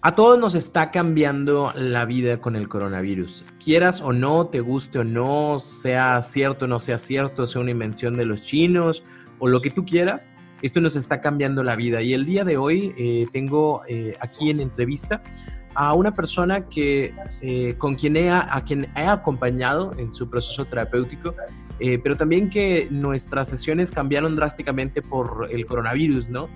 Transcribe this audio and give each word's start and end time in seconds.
A 0.00 0.14
todos 0.14 0.38
nos 0.38 0.54
está 0.54 0.92
cambiando 0.92 1.72
la 1.74 2.04
vida 2.04 2.40
con 2.40 2.54
el 2.54 2.68
coronavirus. 2.68 3.44
Quieras 3.62 4.00
o 4.00 4.12
no, 4.12 4.46
te 4.46 4.60
guste 4.60 5.00
o 5.00 5.04
no, 5.04 5.58
sea 5.58 6.22
cierto 6.22 6.66
o 6.66 6.68
no 6.68 6.78
sea 6.78 6.98
cierto, 6.98 7.48
sea 7.48 7.60
una 7.60 7.72
invención 7.72 8.16
de 8.16 8.24
los 8.24 8.42
chinos 8.42 9.02
o 9.40 9.48
lo 9.48 9.60
que 9.60 9.70
tú 9.70 9.84
quieras, 9.84 10.30
esto 10.62 10.80
nos 10.80 10.94
está 10.94 11.20
cambiando 11.20 11.64
la 11.64 11.74
vida. 11.74 12.00
Y 12.00 12.14
el 12.14 12.26
día 12.26 12.44
de 12.44 12.56
hoy 12.56 12.94
eh, 12.96 13.26
tengo 13.32 13.82
eh, 13.88 14.16
aquí 14.20 14.50
en 14.50 14.60
entrevista 14.60 15.20
a 15.74 15.94
una 15.94 16.14
persona 16.14 16.68
que, 16.68 17.12
eh, 17.40 17.74
con 17.76 17.96
quien 17.96 18.16
he, 18.16 18.30
a 18.30 18.62
quien 18.64 18.86
he 18.96 19.04
acompañado 19.04 19.94
en 19.98 20.12
su 20.12 20.30
proceso 20.30 20.64
terapéutico, 20.64 21.34
pero 21.78 22.16
también 22.16 22.50
que 22.50 22.88
nuestras 22.90 23.48
sesiones 23.48 23.90
cambiaron 23.92 24.34
drásticamente 24.34 25.02
por 25.02 25.48
el 25.50 25.64
coronavirus, 25.66 26.28
¿no? 26.28 26.48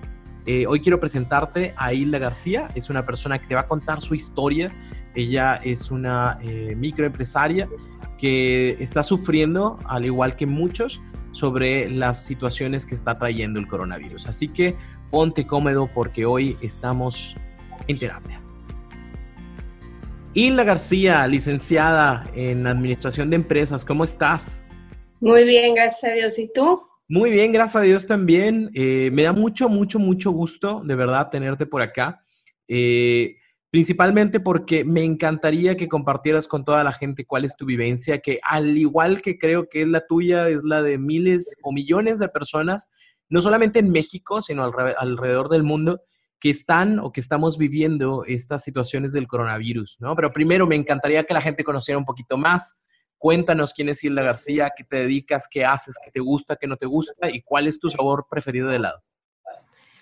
Eh, 0.44 0.66
hoy 0.66 0.80
quiero 0.80 0.98
presentarte 0.98 1.72
a 1.76 1.92
Hilda 1.92 2.18
García, 2.18 2.68
es 2.74 2.90
una 2.90 3.06
persona 3.06 3.40
que 3.40 3.46
te 3.46 3.54
va 3.54 3.62
a 3.62 3.66
contar 3.66 4.00
su 4.00 4.14
historia. 4.14 4.70
Ella 5.14 5.56
es 5.56 5.90
una 5.90 6.38
eh, 6.42 6.74
microempresaria 6.76 7.68
que 8.18 8.76
está 8.80 9.02
sufriendo, 9.02 9.78
al 9.84 10.04
igual 10.04 10.36
que 10.36 10.46
muchos, 10.46 11.00
sobre 11.32 11.88
las 11.90 12.24
situaciones 12.24 12.86
que 12.86 12.94
está 12.94 13.18
trayendo 13.18 13.60
el 13.60 13.68
coronavirus. 13.68 14.26
Así 14.26 14.48
que 14.48 14.76
ponte 15.10 15.46
cómodo 15.46 15.88
porque 15.92 16.26
hoy 16.26 16.56
estamos 16.60 17.36
en 17.86 17.98
terapia. 17.98 18.40
Hilda 20.34 20.64
García, 20.64 21.26
licenciada 21.26 22.26
en 22.34 22.66
Administración 22.66 23.28
de 23.28 23.36
Empresas, 23.36 23.84
¿cómo 23.84 24.02
estás? 24.02 24.62
Muy 25.20 25.44
bien, 25.44 25.74
gracias 25.74 26.10
a 26.10 26.14
Dios. 26.14 26.38
¿Y 26.38 26.50
tú? 26.52 26.82
Muy 27.08 27.30
bien, 27.30 27.52
gracias 27.52 27.76
a 27.76 27.84
Dios 27.84 28.06
también. 28.06 28.70
Eh, 28.74 29.10
me 29.12 29.22
da 29.22 29.32
mucho, 29.32 29.68
mucho, 29.68 29.98
mucho 29.98 30.30
gusto, 30.30 30.82
de 30.84 30.94
verdad, 30.94 31.28
tenerte 31.30 31.66
por 31.66 31.82
acá. 31.82 32.24
Eh, 32.68 33.36
principalmente 33.70 34.38
porque 34.38 34.84
me 34.84 35.02
encantaría 35.02 35.76
que 35.76 35.88
compartieras 35.88 36.46
con 36.46 36.64
toda 36.64 36.84
la 36.84 36.92
gente 36.92 37.24
cuál 37.24 37.44
es 37.44 37.56
tu 37.56 37.66
vivencia, 37.66 38.18
que 38.18 38.38
al 38.42 38.76
igual 38.76 39.22
que 39.22 39.38
creo 39.38 39.68
que 39.68 39.82
es 39.82 39.88
la 39.88 40.06
tuya, 40.06 40.48
es 40.48 40.62
la 40.62 40.82
de 40.82 40.98
miles 40.98 41.58
o 41.62 41.72
millones 41.72 42.18
de 42.18 42.28
personas, 42.28 42.88
no 43.28 43.40
solamente 43.40 43.78
en 43.78 43.90
México, 43.90 44.42
sino 44.42 44.62
alrededor 44.62 45.48
del 45.48 45.62
mundo, 45.62 46.02
que 46.38 46.50
están 46.50 46.98
o 46.98 47.12
que 47.12 47.20
estamos 47.20 47.56
viviendo 47.56 48.24
estas 48.26 48.62
situaciones 48.62 49.12
del 49.12 49.26
coronavirus, 49.26 49.96
¿no? 50.00 50.14
Pero 50.14 50.32
primero 50.32 50.66
me 50.66 50.76
encantaría 50.76 51.24
que 51.24 51.34
la 51.34 51.40
gente 51.40 51.64
conociera 51.64 51.98
un 51.98 52.04
poquito 52.04 52.36
más 52.36 52.80
Cuéntanos 53.22 53.72
quién 53.72 53.88
es 53.88 54.02
Hilda 54.02 54.20
García, 54.20 54.72
qué 54.76 54.82
te 54.82 54.96
dedicas, 54.96 55.46
qué 55.48 55.64
haces, 55.64 55.94
qué 56.04 56.10
te 56.10 56.18
gusta, 56.18 56.56
qué 56.56 56.66
no 56.66 56.76
te 56.76 56.86
gusta 56.86 57.30
y 57.30 57.40
cuál 57.40 57.68
es 57.68 57.78
tu 57.78 57.88
sabor 57.88 58.26
preferido 58.28 58.68
de 58.68 58.74
helado. 58.74 59.00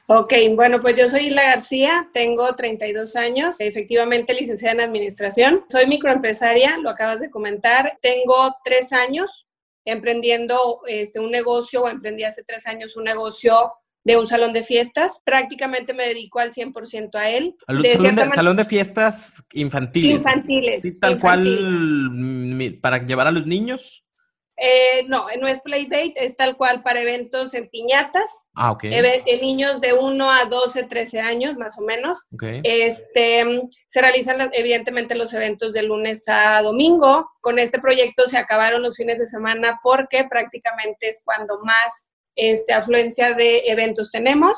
Ok, 0.06 0.32
bueno, 0.54 0.80
pues 0.80 0.98
yo 0.98 1.06
soy 1.06 1.26
Hilda 1.26 1.42
García, 1.42 2.08
tengo 2.14 2.56
32 2.56 3.16
años, 3.16 3.56
efectivamente 3.60 4.32
licenciada 4.32 4.72
en 4.72 4.80
Administración. 4.80 5.66
Soy 5.68 5.86
microempresaria, 5.86 6.78
lo 6.78 6.88
acabas 6.88 7.20
de 7.20 7.28
comentar. 7.28 7.98
Tengo 8.00 8.56
tres 8.64 8.90
años 8.94 9.46
emprendiendo 9.84 10.80
este, 10.86 11.20
un 11.20 11.30
negocio 11.30 11.82
o 11.82 11.88
emprendí 11.90 12.24
hace 12.24 12.42
tres 12.42 12.66
años 12.66 12.96
un 12.96 13.04
negocio 13.04 13.70
de 14.04 14.16
un 14.16 14.26
salón 14.26 14.52
de 14.52 14.62
fiestas. 14.62 15.20
Prácticamente 15.24 15.94
me 15.94 16.06
dedico 16.06 16.38
al 16.38 16.52
100% 16.52 17.14
a 17.16 17.30
él. 17.30 17.56
Al 17.66 17.84
salón, 17.86 18.14
de, 18.14 18.30
salón, 18.30 18.56
de, 18.56 18.64
fiestas 18.64 19.44
infantiles. 19.52 20.12
Infantiles. 20.12 21.00
tal 21.00 21.18
cual 21.18 22.78
para 22.80 23.04
llevar 23.04 23.26
a 23.26 23.32
los 23.32 23.46
niños. 23.46 24.04
Eh, 24.62 25.04
no, 25.08 25.26
no 25.40 25.48
es 25.48 25.62
Playdate, 25.62 26.12
es 26.16 26.36
tal 26.36 26.54
cual 26.58 26.82
para 26.82 27.00
eventos 27.00 27.54
en 27.54 27.70
piñatas. 27.70 28.44
Ah, 28.54 28.72
ok. 28.72 28.84
En 28.84 29.40
niños 29.40 29.80
de 29.80 29.94
1 29.94 30.30
a 30.30 30.44
12, 30.44 30.82
13 30.82 31.20
años, 31.20 31.56
más 31.56 31.78
o 31.78 31.82
menos. 31.82 32.18
Okay. 32.34 32.60
Este, 32.62 33.62
se 33.86 34.00
realizan 34.02 34.50
evidentemente 34.52 35.14
los 35.14 35.32
eventos 35.32 35.72
de 35.72 35.82
lunes 35.82 36.24
a 36.28 36.60
domingo. 36.60 37.30
Con 37.40 37.58
este 37.58 37.78
proyecto 37.80 38.26
se 38.26 38.36
acabaron 38.36 38.82
los 38.82 38.98
fines 38.98 39.18
de 39.18 39.24
semana 39.24 39.80
porque 39.82 40.24
prácticamente 40.28 41.08
es 41.08 41.22
cuando 41.24 41.60
más 41.64 42.06
este, 42.36 42.72
afluencia 42.72 43.34
de 43.34 43.62
eventos 43.66 44.10
tenemos. 44.10 44.56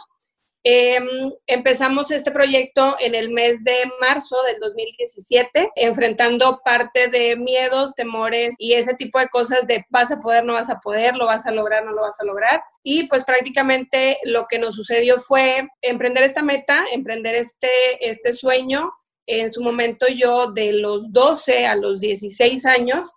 Em, 0.65 1.33
empezamos 1.49 2.13
este 2.13 2.31
proyecto 2.31 2.95
en 3.01 3.17
el 3.17 3.31
mes 3.31 3.65
de 3.65 3.83
marzo 4.01 4.41
del 4.45 4.61
2017, 4.61 5.73
enfrentando 5.75 6.61
parte 6.65 7.09
de 7.09 7.35
miedos, 7.35 7.95
temores 7.97 8.55
y 8.59 8.75
ese 8.75 8.95
tipo 8.95 9.19
de 9.19 9.29
cosas 9.29 9.67
de 9.67 9.85
vas 9.91 10.13
a 10.13 10.21
poder, 10.21 10.45
no 10.45 10.53
vas 10.53 10.71
a 10.71 10.79
poder, 10.79 11.17
lo 11.17 11.27
vas 11.27 11.47
a 11.47 11.51
lograr, 11.51 11.85
no 11.85 11.91
lo 11.91 12.03
vas 12.03 12.21
a 12.21 12.25
lograr. 12.25 12.63
Y 12.85 13.09
pues 13.09 13.25
prácticamente 13.25 14.19
lo 14.23 14.47
que 14.47 14.61
nos 14.61 14.77
sucedió 14.77 15.19
fue 15.19 15.67
emprender 15.81 16.23
esta 16.23 16.43
meta, 16.43 16.85
emprender 16.93 17.35
este, 17.35 17.69
este 18.01 18.33
sueño. 18.33 18.93
En 19.27 19.51
su 19.51 19.63
momento 19.63 20.07
yo 20.07 20.53
de 20.53 20.73
los 20.75 21.13
12 21.13 21.67
a 21.67 21.75
los 21.75 22.01
16 22.01 22.67
años 22.67 23.11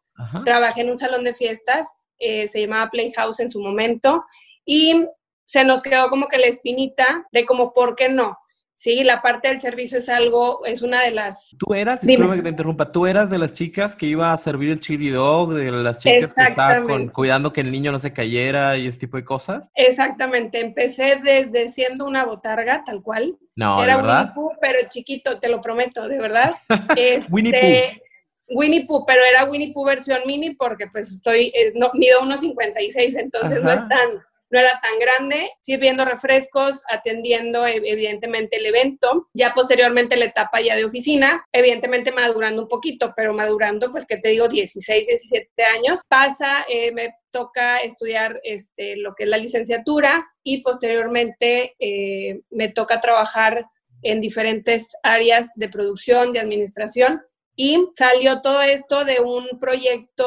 trabajé 0.46 0.82
en 0.82 0.92
un 0.92 0.98
salón 0.98 1.24
de 1.24 1.34
fiestas, 1.34 1.88
eh, 2.18 2.48
se 2.48 2.62
llamaba 2.62 2.90
Playhouse 2.90 3.42
en 3.42 3.52
su 3.52 3.60
momento 3.60 4.24
y 4.66 5.06
se 5.46 5.64
nos 5.64 5.82
quedó 5.82 6.10
como 6.10 6.28
que 6.28 6.38
la 6.38 6.48
espinita 6.48 7.26
de 7.32 7.46
como, 7.46 7.74
¿por 7.74 7.96
qué 7.96 8.10
no? 8.10 8.38
Sí, 8.78 9.06
la 9.06 9.22
parte 9.22 9.48
del 9.48 9.62
servicio 9.62 10.00
es 10.00 10.10
algo, 10.10 10.66
es 10.66 10.82
una 10.82 11.02
de 11.04 11.12
las... 11.12 11.56
Tú 11.58 11.74
eras, 11.74 12.02
disculpa 12.02 12.36
que 12.36 12.42
te 12.42 12.50
interrumpa, 12.50 12.92
tú 12.92 13.08
eras 13.08 13.30
de 13.30 13.38
las 13.38 13.54
chicas 13.54 13.96
que 13.96 14.06
iba 14.06 14.34
a 14.34 14.38
servir 14.38 14.70
el 14.70 14.82
chili 14.82 15.12
dog, 15.12 15.54
de 15.54 15.72
las 15.72 16.00
chicas 16.00 16.34
que 16.34 16.44
estaban 16.44 17.08
cuidando 17.08 17.54
que 17.54 17.62
el 17.62 17.72
niño 17.72 17.94
no 17.94 18.00
se 18.00 18.12
cayera 18.12 18.76
y 18.76 18.88
ese 18.88 19.00
tipo 19.00 19.16
de 19.16 19.24
cosas. 19.24 19.70
Exactamente, 19.76 20.60
empecé 20.60 21.22
desde 21.24 21.70
siendo 21.70 22.06
una 22.06 22.26
botarga, 22.26 22.84
tal 22.84 23.02
cual. 23.02 23.38
No, 23.56 23.82
Era 23.82 23.96
¿de 23.96 24.02
verdad? 24.02 24.20
Winnie 24.20 24.34
Pooh, 24.36 24.58
pero 24.60 24.80
chiquito, 24.90 25.40
te 25.40 25.48
lo 25.48 25.62
prometo, 25.62 26.10
de 26.10 26.20
verdad. 26.20 26.54
Winnie 27.30 27.54
este, 27.56 28.02
Pooh. 28.48 28.58
Winnie 28.60 28.86
Pooh, 28.86 29.06
pero 29.06 29.24
era 29.24 29.46
Winnie 29.46 29.72
Pooh 29.72 29.86
versión 29.86 30.20
mini 30.26 30.54
porque 30.54 30.88
pues 30.88 31.14
estoy, 31.14 31.54
no, 31.76 31.92
mido 31.94 32.22
unos 32.22 32.42
56, 32.42 33.16
entonces 33.16 33.64
no 33.64 33.72
es 33.72 33.88
tan 33.88 34.10
no 34.50 34.60
era 34.60 34.80
tan 34.82 35.00
grande, 35.00 35.52
sirviendo 35.62 36.06
refrescos, 36.06 36.80
atendiendo 36.90 37.66
evidentemente 37.66 38.58
el 38.58 38.66
evento, 38.66 39.30
ya 39.34 39.54
posteriormente 39.54 40.16
la 40.16 40.26
etapa 40.26 40.62
ya 40.62 40.76
de 40.76 40.86
oficina, 40.86 41.46
evidentemente 41.52 42.12
madurando 42.12 42.62
un 42.62 42.68
poquito, 42.68 43.14
pero 43.16 43.34
madurando 43.34 43.92
pues 43.92 44.06
que 44.06 44.18
te 44.18 44.30
digo 44.30 44.48
16, 44.48 45.08
17 45.08 45.64
años, 45.64 46.02
pasa, 46.08 46.66
eh, 46.70 46.92
me 46.92 47.16
toca 47.32 47.80
estudiar 47.80 48.40
este, 48.44 48.96
lo 48.98 49.14
que 49.14 49.24
es 49.24 49.30
la 49.30 49.38
licenciatura 49.38 50.26
y 50.44 50.62
posteriormente 50.62 51.76
eh, 51.80 52.42
me 52.50 52.70
toca 52.70 53.02
trabajar 53.02 53.66
en 54.04 54.22
diferentes 54.22 54.96
áreas 55.04 55.50
de 55.56 55.68
producción, 55.68 56.32
de 56.32 56.40
administración. 56.40 57.22
Y 57.58 57.88
salió 57.98 58.42
todo 58.42 58.62
esto 58.62 59.06
de 59.06 59.20
un 59.20 59.60
proyecto 59.60 60.26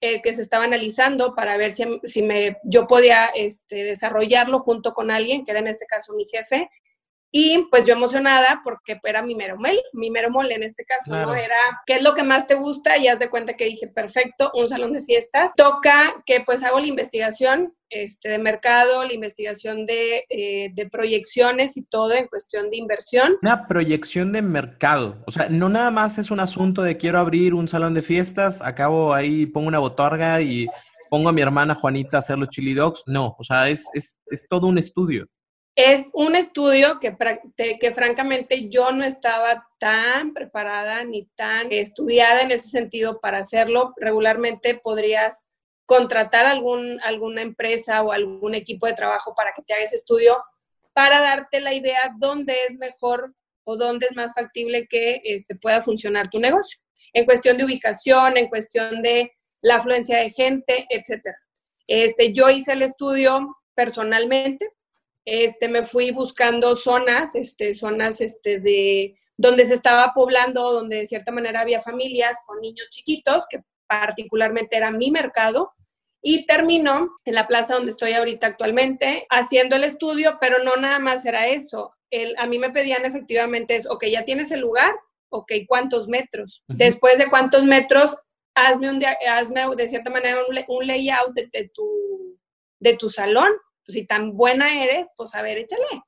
eh, 0.00 0.22
que 0.22 0.34
se 0.34 0.42
estaba 0.42 0.64
analizando 0.64 1.34
para 1.34 1.56
ver 1.56 1.74
si, 1.74 1.84
si 2.04 2.22
me, 2.22 2.58
yo 2.62 2.86
podía 2.86 3.26
este, 3.34 3.84
desarrollarlo 3.84 4.60
junto 4.60 4.94
con 4.94 5.10
alguien, 5.10 5.44
que 5.44 5.50
era 5.50 5.60
en 5.60 5.68
este 5.68 5.86
caso 5.86 6.14
mi 6.14 6.24
jefe. 6.26 6.70
Y 7.30 7.66
pues 7.70 7.84
yo 7.84 7.94
emocionada 7.94 8.62
porque 8.64 8.98
era 9.04 9.22
mi 9.22 9.34
mero 9.34 9.56
mole, 9.58 9.82
mi 9.92 10.10
mero 10.10 10.30
mole 10.30 10.54
en 10.54 10.62
este 10.62 10.84
caso, 10.84 11.14
¿no? 11.14 11.34
Era, 11.34 11.82
¿qué 11.86 11.96
es 11.96 12.02
lo 12.02 12.14
que 12.14 12.22
más 12.22 12.46
te 12.46 12.54
gusta? 12.54 12.96
Y 12.96 13.08
haz 13.08 13.18
de 13.18 13.28
cuenta 13.28 13.54
que 13.54 13.66
dije, 13.66 13.86
perfecto, 13.86 14.50
un 14.54 14.68
salón 14.68 14.92
de 14.92 15.02
fiestas. 15.02 15.52
Toca 15.54 16.22
que 16.24 16.40
pues 16.40 16.62
hago 16.62 16.80
la 16.80 16.86
investigación 16.86 17.74
este, 17.90 18.30
de 18.30 18.38
mercado, 18.38 19.04
la 19.04 19.12
investigación 19.12 19.84
de, 19.84 20.24
eh, 20.30 20.70
de, 20.74 20.88
proyecciones 20.88 21.76
y 21.76 21.82
todo 21.82 22.12
en 22.12 22.28
cuestión 22.28 22.70
de 22.70 22.76
inversión. 22.76 23.36
Una 23.42 23.66
proyección 23.66 24.32
de 24.32 24.42
mercado, 24.42 25.22
o 25.26 25.30
sea, 25.30 25.48
no 25.48 25.68
nada 25.68 25.90
más 25.90 26.18
es 26.18 26.30
un 26.30 26.40
asunto 26.40 26.82
de 26.82 26.98
quiero 26.98 27.18
abrir 27.18 27.54
un 27.54 27.68
salón 27.68 27.94
de 27.94 28.02
fiestas, 28.02 28.60
acabo 28.60 29.14
ahí, 29.14 29.46
pongo 29.46 29.68
una 29.68 29.78
botarga 29.78 30.40
y 30.42 30.66
pongo 31.08 31.30
a 31.30 31.32
mi 31.32 31.40
hermana 31.40 31.74
Juanita 31.74 32.18
a 32.18 32.20
hacer 32.20 32.38
los 32.38 32.50
chili 32.50 32.74
dogs, 32.74 33.04
no, 33.06 33.34
o 33.38 33.44
sea, 33.44 33.68
es, 33.70 33.86
es, 33.94 34.18
es 34.26 34.46
todo 34.48 34.66
un 34.66 34.76
estudio. 34.76 35.26
Es 35.80 36.06
un 36.12 36.34
estudio 36.34 36.98
que, 36.98 37.16
que 37.78 37.92
francamente 37.92 38.68
yo 38.68 38.90
no 38.90 39.04
estaba 39.04 39.68
tan 39.78 40.34
preparada 40.34 41.04
ni 41.04 41.26
tan 41.36 41.70
estudiada 41.70 42.42
en 42.42 42.50
ese 42.50 42.68
sentido 42.68 43.20
para 43.20 43.38
hacerlo. 43.38 43.94
Regularmente 43.96 44.74
podrías 44.74 45.44
contratar 45.86 46.46
algún, 46.46 46.98
alguna 47.04 47.42
empresa 47.42 48.02
o 48.02 48.10
algún 48.10 48.56
equipo 48.56 48.88
de 48.88 48.94
trabajo 48.94 49.36
para 49.36 49.52
que 49.52 49.62
te 49.62 49.72
haga 49.72 49.84
ese 49.84 49.94
estudio. 49.94 50.42
para 50.94 51.20
darte 51.20 51.60
la 51.60 51.72
idea 51.72 52.12
dónde 52.18 52.56
es 52.68 52.76
mejor 52.76 53.32
o 53.62 53.76
dónde 53.76 54.06
es 54.10 54.16
más 54.16 54.34
factible 54.34 54.88
que 54.88 55.20
este, 55.22 55.54
pueda 55.54 55.80
funcionar 55.80 56.28
tu 56.28 56.40
negocio, 56.40 56.80
en 57.12 57.24
cuestión 57.24 57.56
de 57.56 57.64
ubicación, 57.64 58.36
en 58.36 58.48
cuestión 58.48 59.00
de 59.00 59.30
la 59.60 59.76
afluencia 59.76 60.18
de 60.18 60.30
gente, 60.30 60.88
etcétera. 60.90 61.38
Este, 61.86 62.32
yo 62.32 62.50
hice 62.50 62.72
el 62.72 62.82
estudio 62.82 63.56
personalmente, 63.74 64.68
este, 65.24 65.68
me 65.68 65.84
fui 65.84 66.10
buscando 66.10 66.76
zonas, 66.76 67.34
este, 67.34 67.74
zonas 67.74 68.20
este, 68.20 68.58
de 68.58 69.18
donde 69.36 69.66
se 69.66 69.74
estaba 69.74 70.12
poblando, 70.14 70.72
donde 70.72 70.96
de 70.96 71.06
cierta 71.06 71.32
manera 71.32 71.60
había 71.60 71.80
familias 71.80 72.38
con 72.46 72.60
niños 72.60 72.88
chiquitos, 72.90 73.46
que 73.48 73.60
particularmente 73.86 74.76
era 74.76 74.90
mi 74.90 75.10
mercado, 75.10 75.72
y 76.22 76.46
terminó 76.46 77.16
en 77.24 77.34
la 77.34 77.46
plaza 77.46 77.74
donde 77.74 77.90
estoy 77.90 78.12
ahorita 78.12 78.48
actualmente 78.48 79.26
haciendo 79.30 79.76
el 79.76 79.84
estudio, 79.84 80.38
pero 80.40 80.62
no 80.64 80.76
nada 80.76 80.98
más 80.98 81.24
era 81.24 81.46
eso. 81.46 81.94
El, 82.10 82.34
a 82.38 82.46
mí 82.46 82.58
me 82.58 82.70
pedían 82.70 83.04
efectivamente 83.04 83.76
es, 83.76 83.86
ok, 83.86 84.06
ya 84.06 84.24
tienes 84.24 84.50
el 84.50 84.60
lugar, 84.60 84.92
ok, 85.30 85.52
¿cuántos 85.66 86.08
metros? 86.08 86.64
Después 86.66 87.18
de 87.18 87.28
cuántos 87.28 87.64
metros, 87.64 88.16
hazme, 88.54 88.90
un, 88.90 89.00
hazme 89.28 89.76
de 89.76 89.88
cierta 89.88 90.10
manera 90.10 90.40
un, 90.66 90.86
layout 90.86 91.34
de, 91.34 91.70
tu, 91.72 92.38
de 92.80 92.96
tu 92.96 93.10
salón. 93.10 93.52
Pues, 93.88 93.94
si 93.94 94.06
tan 94.06 94.36
buena 94.36 94.84
eres, 94.84 95.08
pues 95.16 95.34
a 95.34 95.40
ver, 95.40 95.56
échale. 95.56 96.02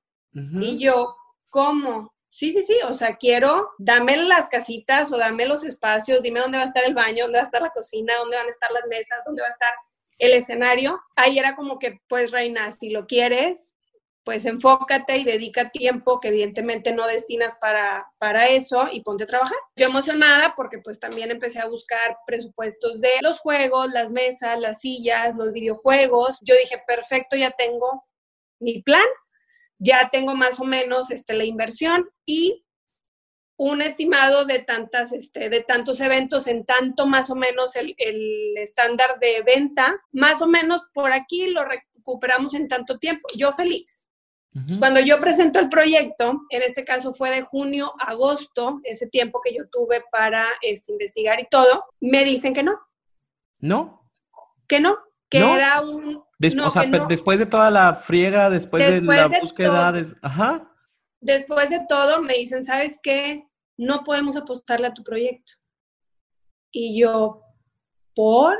Y 0.60 0.78
yo, 0.78 1.16
¿cómo? 1.48 2.12
Sí, 2.28 2.52
sí, 2.52 2.62
sí, 2.62 2.74
o 2.86 2.92
sea, 2.92 3.16
quiero, 3.16 3.70
dame 3.78 4.18
las 4.18 4.48
casitas 4.48 5.10
o 5.10 5.16
dame 5.16 5.46
los 5.46 5.64
espacios, 5.64 6.20
dime 6.20 6.40
dónde 6.40 6.58
va 6.58 6.64
a 6.64 6.66
estar 6.66 6.84
el 6.84 6.92
baño, 6.92 7.24
dónde 7.24 7.38
va 7.38 7.44
a 7.44 7.46
estar 7.46 7.62
la 7.62 7.70
cocina, 7.70 8.18
dónde 8.18 8.36
van 8.36 8.46
a 8.48 8.50
estar 8.50 8.70
las 8.70 8.86
mesas, 8.86 9.22
dónde 9.24 9.40
va 9.40 9.48
a 9.48 9.52
estar 9.52 9.72
el 10.18 10.34
escenario. 10.34 11.00
Ahí 11.16 11.38
era 11.38 11.56
como 11.56 11.78
que, 11.78 12.00
pues, 12.06 12.32
Reina, 12.32 12.70
si 12.70 12.90
lo 12.90 13.06
quieres, 13.06 13.72
pues 14.24 14.44
enfócate 14.44 15.16
y 15.16 15.24
dedica 15.24 15.70
tiempo 15.70 16.20
que 16.20 16.28
evidentemente 16.28 16.92
no 16.92 17.06
destinas 17.06 17.56
para, 17.60 18.12
para 18.18 18.48
eso 18.48 18.88
y 18.92 19.00
ponte 19.00 19.24
a 19.24 19.26
trabajar. 19.26 19.58
Yo 19.76 19.86
emocionada 19.86 20.54
porque 20.54 20.78
pues 20.78 21.00
también 21.00 21.30
empecé 21.30 21.60
a 21.60 21.68
buscar 21.68 22.18
presupuestos 22.26 23.00
de 23.00 23.10
los 23.22 23.38
juegos, 23.38 23.92
las 23.92 24.12
mesas, 24.12 24.58
las 24.60 24.80
sillas, 24.80 25.34
los 25.36 25.52
videojuegos. 25.52 26.38
Yo 26.42 26.54
dije, 26.54 26.82
perfecto, 26.86 27.36
ya 27.36 27.50
tengo 27.52 28.04
mi 28.60 28.82
plan, 28.82 29.06
ya 29.78 30.10
tengo 30.10 30.34
más 30.34 30.60
o 30.60 30.64
menos 30.64 31.10
este, 31.10 31.34
la 31.34 31.44
inversión 31.44 32.08
y 32.26 32.66
un 33.56 33.82
estimado 33.82 34.44
de, 34.44 34.60
tantas, 34.60 35.12
este, 35.12 35.50
de 35.50 35.60
tantos 35.60 36.00
eventos 36.00 36.46
en 36.46 36.64
tanto 36.64 37.06
más 37.06 37.28
o 37.30 37.34
menos 37.34 37.76
el, 37.76 37.94
el 37.98 38.56
estándar 38.56 39.18
de 39.18 39.42
venta, 39.42 40.00
más 40.12 40.40
o 40.40 40.46
menos 40.46 40.82
por 40.94 41.12
aquí 41.12 41.46
lo 41.48 41.64
recuperamos 41.64 42.54
en 42.54 42.68
tanto 42.68 42.98
tiempo. 42.98 43.28
Yo 43.36 43.52
feliz. 43.52 43.99
Cuando 44.80 44.98
yo 44.98 45.20
presento 45.20 45.60
el 45.60 45.68
proyecto, 45.68 46.42
en 46.50 46.62
este 46.62 46.84
caso 46.84 47.12
fue 47.12 47.30
de 47.30 47.42
junio 47.42 47.92
a 48.00 48.10
agosto, 48.10 48.80
ese 48.82 49.06
tiempo 49.06 49.40
que 49.40 49.54
yo 49.54 49.68
tuve 49.70 50.02
para 50.10 50.44
este, 50.60 50.90
investigar 50.92 51.38
y 51.38 51.46
todo, 51.48 51.84
me 52.00 52.24
dicen 52.24 52.52
que 52.52 52.64
no. 52.64 52.80
¿No? 53.60 54.10
Que 54.66 54.80
no, 54.80 54.98
que 55.28 55.38
era 55.38 55.80
un... 55.80 56.16
o 56.16 56.70
sea, 56.70 56.82
después 57.08 57.38
de 57.38 57.46
toda 57.46 57.70
la 57.70 57.94
friega, 57.94 58.50
después, 58.50 58.90
de 58.90 59.00
la 59.02 59.28
búsqueda, 59.28 59.92
ajá. 60.22 60.74
Después 61.20 61.70
de 61.70 61.84
todo, 61.88 62.20
me 62.20 62.34
dicen, 62.34 62.64
¿sabes 62.64 62.98
qué? 63.02 63.46
No 63.76 64.02
podemos 64.02 64.36
apostarle 64.36 64.88
a 64.88 64.94
tu 64.94 65.04
proyecto. 65.04 65.52
Y 66.72 66.98
yo, 66.98 67.42
¿por? 68.14 68.58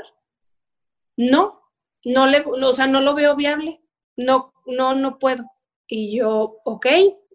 No, 1.17 1.61
no 2.05 2.27
le, 2.27 2.45
o 2.45 2.73
sea, 2.73 2.87
no 2.87 3.01
lo 3.01 3.13
veo 3.13 3.35
viable. 3.35 3.81
No, 4.15 4.53
no, 4.65 4.95
no 4.95 5.19
puedo. 5.19 5.43
Y 5.93 6.15
yo, 6.17 6.61
ok, 6.63 6.87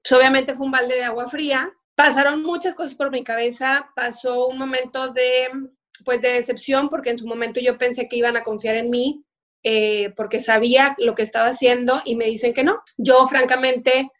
pues 0.02 0.12
obviamente 0.12 0.54
fue 0.54 0.64
un 0.64 0.72
balde 0.72 0.94
de 0.94 1.04
agua 1.04 1.28
fría. 1.28 1.70
Pasaron 1.94 2.42
muchas 2.42 2.74
cosas 2.74 2.94
por 2.94 3.10
mi 3.10 3.22
cabeza. 3.22 3.90
Pasó 3.94 4.46
un 4.46 4.56
momento 4.56 5.08
de, 5.08 5.48
pues, 6.06 6.22
de 6.22 6.32
decepción 6.32 6.88
porque 6.88 7.10
en 7.10 7.18
su 7.18 7.26
momento 7.26 7.60
yo 7.60 7.76
pensé 7.76 8.08
que 8.08 8.16
iban 8.16 8.34
a 8.34 8.42
confiar 8.42 8.76
en 8.76 8.88
mí 8.88 9.22
eh, 9.62 10.14
porque 10.16 10.40
sabía 10.40 10.94
lo 10.96 11.14
que 11.14 11.22
estaba 11.22 11.48
haciendo 11.48 12.00
y 12.06 12.16
me 12.16 12.24
dicen 12.24 12.54
que 12.54 12.64
no. 12.64 12.80
Yo, 12.96 13.26
francamente, 13.28 14.10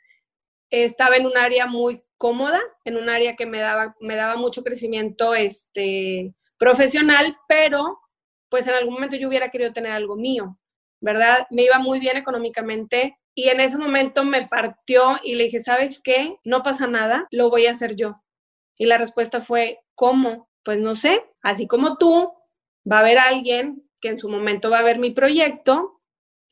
estaba 0.68 1.16
en 1.16 1.24
un 1.24 1.38
área 1.38 1.64
muy 1.64 2.02
cómoda, 2.18 2.60
en 2.84 2.98
un 2.98 3.08
área 3.08 3.36
que 3.36 3.46
me 3.46 3.60
daba, 3.60 3.96
me 4.00 4.16
daba 4.16 4.36
mucho 4.36 4.62
crecimiento 4.62 5.34
este, 5.34 6.34
profesional, 6.58 7.38
pero 7.48 8.00
pues 8.50 8.66
en 8.66 8.74
algún 8.74 8.94
momento 8.94 9.16
yo 9.16 9.28
hubiera 9.28 9.48
querido 9.48 9.72
tener 9.72 9.92
algo 9.92 10.14
mío, 10.14 10.58
¿verdad? 11.00 11.46
Me 11.50 11.62
iba 11.62 11.78
muy 11.78 12.00
bien 12.00 12.18
económicamente, 12.18 13.16
y 13.38 13.50
en 13.50 13.60
ese 13.60 13.76
momento 13.76 14.24
me 14.24 14.48
partió 14.48 15.18
y 15.22 15.34
le 15.34 15.44
dije, 15.44 15.62
¿sabes 15.62 16.00
qué? 16.02 16.38
No 16.42 16.62
pasa 16.62 16.86
nada, 16.86 17.28
lo 17.30 17.50
voy 17.50 17.66
a 17.66 17.72
hacer 17.72 17.94
yo. 17.94 18.22
Y 18.78 18.86
la 18.86 18.96
respuesta 18.96 19.42
fue, 19.42 19.80
¿cómo? 19.94 20.48
Pues 20.64 20.78
no 20.80 20.96
sé, 20.96 21.22
así 21.42 21.66
como 21.66 21.98
tú, 21.98 22.32
va 22.90 22.96
a 22.96 23.00
haber 23.00 23.18
alguien 23.18 23.86
que 24.00 24.08
en 24.08 24.18
su 24.18 24.30
momento 24.30 24.70
va 24.70 24.78
a 24.78 24.84
ver 24.84 24.98
mi 24.98 25.10
proyecto 25.10 26.00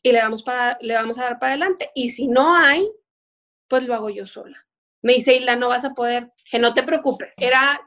y 0.03 0.13
le 0.13 0.19
vamos, 0.19 0.43
para, 0.43 0.77
le 0.83 0.93
vamos 0.93 1.19
a 1.19 1.23
dar 1.23 1.39
para 1.39 1.53
adelante. 1.53 1.91
Y 1.95 2.11
si 2.11 2.29
no 2.29 2.55
hay, 2.55 2.87
pues 3.67 3.85
lo 3.85 3.95
hago 3.95 4.11
yo 4.11 4.27
sola. 4.27 4.67
Me 5.01 5.15
dice, 5.15 5.35
Isla, 5.35 5.57
no 5.57 5.71
vas 5.71 5.87
a 5.87 5.95
poder, 5.95 6.33
que 6.51 6.59
no 6.59 6.75
te 6.75 6.83
preocupes. 6.83 7.35
Era 7.39 7.81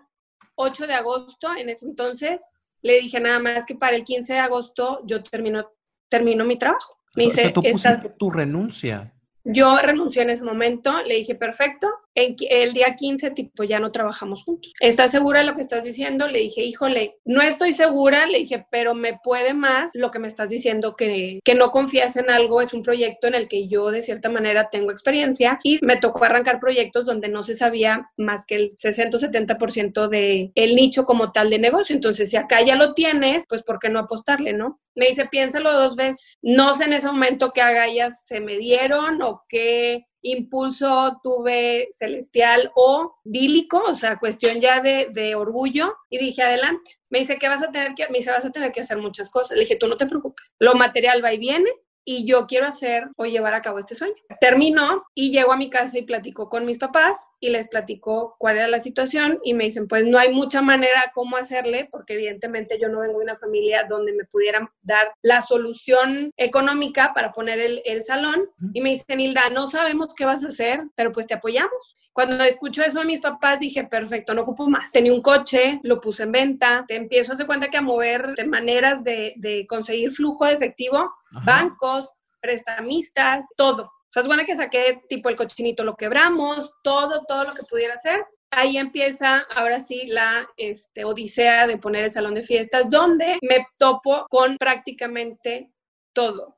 8 0.56 0.88
de 0.88 0.96
agosto 0.96 1.56
en 1.56 1.70
ese 1.70 1.86
entonces. 1.86 2.42
Le 2.82 3.00
dije 3.00 3.20
nada 3.20 3.38
más 3.38 3.64
que 3.64 3.76
para 3.76 3.96
el 3.96 4.04
15 4.04 4.34
de 4.34 4.40
agosto 4.40 5.02
yo 5.06 5.22
termino, 5.22 5.72
termino 6.10 6.46
mi 6.46 6.58
trabajo. 6.58 6.97
Me 7.16 7.24
dice, 7.24 7.40
o 7.40 7.42
sea, 7.44 7.54
tú 7.54 7.64
pusiste 7.64 8.10
tu 8.10 8.30
renuncia. 8.30 9.14
Yo 9.44 9.78
renuncié 9.78 10.24
en 10.24 10.30
ese 10.30 10.44
momento, 10.44 11.02
le 11.04 11.16
dije, 11.16 11.36
perfecto, 11.36 11.88
el 12.18 12.74
día 12.74 12.96
15, 12.96 13.32
tipo, 13.32 13.64
ya 13.64 13.80
no 13.80 13.92
trabajamos 13.92 14.44
juntos. 14.44 14.74
¿Estás 14.80 15.12
segura 15.12 15.42
de 15.42 15.46
lo 15.46 15.56
que 15.56 15.62
estás 15.62 15.84
diciendo? 15.84 16.28
Le 16.28 16.40
dije, 16.40 16.64
híjole, 16.64 17.18
no 17.26 17.42
estoy 17.42 17.74
segura, 17.74 18.26
le 18.26 18.40
dije, 18.40 18.66
pero 18.72 18.96
me 18.96 19.20
puede 19.24 19.54
más 19.54 19.92
lo 19.94 20.10
que 20.10 20.20
me 20.20 20.28
estás 20.28 20.50
diciendo 20.50 20.96
que, 20.96 21.40
que 21.44 21.56
no 21.56 21.72
confías 21.72 22.16
en 22.18 22.30
algo, 22.30 22.62
es 22.62 22.74
un 22.74 22.82
proyecto 22.82 23.28
en 23.28 23.36
el 23.36 23.48
que 23.48 23.68
yo 23.68 23.92
de 23.92 24.02
cierta 24.02 24.30
manera 24.30 24.70
tengo 24.72 24.92
experiencia 24.92 25.60
y 25.64 25.80
me 25.82 25.98
tocó 25.98 26.26
arrancar 26.26 26.60
proyectos 26.60 27.06
donde 27.06 27.30
no 27.30 27.44
se 27.44 27.54
sabía 27.54 28.10
más 28.18 28.46
que 28.46 28.56
el 28.56 28.76
60 28.78 29.18
o 29.18 29.20
70% 29.20 30.08
de 30.08 30.52
el 30.56 30.76
nicho 30.76 31.06
como 31.06 31.32
tal 31.32 31.50
de 31.50 31.60
negocio. 31.60 31.96
Entonces, 31.96 32.30
si 32.30 32.38
acá 32.38 32.62
ya 32.62 32.76
lo 32.76 32.94
tienes, 32.94 33.46
pues 33.48 33.64
¿por 33.64 33.80
qué 33.80 33.90
no 33.90 34.00
apostarle, 34.00 34.54
no? 34.54 34.80
Me 34.96 35.08
dice, 35.08 35.28
piénsalo 35.28 35.72
dos 35.72 35.96
veces. 35.96 36.38
No 36.42 36.74
sé 36.74 36.86
en 36.86 36.94
ese 36.94 37.08
momento 37.08 37.52
qué 37.54 37.62
agallas 37.62 38.22
se 38.26 38.40
me 38.40 38.58
dieron 38.58 39.22
o 39.22 39.44
qué 39.48 40.08
impulso 40.32 41.20
tuve 41.24 41.90
celestial 41.92 42.72
o 42.76 43.18
bílico, 43.24 43.82
o 43.88 43.96
sea, 43.96 44.20
cuestión 44.20 44.60
ya 44.62 44.82
de, 44.82 45.10
de, 45.12 45.36
orgullo, 45.36 45.96
y 46.10 46.18
dije, 46.18 46.44
adelante. 46.44 47.00
Me 47.10 47.20
dice, 47.20 47.38
¿qué 47.38 47.48
vas 47.48 47.64
a 47.64 47.72
tener 47.72 47.94
que? 47.96 48.08
Me 48.10 48.20
dice, 48.20 48.32
vas 48.32 48.46
a 48.46 48.52
tener 48.52 48.72
que 48.72 48.82
hacer 48.82 48.98
muchas 48.98 49.30
cosas. 49.30 49.58
Le 49.58 49.64
dije, 49.64 49.76
tú 49.76 49.88
no 49.88 49.98
te 49.98 50.06
preocupes. 50.06 50.56
Lo 50.60 50.76
material 50.76 51.24
va 51.24 51.34
y 51.34 51.38
viene, 51.38 51.70
y 52.10 52.24
yo 52.24 52.48
quiero 52.48 52.66
hacer 52.66 53.10
o 53.18 53.26
llevar 53.26 53.54
a 53.54 53.62
cabo 53.62 53.80
este 53.80 53.94
sueño. 53.94 54.16
Termino 54.40 55.04
y 55.14 55.32
llego 55.32 55.52
a 55.52 55.58
mi 55.58 55.70
casa 55.70 56.00
y 56.00 56.04
platico 56.04 56.48
con 56.48 56.66
mis 56.66 56.78
papás 56.78 57.28
y 57.42 57.50
les 57.50 57.68
platico 57.68 58.38
cuál 58.40 58.56
era 58.56 58.70
la 58.70 58.80
situación 58.80 59.40
y 59.44 59.54
me 59.54 59.66
dicen, 59.66 59.90
pues 59.90 60.06
no 60.06 60.18
hay 60.18 60.34
mucha 60.34 60.62
manera 60.62 61.12
cómo 61.14 61.36
hacerle, 61.36 61.90
porque 61.92 62.14
evidentemente 62.14 62.80
yo 62.80 62.88
no 62.88 63.02
vengo 63.02 63.20
de 63.20 63.26
una 63.26 63.38
familia 63.38 63.84
donde 63.90 64.14
me 64.14 64.24
pudieran 64.24 64.70
dar 64.82 65.12
la 65.22 65.42
solución 65.42 66.32
económica 66.38 67.12
para 67.14 67.34
poner 67.34 67.60
el, 67.60 67.82
el 67.84 68.06
salón. 68.06 68.50
Y 68.74 68.80
me 68.80 68.92
dicen, 68.92 69.20
Hilda, 69.20 69.50
no 69.50 69.68
sabemos 69.68 70.14
qué 70.16 70.24
vas 70.24 70.46
a 70.46 70.48
hacer, 70.48 70.84
pero 70.96 71.12
pues 71.12 71.28
te 71.28 71.34
apoyamos. 71.34 71.98
Cuando 72.18 72.44
escucho 72.44 72.82
eso 72.82 72.98
de 72.98 73.06
mis 73.06 73.20
papás, 73.20 73.60
dije, 73.60 73.84
perfecto, 73.84 74.34
no 74.34 74.42
ocupo 74.42 74.68
más. 74.68 74.92
Tenía 74.92 75.14
un 75.14 75.22
coche, 75.22 75.80
lo 75.84 76.02
puse 76.02 76.24
en 76.24 76.32
venta, 76.32 76.84
te 76.88 76.96
empiezo 76.96 77.32
a 77.32 77.36
hacer 77.36 77.46
cuenta 77.46 77.68
que 77.68 77.78
a 77.78 77.82
mover 77.84 78.34
de 78.34 78.44
maneras 78.44 79.04
de, 79.04 79.36
de 79.36 79.68
conseguir 79.68 80.12
flujo 80.12 80.46
de 80.46 80.54
efectivo, 80.54 81.14
bancos, 81.46 82.10
prestamistas, 82.42 83.46
todo. 83.56 83.84
O 83.84 84.10
sea, 84.10 84.22
es 84.22 84.28
buena 84.28 84.46
que 84.46 84.56
saqué 84.56 85.00
tipo 85.08 85.30
el 85.30 85.36
cochinito, 85.36 85.84
lo 85.84 85.96
quebramos, 85.96 86.72
todo, 86.82 87.24
todo 87.28 87.44
lo 87.44 87.54
que 87.54 87.62
pudiera 87.70 87.94
hacer. 87.94 88.26
Ahí 88.50 88.80
empieza 88.80 89.46
ahora 89.54 89.80
sí 89.80 90.08
la 90.08 90.50
este, 90.58 91.06
odisea 91.06 91.68
de 91.68 91.78
poner 91.78 92.06
el 92.06 92.10
salón 92.10 92.34
de 92.34 92.42
fiestas, 92.42 92.90
donde 92.90 93.38
me 93.44 93.68
topo 93.78 94.26
con 94.28 94.58
prácticamente 94.58 95.72
todo. 96.14 96.58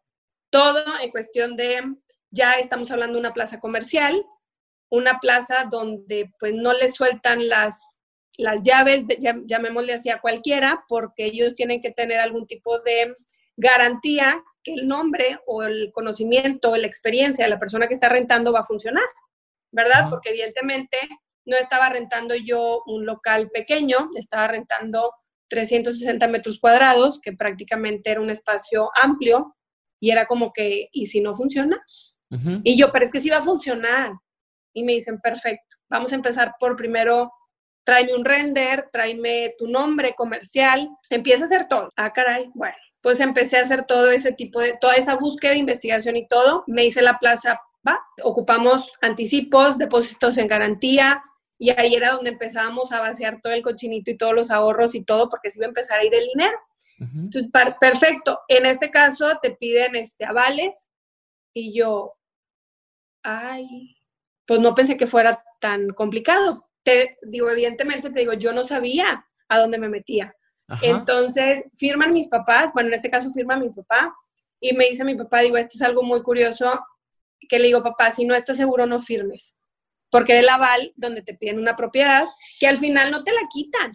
Todo 0.50 0.86
en 1.02 1.12
cuestión 1.12 1.58
de, 1.58 1.84
ya 2.32 2.54
estamos 2.54 2.90
hablando 2.92 3.16
de 3.16 3.20
una 3.20 3.34
plaza 3.34 3.60
comercial, 3.60 4.26
una 4.90 5.20
plaza 5.20 5.68
donde 5.70 6.32
pues 6.40 6.54
no 6.54 6.74
le 6.74 6.92
sueltan 6.92 7.48
las, 7.48 7.96
las 8.38 8.62
llaves, 8.64 9.06
llamémosle 9.46 9.94
así 9.94 10.10
a 10.10 10.22
cualquiera, 10.22 10.84
porque 10.88 11.26
ellos 11.26 11.54
tienen 11.54 11.82
que 11.82 11.92
tener 11.92 12.20
algún 12.20 12.48
tipo 12.48 12.80
de 12.80 13.14
garantía 13.56 14.44
que 14.64 14.74
el 14.74 14.88
nombre 14.88 15.40
o 15.46 15.64
el 15.64 15.92
conocimiento 15.94 16.72
o 16.72 16.78
la 16.78 16.88
experiencia 16.88 17.46
de 17.46 17.52
la 17.52 17.60
persona 17.60 17.88
que 17.88 17.94
está 17.94 18.10
rentando 18.10 18.52
va 18.52 18.62
a 18.62 18.66
funcionar, 18.66 19.06
¿verdad? 19.72 20.10
Porque 20.10 20.30
evidentemente 20.30 20.98
no 21.46 21.58
estaba 21.58 21.90
rentando 21.90 22.36
yo 22.36 22.84
un 22.86 23.06
local 23.06 23.50
pequeño, 23.50 24.10
estaba 24.16 24.48
rentando 24.48 25.14
360 25.50 26.28
metros 26.28 26.60
cuadrados, 26.60 27.20
que 27.20 27.34
prácticamente 27.34 28.12
era 28.12 28.22
un 28.22 28.30
espacio 28.30 28.90
amplio, 29.02 29.56
y 30.00 30.12
era 30.12 30.26
como 30.26 30.54
que, 30.54 30.90
¿y 30.92 31.08
si 31.08 31.22
no 31.22 31.36
funciona? 31.36 31.84
Y 32.64 32.78
yo, 32.78 32.92
pero 32.92 33.06
es 33.06 33.12
que 33.12 33.22
sí 33.22 33.30
va 33.30 33.38
a 33.38 33.42
funcionar. 33.42 34.14
Y 34.74 34.84
me 34.84 34.94
dicen, 34.94 35.20
perfecto, 35.20 35.78
vamos 35.90 36.12
a 36.12 36.16
empezar 36.16 36.56
por 36.60 36.76
primero, 36.76 37.32
tráeme 37.84 38.14
un 38.14 38.26
render, 38.26 38.90
tráeme 38.92 39.56
tu 39.58 39.68
nombre 39.68 40.14
comercial, 40.16 40.90
empieza 41.10 41.44
a 41.44 41.46
hacer 41.46 41.66
todo. 41.66 41.92
Ah, 41.96 42.14
caray, 42.14 42.50
bueno, 42.54 42.76
pues 43.02 43.20
empecé 43.20 43.58
a 43.58 43.64
hacer 43.64 43.86
todo 43.86 44.12
ese 44.12 44.32
tipo 44.32 44.62
de, 44.62 44.78
toda 44.80 44.96
esa 44.96 45.16
búsqueda, 45.16 45.56
investigación 45.56 46.16
y 46.18 46.28
todo. 46.28 46.64
Me 46.68 46.86
hice 46.86 47.02
la 47.02 47.18
plaza, 47.18 47.60
va, 47.88 48.00
ocupamos 48.24 48.92
anticipos, 49.02 49.78
depósitos 49.78 50.38
en 50.38 50.48
garantía, 50.48 51.24
y 51.62 51.72
ahí 51.72 51.94
era 51.94 52.14
donde 52.14 52.30
empezábamos 52.30 52.94
a 52.94 53.02
vaciar 53.02 53.42
todo 53.42 53.52
el 53.52 53.62
cochinito 53.62 54.10
y 54.10 54.18
todos 54.18 54.34
los 54.34 54.50
ahorros 54.50 54.96
y 54.96 55.04
todo, 55.04 55.30
porque 55.30 55.52
se 55.52 55.60
iba 55.60 55.66
a 55.66 55.68
empezar 55.68 56.00
a 56.00 56.06
ir 56.06 56.16
el 56.16 56.26
dinero. 56.28 56.58
Entonces, 57.00 57.52
perfecto. 57.80 58.40
En 58.48 58.66
este 58.66 58.90
caso 58.90 59.38
te 59.42 59.52
piden 59.52 59.96
este, 59.98 60.26
avales 60.26 60.90
y 61.54 61.74
yo, 61.74 62.16
ay, 63.24 63.99
pues 64.50 64.60
no 64.62 64.74
pensé 64.74 64.98
que 64.98 65.06
fuera 65.06 65.44
tan 65.60 65.90
complicado. 65.90 66.72
Te 66.82 67.20
digo, 67.22 67.52
evidentemente 67.52 68.10
te 68.10 68.20
digo, 68.22 68.34
yo 68.34 68.52
no 68.52 68.64
sabía 68.64 69.24
a 69.48 69.60
dónde 69.60 69.78
me 69.78 69.90
metía. 69.90 70.36
Entonces, 70.82 71.66
firman 71.76 72.14
mis 72.14 72.30
papás, 72.30 72.72
bueno, 72.74 72.88
en 72.88 72.96
este 72.96 73.12
caso 73.12 73.32
firma 73.32 73.58
mi 73.58 73.70
papá, 73.70 74.12
y 74.60 74.74
me 74.74 74.90
dice 74.90 75.04
mi 75.04 75.14
papá, 75.16 75.42
digo, 75.42 75.56
esto 75.56 75.74
es 75.76 75.84
algo 75.84 76.02
muy 76.02 76.24
curioso, 76.24 76.84
que 77.48 77.60
le 77.60 77.66
digo, 77.66 77.84
papá, 77.84 78.10
si 78.10 78.26
no 78.26 78.34
estás 78.34 78.58
seguro, 78.58 78.88
no 78.88 79.00
firmes, 79.00 79.54
porque 80.10 80.40
el 80.40 80.50
aval 80.50 80.94
donde 80.96 81.22
te 81.22 81.36
piden 81.36 81.60
una 81.60 81.76
propiedad 81.76 82.26
que 82.60 82.68
al 82.68 82.80
final 82.80 83.12
no 83.12 83.24
te 83.24 83.32
la 83.32 83.42
quitan, 83.52 83.92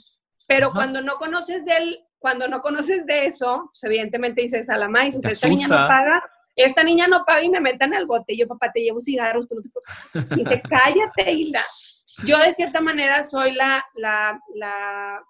pero 0.47 0.71
cuando 0.71 1.01
no 1.01 1.17
conoces 1.17 1.65
del, 1.65 1.99
cuando 2.21 2.47
no 2.47 2.61
conoces 2.61 3.07
de 3.07 3.27
eso, 3.27 3.73
pues 3.73 3.83
evidentemente 3.85 4.43
dices 4.43 4.71
a 4.71 4.79
la 4.79 4.89
maíz, 4.89 5.17
o 5.17 5.21
sea, 5.21 5.33
esta 5.33 5.49
niña 5.49 5.67
no 5.67 5.75
paga, 5.75 6.23
esta 6.57 6.85
niña 6.85 7.09
no 7.09 7.25
paga 7.25 7.43
y 7.43 7.49
me 7.51 7.61
metan 7.61 7.95
al 7.95 8.07
bote, 8.07 8.37
yo, 8.37 8.47
papá, 8.47 8.71
te 8.73 8.83
llevo 8.83 9.01
cigarros, 9.01 9.49
tú 9.49 9.57
no 9.57 9.63
te 9.63 10.35
Y 10.35 10.45
dice, 10.45 10.63
cállate, 10.69 11.33
Hilda. 11.33 11.65
Yo 12.25 12.39
de 12.39 12.53
cierta 12.53 12.81
manera 12.81 13.25
soy 13.25 13.53
la, 13.53 13.85
la, 13.95 14.41
la 14.55 15.23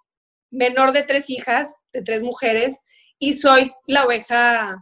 menor 0.50 0.92
de 0.92 1.02
tres 1.02 1.30
hijas, 1.30 1.74
de 1.92 2.02
tres 2.02 2.22
mujeres, 2.22 2.78
y 3.18 3.34
soy 3.34 3.72
la 3.86 4.04
oveja 4.04 4.76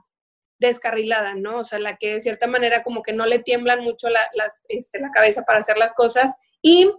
descarrilada, 0.58 1.34
¿no? 1.34 1.60
O 1.60 1.64
sea, 1.64 1.78
la 1.78 1.96
que 1.96 2.14
de 2.14 2.20
cierta 2.20 2.46
manera 2.46 2.82
como 2.82 3.02
que 3.02 3.12
no 3.12 3.26
le 3.26 3.40
tiemblan 3.40 3.80
mucho 3.80 4.08
la, 4.08 4.20
este, 4.68 5.00
la 5.00 5.10
cabeza 5.10 5.42
para 5.42 5.58
hacer 5.58 5.76
las 5.76 5.92
cosas. 5.92 6.32
Y 6.62 6.90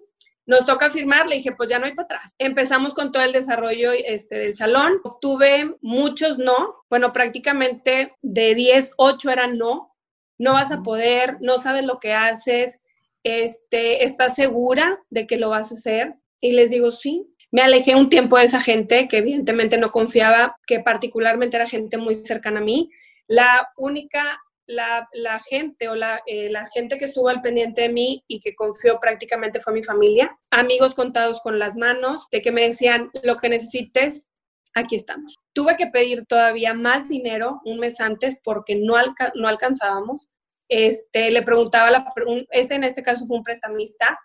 nos 0.46 0.66
toca 0.66 0.90
firmar, 0.90 1.28
le 1.28 1.38
dije, 1.38 1.54
pues 1.54 1.70
ya 1.70 1.80
no 1.80 1.86
hay 1.86 1.94
para 1.94 2.06
atrás. 2.06 2.36
Empezamos 2.38 2.94
con 2.94 3.12
todo 3.12 3.24
el 3.24 3.32
desarrollo 3.32 3.92
este, 3.94 4.38
del 4.38 4.56
salón. 4.56 5.00
Obtuve 5.04 5.76
muchos 5.82 6.38
no, 6.38 6.84
bueno, 6.90 7.14
prácticamente 7.14 8.16
de 8.22 8.56
10, 8.56 8.92
8 8.98 9.30
eran 9.30 9.58
no. 9.58 9.96
No 10.38 10.54
vas 10.54 10.72
a 10.72 10.82
poder, 10.82 11.38
no 11.42 11.60
sabes 11.60 11.86
lo 11.86 12.00
que 12.00 12.14
haces, 12.14 12.80
este, 13.24 14.04
¿estás 14.04 14.36
segura 14.36 15.00
de 15.10 15.26
que 15.26 15.38
lo 15.38 15.50
vas 15.50 15.72
a 15.72 15.76
hacer? 15.76 16.16
Y 16.42 16.52
les 16.52 16.70
digo, 16.70 16.92
sí, 16.92 17.34
me 17.52 17.62
alejé 17.62 17.96
un 17.96 18.10
tiempo 18.10 18.38
de 18.38 18.46
esa 18.46 18.60
gente 18.60 19.08
que 19.08 19.20
evidentemente 19.20 19.78
no 19.78 19.92
confiaba, 19.92 20.58
que 20.68 20.80
particularmente 20.80 21.56
era 21.56 21.68
gente 21.68 21.98
muy 21.98 22.16
cercana 22.16 22.60
a 22.60 22.64
mí. 22.64 22.90
La 23.28 23.70
única, 23.78 24.42
la, 24.67 25.08
gente 25.50 25.88
o 25.89 25.96
la, 25.96 26.22
eh, 26.25 26.50
la, 26.50 26.65
gente 26.67 26.98
que 26.98 27.05
estuvo 27.05 27.29
al 27.29 27.41
pendiente 27.41 27.82
de 27.82 27.89
mí 27.89 28.24
y 28.27 28.39
que 28.39 28.55
confió 28.55 29.00
prácticamente 29.00 29.60
fue 29.60 29.74
mi 29.74 29.84
familia, 29.84 30.38
amigos 30.51 30.96
contados 30.96 31.41
con 31.41 31.60
las 31.60 31.75
manos, 31.75 32.27
de 32.32 32.41
que 32.41 32.51
me 32.51 32.67
decían, 32.67 33.10
lo 33.24 33.38
que 33.38 33.50
necesites, 33.50 34.25
aquí 34.74 34.96
estamos. 34.96 35.36
Tuve 35.53 35.77
que 35.77 35.88
pedir 35.88 36.25
todavía 36.25 36.74
más 36.74 37.10
dinero 37.10 37.62
un 37.65 37.79
mes 37.79 38.00
antes 38.00 38.39
porque 38.43 38.75
no, 38.75 38.96
no 39.36 39.48
alcanzábamos. 39.48 40.27
Este, 40.70 41.32
le 41.32 41.41
preguntaba, 41.41 41.91
la, 41.91 42.08
este 42.51 42.75
en 42.75 42.84
este 42.84 43.03
caso 43.03 43.25
fue 43.25 43.38
un 43.38 43.43
prestamista, 43.43 44.20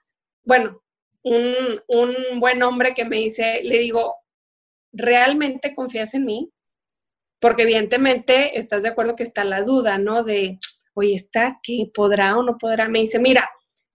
bueno, 0.45 0.81
un, 1.23 2.41
buen 2.41 2.63
hombre 2.63 2.95
que 2.95 3.05
me 3.05 3.17
dice, 3.17 3.61
le 3.63 3.79
digo, 3.79 4.17
¿realmente 4.93 5.75
confías 5.75 6.15
en 6.15 6.25
mí? 6.25 6.51
Porque 7.41 7.63
evidentemente 7.63 8.59
estás 8.59 8.83
de 8.83 8.89
acuerdo 8.89 9.17
que 9.17 9.23
está 9.23 9.45
la 9.45 9.63
duda, 9.63 9.99
¿no? 9.99 10.25
De, 10.25 10.59
oye, 10.95 11.15
¿está 11.15 11.61
que 11.63 11.91
podrá 11.95 12.37
o 12.37 12.43
no 12.43 12.59
podrá? 12.59 12.89
Me 12.89 13.01
dice, 13.01 13.19
mira, 13.19 13.49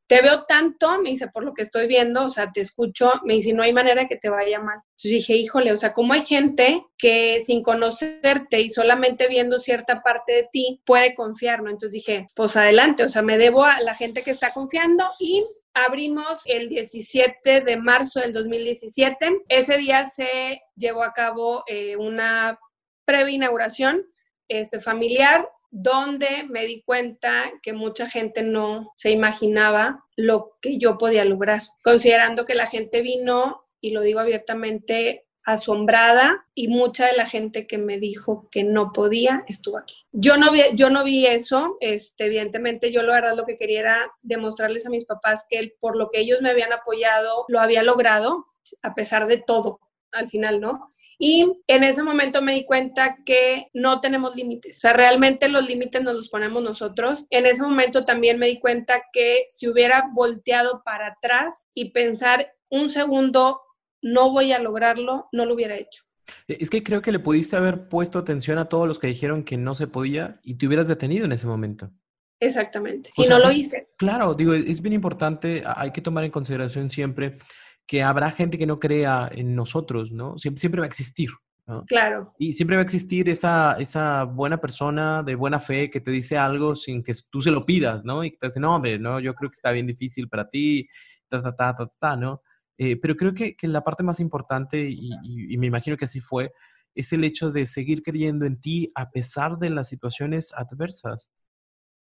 te 0.08 0.22
veo 0.22 0.44
tanto, 0.44 1.00
me 1.00 1.12
dice, 1.12 1.28
por 1.28 1.44
lo 1.44 1.54
que 1.54 1.62
estoy 1.62 1.88
viendo, 1.88 2.26
o 2.26 2.30
sea, 2.30 2.52
te 2.52 2.62
escucho, 2.62 3.12
me 3.24 3.36
dice, 3.36 3.54
no 3.54 3.64
hay 3.64 3.74
manera 3.74 4.06
que 4.06 4.18
te 4.18 4.30
vaya 4.30 4.60
mal. 4.60 4.78
Entonces 4.78 5.12
dije, 5.12 5.34
híjole, 5.34 5.72
o 5.72 5.78
sea, 5.78 5.94
¿cómo 5.94 6.14
hay 6.14 6.26
gente 6.26 6.86
que 6.98 7.42
sin 7.46 7.64
conocerte 7.64 8.62
y 8.62 8.70
solamente 8.70 9.28
viendo 9.28 9.60
cierta 9.60 10.02
parte 10.04 10.34
de 10.34 10.50
ti 10.52 10.82
puede 10.86 11.16
confiar, 11.16 11.64
¿no? 11.64 11.70
Entonces 11.70 11.94
dije, 11.94 12.28
pues 12.36 12.56
adelante, 12.56 13.04
o 13.04 13.10
sea, 13.10 13.22
me 13.22 13.38
debo 13.38 13.64
a 13.66 13.80
la 13.82 13.96
gente 13.96 14.24
que 14.24 14.32
está 14.32 14.54
confiando 14.54 15.06
y 15.20 15.44
abrimos 15.74 16.40
el 16.46 16.70
17 16.70 17.62
de 17.62 17.78
marzo 17.78 18.20
del 18.20 18.34
2017. 18.34 19.44
Ese 19.48 19.78
día 19.78 20.06
se 20.06 20.62
llevó 20.76 21.04
a 21.04 21.14
cabo 21.14 21.64
eh, 21.66 21.96
una 21.96 22.60
previa 23.06 23.36
inauguración 23.36 24.06
este, 24.48 24.80
familiar 24.80 25.50
donde 25.76 26.46
me 26.50 26.68
di 26.68 26.84
cuenta 26.84 27.52
que 27.64 27.74
mucha 27.74 28.08
gente 28.08 28.44
no 28.44 28.94
se 28.96 29.10
imaginaba 29.10 30.06
lo 30.16 30.58
que 30.62 30.78
yo 30.78 31.00
podía 31.00 31.26
lograr, 31.26 31.64
considerando 31.84 32.46
que 32.46 32.54
la 32.54 32.68
gente 32.68 33.02
vino, 33.02 33.66
y 33.82 33.90
lo 33.90 34.02
digo 34.02 34.20
abiertamente, 34.20 35.26
asombrada 35.46 36.46
y 36.54 36.68
mucha 36.68 37.08
de 37.08 37.18
la 37.18 37.26
gente 37.26 37.66
que 37.66 37.80
me 37.80 37.98
dijo 38.00 38.48
que 38.52 38.64
no 38.64 38.94
podía 38.94 39.44
estuvo 39.48 39.78
aquí. 39.78 39.96
Yo 40.12 40.38
no 40.38 40.52
vi, 40.52 40.62
yo 40.76 40.92
no 40.92 41.04
vi 41.04 41.26
eso, 41.26 41.78
este, 41.82 42.26
evidentemente 42.26 42.92
yo 42.92 43.02
la 43.02 43.14
verdad 43.14 43.36
lo 43.36 43.46
que 43.46 43.58
quería 43.58 43.80
era 43.80 44.12
demostrarles 44.22 44.86
a 44.86 44.90
mis 44.90 45.06
papás 45.06 45.44
que 45.50 45.76
por 45.80 45.98
lo 45.98 46.10
que 46.10 46.20
ellos 46.20 46.40
me 46.42 46.52
habían 46.52 46.72
apoyado 46.72 47.46
lo 47.48 47.60
había 47.60 47.84
logrado 47.84 48.46
a 48.84 48.94
pesar 48.94 49.28
de 49.28 49.38
todo 49.38 49.80
al 50.14 50.30
final, 50.30 50.62
¿no? 50.62 50.88
Y 51.20 51.52
en 51.68 51.84
ese 51.84 52.04
momento 52.04 52.42
me 52.42 52.54
di 52.54 52.66
cuenta 52.66 53.18
que 53.26 53.68
no 53.74 54.02
tenemos 54.02 54.36
límites. 54.36 54.78
O 54.78 54.80
sea, 54.82 54.94
realmente 54.94 55.48
los 55.48 55.68
límites 55.68 56.02
nos 56.02 56.16
los 56.16 56.30
ponemos 56.30 56.64
nosotros. 56.64 57.26
En 57.30 57.46
ese 57.46 57.64
momento 57.64 58.06
también 58.06 58.40
me 58.40 58.48
di 58.48 58.60
cuenta 58.60 59.04
que 59.12 59.46
si 59.50 59.68
hubiera 59.68 60.10
volteado 60.14 60.84
para 60.84 61.08
atrás 61.08 61.68
y 61.74 61.92
pensar 61.92 62.54
un 62.70 62.90
segundo, 62.90 63.62
no 64.02 64.32
voy 64.32 64.52
a 64.52 64.60
lograrlo, 64.60 65.28
no 65.32 65.46
lo 65.46 65.54
hubiera 65.54 65.76
hecho. 65.76 66.04
E, 66.48 66.58
es 66.60 66.70
que 66.70 66.84
creo 66.84 67.02
que 67.02 67.12
le 67.12 67.20
pudiste 67.20 67.56
haber 67.56 67.88
puesto 67.90 68.20
atención 68.20 68.58
a 68.58 68.66
todos 68.66 68.88
los 68.88 69.00
que 69.00 69.08
dijeron 69.08 69.44
que 69.44 69.58
no 69.58 69.76
se 69.76 69.88
podía 69.88 70.40
y 70.44 70.56
te 70.56 70.68
hubieras 70.68 70.88
detenido 70.88 71.26
en 71.26 71.32
ese 71.32 71.48
momento. 71.48 71.92
Exactamente. 72.40 73.12
y 73.16 73.26
no 73.28 73.40
lo 73.40 73.52
hice. 73.52 73.88
Claro, 73.98 74.34
digo, 74.34 74.54
es 74.54 74.82
bien 74.82 74.94
importante, 74.94 75.64
hay 75.66 75.92
que 75.92 76.02
tomar 76.02 76.26
en 76.26 76.32
consideración 76.32 76.90
siempre 76.90 77.38
que 77.88 78.04
habrá 78.04 78.32
gente 78.32 78.58
que 78.58 78.66
no 78.66 78.80
crea 78.80 79.30
en 79.32 79.56
nosotros, 79.56 80.12
¿no? 80.12 80.38
Siempre, 80.38 80.60
siempre 80.60 80.82
va 80.82 80.86
a 80.86 80.88
existir. 80.88 81.30
¿no? 81.66 81.86
Claro. 81.86 82.34
Y 82.38 82.54
siempre 82.54 82.76
va 82.76 82.82
a 82.82 82.84
existir 82.84 83.30
esa, 83.30 83.78
esa 83.80 84.26
buena 84.26 84.60
persona 84.60 85.24
de 85.24 85.36
buena 85.36 85.60
fe 85.60 85.90
que 85.90 86.02
te 86.02 86.12
dice 86.12 86.38
algo 86.38 86.76
sin 86.76 87.04
que 87.04 87.14
tú 87.30 87.42
se 87.42 87.52
lo 87.52 87.66
pidas, 87.66 88.04
¿no? 88.04 88.24
Y 88.24 88.32
que 88.32 88.38
te 88.38 88.48
dice, 88.48 88.60
no, 88.60 88.76
hombre, 88.76 89.00
no, 89.00 89.20
yo 89.20 89.34
creo 89.34 89.50
que 89.50 89.56
está 89.56 89.72
bien 89.72 89.88
difícil 89.88 90.28
para 90.28 90.50
ti, 90.50 90.88
ta, 91.28 91.42
ta, 91.42 91.56
ta, 91.56 91.76
ta, 91.76 91.92
ta, 92.00 92.16
¿no? 92.18 92.42
Eh, 92.78 92.98
pero 92.98 93.16
creo 93.16 93.34
que, 93.34 93.56
que, 93.56 93.68
la 93.68 93.84
parte 93.84 94.04
más 94.04 94.20
importante, 94.20 94.90
y, 94.90 95.12
y, 95.24 95.58
me 95.58 95.68
imagino 95.68 95.96
que 95.96 96.06
así 96.06 96.20
fue, 96.20 96.52
es 96.96 97.14
el 97.14 97.24
hecho 97.24 97.52
de 97.52 97.66
seguir 97.66 98.04
creyendo 98.04 98.46
en 98.46 98.60
ti 98.60 98.92
a 98.96 99.12
pesar 99.12 99.58
de 99.58 99.70
las 99.70 99.88
situaciones 99.88 100.54
adversas. 100.54 101.32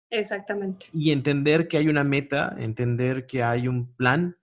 Exactamente. 0.10 0.88
Y 0.94 1.12
entender 1.12 1.68
que 1.68 1.78
hay 1.78 1.88
una 1.88 2.04
meta, 2.04 2.56
entender 2.58 3.26
que 3.26 3.44
hay 3.44 3.68
un 3.68 3.94
plan 3.96 4.38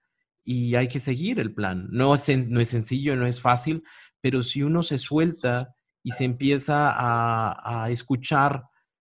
y 0.50 0.76
hay 0.76 0.88
que 0.88 0.98
seguir 0.98 1.40
el 1.40 1.52
plan. 1.52 1.88
No 1.90 2.14
es, 2.14 2.26
no 2.48 2.58
es 2.58 2.70
sencillo, 2.70 3.14
no 3.16 3.26
es 3.26 3.38
fácil, 3.38 3.82
pero 4.22 4.42
si 4.42 4.62
uno 4.62 4.82
se 4.82 4.96
suelta 4.96 5.74
y 6.02 6.12
se 6.12 6.24
empieza 6.24 6.90
a, 6.90 7.84
a 7.84 7.90
escuchar 7.90 8.62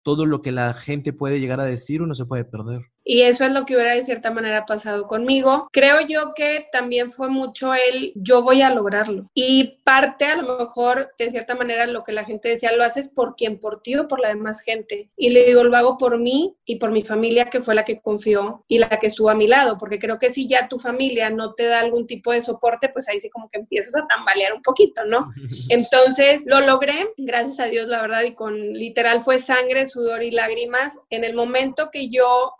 todo 0.04 0.26
lo 0.26 0.42
que 0.42 0.52
la 0.52 0.74
gente 0.74 1.14
puede 1.14 1.40
llegar 1.40 1.62
a 1.62 1.64
decir, 1.64 2.02
uno 2.02 2.14
se 2.14 2.26
puede 2.26 2.44
perder. 2.44 2.82
Y 3.10 3.24
eso 3.24 3.44
es 3.44 3.52
lo 3.52 3.66
que 3.66 3.74
hubiera 3.74 3.96
de 3.96 4.04
cierta 4.04 4.30
manera 4.30 4.68
pasado 4.68 5.08
conmigo. 5.08 5.68
Creo 5.74 6.00
yo 6.02 6.36
que 6.36 6.68
también 6.72 7.10
fue 7.10 7.28
mucho 7.28 7.74
el 7.74 8.12
yo 8.14 8.44
voy 8.44 8.62
a 8.62 8.70
lograrlo. 8.70 9.26
Y 9.34 9.80
parte 9.84 10.26
a 10.26 10.36
lo 10.36 10.60
mejor 10.60 11.10
de 11.18 11.32
cierta 11.32 11.56
manera 11.56 11.88
lo 11.88 12.04
que 12.04 12.12
la 12.12 12.24
gente 12.24 12.50
decía, 12.50 12.72
lo 12.72 12.84
haces 12.84 13.08
por 13.08 13.36
quien, 13.36 13.60
por 13.60 13.82
ti 13.82 13.96
o 13.96 14.08
por 14.08 14.20
la 14.20 14.28
demás 14.28 14.62
gente. 14.62 15.10
Y 15.18 15.30
le 15.30 15.44
digo, 15.44 15.64
lo 15.64 15.76
hago 15.76 15.98
por 15.98 16.20
mí 16.20 16.56
y 16.66 16.76
por 16.76 16.92
mi 16.92 17.02
familia 17.02 17.46
que 17.46 17.64
fue 17.64 17.74
la 17.74 17.84
que 17.84 18.00
confió 18.00 18.64
y 18.68 18.78
la 18.78 18.90
que 18.90 19.08
estuvo 19.08 19.32
a 19.32 19.34
mi 19.34 19.48
lado, 19.48 19.80
porque 19.80 19.98
creo 19.98 20.20
que 20.20 20.32
si 20.32 20.48
ya 20.48 20.68
tu 20.68 20.78
familia 20.78 21.32
no 21.32 21.56
te 21.56 21.64
da 21.64 21.80
algún 21.80 22.06
tipo 22.06 22.32
de 22.32 22.44
soporte, 22.44 22.90
pues 22.90 23.10
ahí 23.10 23.20
sí 23.20 23.32
como 23.32 23.50
que 23.50 23.58
empiezas 23.58 23.96
a 23.96 24.06
tambalear 24.06 24.54
un 24.54 24.62
poquito, 24.62 25.04
¿no? 25.06 25.32
Entonces 25.70 26.44
lo 26.46 26.62
logré, 26.62 27.10
gracias 27.18 27.60
a 27.60 27.66
Dios, 27.66 27.88
la 27.88 28.04
verdad, 28.04 28.22
y 28.22 28.36
con 28.36 28.56
literal 28.74 29.22
fue 29.22 29.40
sangre, 29.40 29.88
sudor 29.88 30.22
y 30.22 30.30
lágrimas. 30.30 30.96
En 31.10 31.24
el 31.24 31.34
momento 31.34 31.90
que 31.92 32.10
yo 32.10 32.54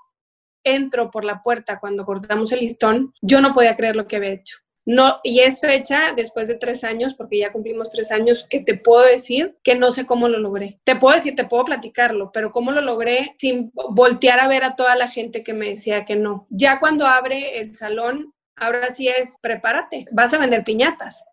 entro 0.64 1.12
por 1.12 1.26
la 1.26 1.42
puerta 1.42 1.80
cuando 1.80 2.06
cortamos 2.06 2.52
el 2.52 2.60
listón, 2.60 3.14
yo 3.22 3.42
no 3.42 3.54
podía 3.54 3.76
creer 3.76 3.96
lo 3.96 4.08
que 4.08 4.18
había 4.18 4.32
hecho. 4.32 4.58
No, 4.86 5.20
y 5.24 5.42
es 5.42 5.60
fecha 5.60 6.14
después 6.16 6.48
de 6.48 6.56
tres 6.56 6.84
años, 6.84 7.14
porque 7.14 7.38
ya 7.38 7.52
cumplimos 7.52 7.92
tres 7.92 8.12
años, 8.12 8.48
que 8.50 8.60
te 8.60 8.76
puedo 8.76 9.04
decir 9.04 9.56
que 9.64 9.76
no 9.76 9.92
sé 9.92 10.08
cómo 10.08 10.28
lo 10.28 10.40
logré. 10.40 10.80
Te 10.84 10.96
puedo 10.96 11.16
decir, 11.16 11.36
te 11.36 11.46
puedo 11.46 11.64
platicarlo, 11.64 12.32
pero 12.32 12.52
cómo 12.52 12.72
lo 12.72 12.82
logré 12.82 13.36
sin 13.38 13.72
voltear 13.74 14.40
a 14.40 14.48
ver 14.48 14.64
a 14.64 14.76
toda 14.76 14.96
la 14.96 15.08
gente 15.08 15.44
que 15.44 15.54
me 15.54 15.70
decía 15.70 16.06
que 16.06 16.16
no. 16.16 16.48
Ya 16.50 16.80
cuando 16.80 17.06
abre 17.06 17.60
el 17.60 17.76
salón, 17.76 18.34
ahora 18.56 18.92
sí 18.92 19.08
es, 19.08 19.36
prepárate, 19.42 20.06
vas 20.12 20.34
a 20.34 20.40
vender 20.40 20.64
piñatas. 20.64 21.24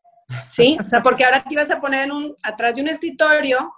¿Sí? 0.48 0.76
O 0.84 0.88
sea, 0.88 1.02
porque 1.02 1.24
ahora 1.24 1.42
te 1.48 1.54
vas 1.54 1.70
a 1.70 1.80
poner 1.80 2.12
un, 2.12 2.36
atrás 2.42 2.74
de 2.74 2.82
un 2.82 2.88
escritorio 2.88 3.72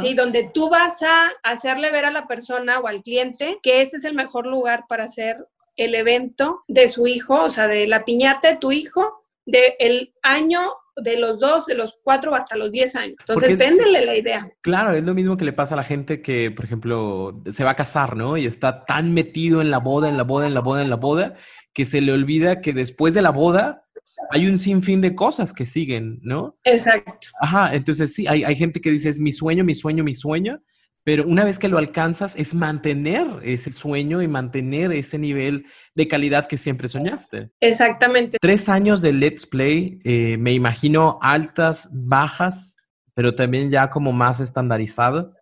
Sí, 0.00 0.14
donde 0.14 0.50
tú 0.52 0.68
vas 0.68 1.00
a 1.02 1.30
hacerle 1.44 1.92
ver 1.92 2.04
a 2.04 2.10
la 2.10 2.26
persona 2.26 2.80
o 2.80 2.88
al 2.88 3.02
cliente 3.02 3.58
que 3.62 3.82
este 3.82 3.98
es 3.98 4.04
el 4.04 4.14
mejor 4.14 4.46
lugar 4.46 4.84
para 4.88 5.04
hacer 5.04 5.46
el 5.76 5.94
evento 5.94 6.64
de 6.66 6.88
su 6.88 7.06
hijo, 7.06 7.44
o 7.44 7.50
sea, 7.50 7.68
de 7.68 7.86
la 7.86 8.04
piñata 8.04 8.48
de 8.48 8.56
tu 8.56 8.72
hijo, 8.72 9.24
del 9.46 10.12
año 10.22 10.72
de 10.96 11.16
los 11.16 11.38
dos, 11.38 11.66
de 11.66 11.74
los 11.74 11.98
cuatro 12.02 12.34
hasta 12.34 12.56
los 12.56 12.70
diez 12.70 12.94
años. 12.96 13.16
Entonces, 13.20 13.56
véndele 13.56 14.04
la 14.04 14.16
idea. 14.16 14.50
Claro, 14.60 14.92
es 14.92 15.02
lo 15.02 15.14
mismo 15.14 15.36
que 15.36 15.44
le 15.44 15.52
pasa 15.52 15.74
a 15.74 15.76
la 15.76 15.84
gente 15.84 16.20
que, 16.20 16.50
por 16.50 16.64
ejemplo, 16.64 17.40
se 17.50 17.64
va 17.64 17.70
a 17.70 17.76
casar, 17.76 18.16
¿no? 18.16 18.36
Y 18.36 18.46
está 18.46 18.84
tan 18.84 19.14
metido 19.14 19.60
en 19.60 19.70
la 19.70 19.78
boda, 19.78 20.08
en 20.08 20.16
la 20.16 20.24
boda, 20.24 20.46
en 20.46 20.54
la 20.54 20.60
boda, 20.60 20.82
en 20.82 20.90
la 20.90 20.96
boda, 20.96 21.34
que 21.72 21.86
se 21.86 22.00
le 22.00 22.12
olvida 22.12 22.60
que 22.60 22.72
después 22.72 23.14
de 23.14 23.22
la 23.22 23.30
boda 23.30 23.86
hay 24.30 24.46
un 24.46 24.58
sinfín 24.58 25.00
de 25.00 25.14
cosas 25.14 25.52
que 25.52 25.66
siguen, 25.66 26.20
¿no? 26.22 26.58
Exacto. 26.64 27.28
Ajá, 27.40 27.74
entonces 27.74 28.14
sí, 28.14 28.26
hay, 28.26 28.44
hay 28.44 28.56
gente 28.56 28.80
que 28.80 28.90
dice, 28.90 29.08
es 29.08 29.18
mi 29.18 29.32
sueño, 29.32 29.64
mi 29.64 29.74
sueño, 29.74 30.04
mi 30.04 30.14
sueño, 30.14 30.62
pero 31.02 31.26
una 31.26 31.44
vez 31.44 31.58
que 31.58 31.68
lo 31.68 31.78
alcanzas 31.78 32.36
es 32.36 32.54
mantener 32.54 33.26
ese 33.42 33.72
sueño 33.72 34.20
y 34.22 34.28
mantener 34.28 34.92
ese 34.92 35.18
nivel 35.18 35.66
de 35.94 36.08
calidad 36.08 36.46
que 36.46 36.58
siempre 36.58 36.88
soñaste. 36.88 37.50
Exactamente. 37.60 38.36
Tres 38.40 38.68
años 38.68 39.00
de 39.00 39.12
Let's 39.12 39.46
Play, 39.46 40.00
eh, 40.04 40.36
me 40.38 40.52
imagino 40.52 41.18
altas, 41.22 41.88
bajas, 41.90 42.76
pero 43.14 43.34
también 43.34 43.70
ya 43.70 43.90
como 43.90 44.12
más 44.12 44.40
estandarizado. 44.40 45.34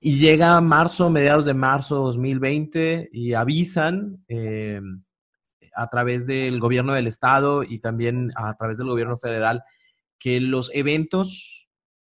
Y 0.00 0.18
llega 0.18 0.60
marzo, 0.60 1.08
mediados 1.08 1.44
de 1.44 1.54
marzo 1.54 1.96
2020 1.96 3.10
y 3.12 3.34
avisan 3.34 4.22
eh, 4.28 4.80
a 5.74 5.88
través 5.88 6.26
del 6.26 6.60
gobierno 6.60 6.94
del 6.94 7.06
estado 7.06 7.62
y 7.62 7.78
también 7.78 8.30
a 8.36 8.56
través 8.56 8.78
del 8.78 8.88
gobierno 8.88 9.16
federal 9.16 9.62
que 10.18 10.40
los 10.40 10.70
eventos 10.74 11.68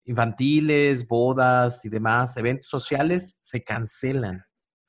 infantiles, 0.06 1.08
bodas 1.08 1.86
y 1.86 1.90
demás, 1.90 2.36
eventos 2.38 2.68
sociales, 2.68 3.38
se 3.42 3.64
cancelan. 3.64 4.46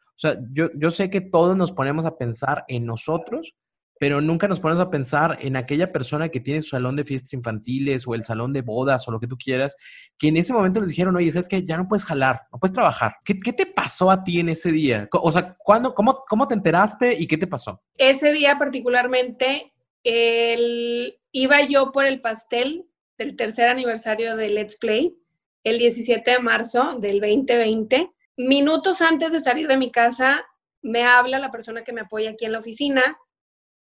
O 0.09 0.19
sea, 0.23 0.39
yo, 0.51 0.71
yo 0.75 0.91
sé 0.91 1.11
que 1.11 1.21
todos 1.21 1.57
nos 1.57 1.73
ponemos 1.73 2.05
a 2.05 2.17
pensar 2.17 2.65
en 2.69 2.87
nosotros, 2.87 3.55
pero 4.03 4.21
nunca 4.21 4.49
nos 4.49 4.59
ponemos 4.59 4.85
a 4.85 4.91
pensar 4.91 5.39
en 5.43 5.55
aquella 5.55 5.93
persona 5.93 6.29
que 6.29 6.41
tiene 6.41 6.61
su 6.61 6.71
salón 6.71 6.97
de 6.97 7.05
fiestas 7.05 7.35
infantiles 7.35 8.05
o 8.09 8.17
el 8.17 8.25
salón 8.25 8.53
de 8.53 8.61
bodas 8.61 9.07
o 9.07 9.13
lo 9.13 9.21
que 9.21 9.29
tú 9.29 9.39
quieras, 9.39 9.77
que 10.19 10.27
en 10.27 10.39
ese 10.39 10.53
momento 10.53 10.81
les 10.81 10.89
dijeron, 10.89 11.15
oye, 11.15 11.31
¿sabes 11.31 11.49
que 11.49 11.63
Ya 11.63 11.77
no 11.77 11.87
puedes 11.87 12.05
jalar, 12.05 12.41
no 12.53 12.59
puedes 12.59 12.75
trabajar. 12.75 13.15
¿Qué, 13.25 13.39
qué 13.39 13.53
te 13.53 13.65
pasó 13.65 14.11
a 14.11 14.25
ti 14.25 14.41
en 14.41 14.49
ese 14.49 14.73
día? 14.73 15.09
O 15.13 15.31
sea, 15.31 15.57
¿cuándo, 15.57 15.95
cómo, 15.95 16.25
¿cómo 16.29 16.49
te 16.49 16.55
enteraste 16.55 17.15
y 17.17 17.29
qué 17.29 17.39
te 17.39 17.47
pasó? 17.47 17.81
Ese 17.97 18.33
día 18.33 18.59
particularmente, 18.59 19.73
iba 20.03 21.63
yo 21.69 21.93
por 21.93 22.05
el 22.05 22.21
pastel 22.21 22.89
el 23.19 23.37
tercer 23.37 23.69
aniversario 23.69 24.35
de 24.35 24.51
Let's 24.51 24.79
Play, 24.79 25.17
el 25.63 25.79
17 25.79 26.29
de 26.29 26.39
marzo 26.41 26.99
del 26.99 27.21
2020. 27.21 28.11
Minutos 28.37 29.01
antes 29.01 29.31
de 29.31 29.39
salir 29.39 29.69
de 29.69 29.77
mi 29.77 29.93
casa, 29.93 30.45
me 30.81 31.05
habla 31.05 31.39
la 31.39 31.53
persona 31.53 31.85
que 31.85 31.93
me 31.93 32.01
apoya 32.01 32.31
aquí 32.31 32.47
en 32.47 32.51
la 32.51 32.59
oficina 32.59 33.17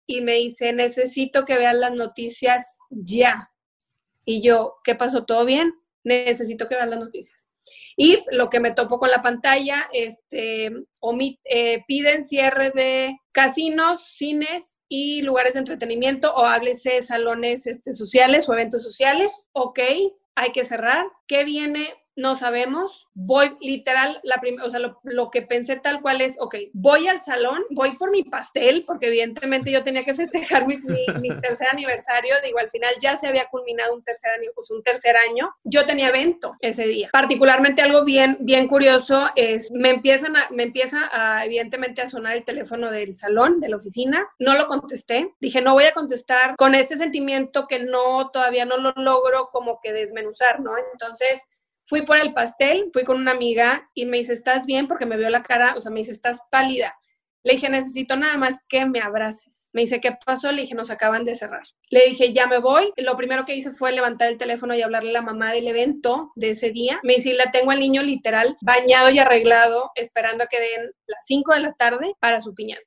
y 0.07 0.21
me 0.21 0.33
dice, 0.33 0.73
necesito 0.73 1.45
que 1.45 1.57
veas 1.57 1.75
las 1.75 1.95
noticias 1.95 2.77
ya. 2.89 3.51
Y 4.25 4.41
yo, 4.41 4.77
¿qué 4.83 4.95
pasó? 4.95 5.25
¿Todo 5.25 5.45
bien? 5.45 5.73
Necesito 6.03 6.67
que 6.67 6.75
veas 6.75 6.89
las 6.89 6.99
noticias. 6.99 7.47
Y 7.97 8.23
lo 8.31 8.49
que 8.49 8.59
me 8.59 8.71
topo 8.71 8.99
con 8.99 9.11
la 9.11 9.21
pantalla, 9.21 9.89
este, 9.91 10.71
eh, 11.45 11.83
piden 11.87 12.23
cierre 12.23 12.69
de 12.69 13.17
casinos, 13.33 14.05
cines 14.15 14.75
y 14.87 15.21
lugares 15.21 15.53
de 15.53 15.59
entretenimiento 15.59 16.33
o 16.33 16.45
háblese 16.45 17.01
salones 17.01 17.67
este, 17.67 17.93
sociales 17.93 18.47
o 18.47 18.53
eventos 18.53 18.83
sociales. 18.83 19.31
Ok, 19.51 19.79
hay 20.35 20.51
que 20.53 20.63
cerrar. 20.63 21.05
¿Qué 21.27 21.43
viene? 21.43 21.93
No 22.17 22.35
sabemos, 22.35 23.07
voy 23.13 23.55
literal, 23.61 24.19
la 24.23 24.41
o 24.65 24.69
sea, 24.71 24.79
lo, 25.03 25.29
que 25.29 25.43
pensé 25.43 25.75
tal 25.75 26.01
cual 26.01 26.19
es, 26.19 26.35
ok, 26.39 26.55
voy 26.73 27.07
al 27.07 27.21
salón, 27.21 27.63
voy 27.69 27.91
por 27.91 28.09
mi 28.09 28.23
pastel, 28.23 28.83
porque 28.87 29.07
evidentemente 29.07 29.71
yo 29.71 29.83
tenía 29.83 30.03
que 30.03 30.15
festejar 30.15 30.65
mi, 30.67 30.77
tercer 31.41 31.67
aniversario, 31.71 32.35
digo, 32.43 32.57
al 32.57 32.71
final 32.71 32.89
ya 32.99 33.17
se 33.17 33.27
había 33.27 33.47
culminado 33.49 33.93
un 33.93 34.03
tercer, 34.03 34.31
año, 34.31 34.49
pues 34.55 34.71
un 34.71 34.81
tercer 34.81 35.15
año, 35.15 35.53
yo 35.63 35.85
tenía 35.85 36.09
evento 36.09 36.55
ese 36.59 36.87
día. 36.87 37.09
Particularmente 37.13 37.83
algo 37.83 38.03
bien, 38.03 38.37
bien 38.39 38.67
curioso 38.67 39.29
es, 39.35 39.71
me, 39.71 39.91
empiezan 39.91 40.33
me 40.49 40.63
empieza 40.63 41.09
a, 41.11 41.45
evidentemente 41.45 42.01
a 42.01 42.07
sonar 42.07 42.35
el 42.35 42.45
teléfono 42.45 42.89
del 42.89 43.15
salón, 43.15 43.59
de 43.59 43.69
la 43.69 43.77
oficina, 43.77 44.27
no 44.39 44.55
lo 44.55 44.65
contesté, 44.65 45.35
dije, 45.39 45.61
no 45.61 45.73
voy 45.73 45.83
a 45.83 45.93
contestar 45.93 46.55
con 46.55 46.73
este 46.73 46.97
sentimiento 46.97 47.67
que 47.67 47.77
no, 47.77 48.31
todavía 48.31 48.65
no 48.65 48.77
lo 48.77 48.91
logro 48.95 49.49
como 49.51 49.79
que 49.81 49.93
desmenuzar, 49.93 50.61
¿no? 50.61 50.71
Entonces, 50.93 51.39
Fui 51.87 52.01
por 52.01 52.17
el 52.17 52.33
pastel, 52.33 52.89
fui 52.91 53.05
con 53.05 53.17
una 53.17 53.31
amiga 53.31 53.89
y 53.93 54.05
me 54.05 54.17
dice, 54.17 54.33
¿estás 54.33 54.65
bien? 54.65 54.89
Porque 54.89 55.05
me 55.05 55.15
vio 55.15 55.29
la 55.29 55.41
cara, 55.41 55.73
o 55.77 55.81
sea, 55.81 55.89
me 55.89 56.01
dice, 56.01 56.11
estás 56.11 56.41
pálida. 56.51 56.93
Le 57.43 57.53
dije, 57.53 57.69
necesito 57.69 58.17
nada 58.17 58.37
más 58.37 58.57
que 58.67 58.85
me 58.85 58.99
abraces. 58.99 59.63
Me 59.71 59.83
dice, 59.83 60.01
¿qué 60.01 60.11
pasó? 60.25 60.51
Le 60.51 60.63
dije, 60.63 60.75
nos 60.75 60.89
acaban 60.89 61.23
de 61.23 61.35
cerrar. 61.37 61.63
Le 61.89 62.07
dije, 62.07 62.33
ya 62.33 62.45
me 62.45 62.57
voy. 62.57 62.91
Lo 62.97 63.15
primero 63.15 63.45
que 63.45 63.55
hice 63.55 63.71
fue 63.71 63.93
levantar 63.93 64.27
el 64.27 64.37
teléfono 64.37 64.75
y 64.75 64.81
hablarle 64.81 65.11
a 65.11 65.13
la 65.13 65.21
mamá 65.21 65.53
del 65.53 65.69
evento 65.69 66.33
de 66.35 66.49
ese 66.49 66.71
día. 66.71 66.99
Me 67.03 67.15
dice, 67.15 67.33
la 67.35 67.51
tengo 67.51 67.71
al 67.71 67.79
niño 67.79 68.03
literal, 68.03 68.57
bañado 68.61 69.09
y 69.11 69.19
arreglado, 69.19 69.91
esperando 69.95 70.43
a 70.43 70.47
que 70.47 70.59
den 70.59 70.91
las 71.05 71.25
5 71.25 71.53
de 71.53 71.59
la 71.61 71.73
tarde 71.73 72.15
para 72.19 72.41
su 72.41 72.53
piñata. 72.53 72.83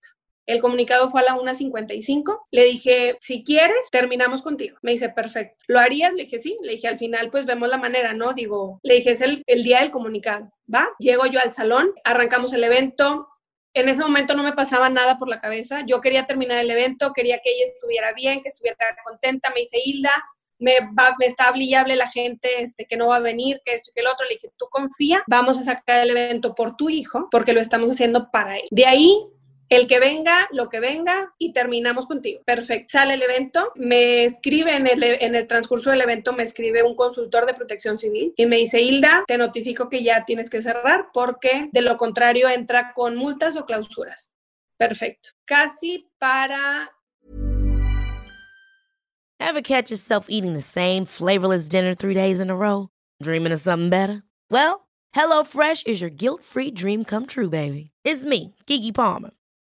El 0.50 0.60
comunicado 0.60 1.10
fue 1.10 1.20
a 1.20 1.24
la 1.24 1.36
1.55. 1.36 2.40
Le 2.50 2.64
dije, 2.64 3.16
si 3.20 3.44
quieres, 3.44 3.88
terminamos 3.92 4.42
contigo. 4.42 4.76
Me 4.82 4.90
dice, 4.90 5.08
perfecto. 5.08 5.64
¿Lo 5.68 5.78
harías? 5.78 6.12
Le 6.12 6.24
dije, 6.24 6.40
sí. 6.40 6.58
Le 6.62 6.72
dije, 6.72 6.88
al 6.88 6.98
final, 6.98 7.30
pues 7.30 7.46
vemos 7.46 7.68
la 7.68 7.76
manera, 7.76 8.14
¿no? 8.14 8.32
Digo, 8.32 8.80
le 8.82 8.94
dije, 8.94 9.12
es 9.12 9.20
el, 9.20 9.44
día 9.46 9.78
del 9.78 9.92
comunicado. 9.92 10.50
¿Va? 10.72 10.88
Llego 10.98 11.26
yo 11.26 11.38
al 11.38 11.52
salón, 11.52 11.92
arrancamos 12.02 12.52
el 12.52 12.64
evento, 12.64 13.28
en 13.74 13.88
ese 13.88 14.02
momento 14.02 14.34
no 14.34 14.42
me 14.42 14.52
pasaba 14.52 14.88
nada 14.88 15.18
por 15.18 15.28
la 15.28 15.38
cabeza. 15.38 15.84
Yo 15.86 16.00
quería 16.00 16.26
terminar 16.26 16.58
el 16.58 16.70
evento, 16.70 17.12
quería 17.12 17.38
que 17.38 17.52
ella 17.52 17.70
estuviera 17.72 18.12
bien, 18.12 18.42
que 18.42 18.48
estuviera 18.48 18.76
contenta. 19.04 19.50
Me 19.50 19.60
dice, 19.60 19.78
Hilda, 19.84 20.12
me, 20.58 20.80
va, 20.98 21.14
me 21.18 21.26
está 21.26 21.52
la 21.54 22.08
gente 22.08 22.62
este, 22.62 22.86
que 22.86 22.96
no 22.96 23.06
va 23.08 23.16
a 23.16 23.20
venir, 23.20 23.60
que 23.64 23.74
esto 23.74 23.90
y 23.90 23.94
que 23.94 24.00
el 24.00 24.08
otro. 24.08 24.26
Le 24.26 24.34
dije, 24.34 24.50
tú 24.56 24.66
confía, 24.68 25.22
vamos 25.28 25.58
a 25.58 25.62
sacar 25.62 26.00
el 26.00 26.10
evento 26.10 26.56
por 26.56 26.76
tu 26.76 26.90
hijo, 26.90 27.28
porque 27.30 27.52
lo 27.52 27.60
estamos 27.60 27.88
haciendo 27.88 28.32
para 28.32 28.56
él. 28.56 28.66
De 28.72 28.86
ahí 28.86 29.16
el 29.70 29.86
que 29.86 30.00
venga, 30.00 30.48
lo 30.50 30.68
que 30.68 30.80
venga 30.80 31.32
y 31.38 31.52
terminamos 31.52 32.06
contigo. 32.06 32.42
Perfecto. 32.44 32.88
Sale 32.90 33.14
el 33.14 33.22
evento, 33.22 33.72
me 33.76 34.24
escribe 34.24 34.74
en 34.74 35.34
el, 35.34 35.46
transcurso 35.46 35.90
del 35.90 36.00
evento, 36.00 36.32
me 36.32 36.42
escribe 36.42 36.82
un 36.82 36.96
consultor 36.96 37.46
de 37.46 37.54
protección 37.54 37.96
civil 37.96 38.34
y 38.36 38.46
me 38.46 38.56
dice, 38.56 38.82
Hilda, 38.82 39.24
te 39.28 39.38
notifico 39.38 39.88
que 39.88 40.02
ya 40.02 40.24
tienes 40.24 40.50
que 40.50 40.60
cerrar 40.60 41.06
porque 41.14 41.68
de 41.72 41.82
lo 41.82 41.96
contrario 41.96 42.48
entra 42.48 42.92
con 42.92 43.16
multas 43.16 43.56
o 43.56 43.64
clausuras. 43.64 44.28
Perfecto. 44.76 45.30
Casi 45.44 46.08
para... 46.18 46.90
Ever 49.38 49.62
catch 49.62 49.90
yourself 49.90 50.26
eating 50.28 50.52
the 50.52 50.60
same 50.60 51.06
flavorless 51.06 51.68
dinner 51.68 51.94
three 51.94 52.14
days 52.14 52.40
in 52.40 52.50
a 52.50 52.56
row? 52.56 52.88
Dreaming 53.22 53.52
of 53.52 53.60
something 53.60 53.88
better? 53.88 54.22
Well, 54.50 54.88
HelloFresh 55.14 55.86
is 55.86 56.00
your 56.00 56.10
guilt-free 56.10 56.72
dream 56.72 57.04
come 57.04 57.26
true, 57.26 57.48
baby. 57.48 57.90
It's 58.04 58.24
me, 58.24 58.54
Kiki 58.66 58.92
Palmer. 58.92 59.30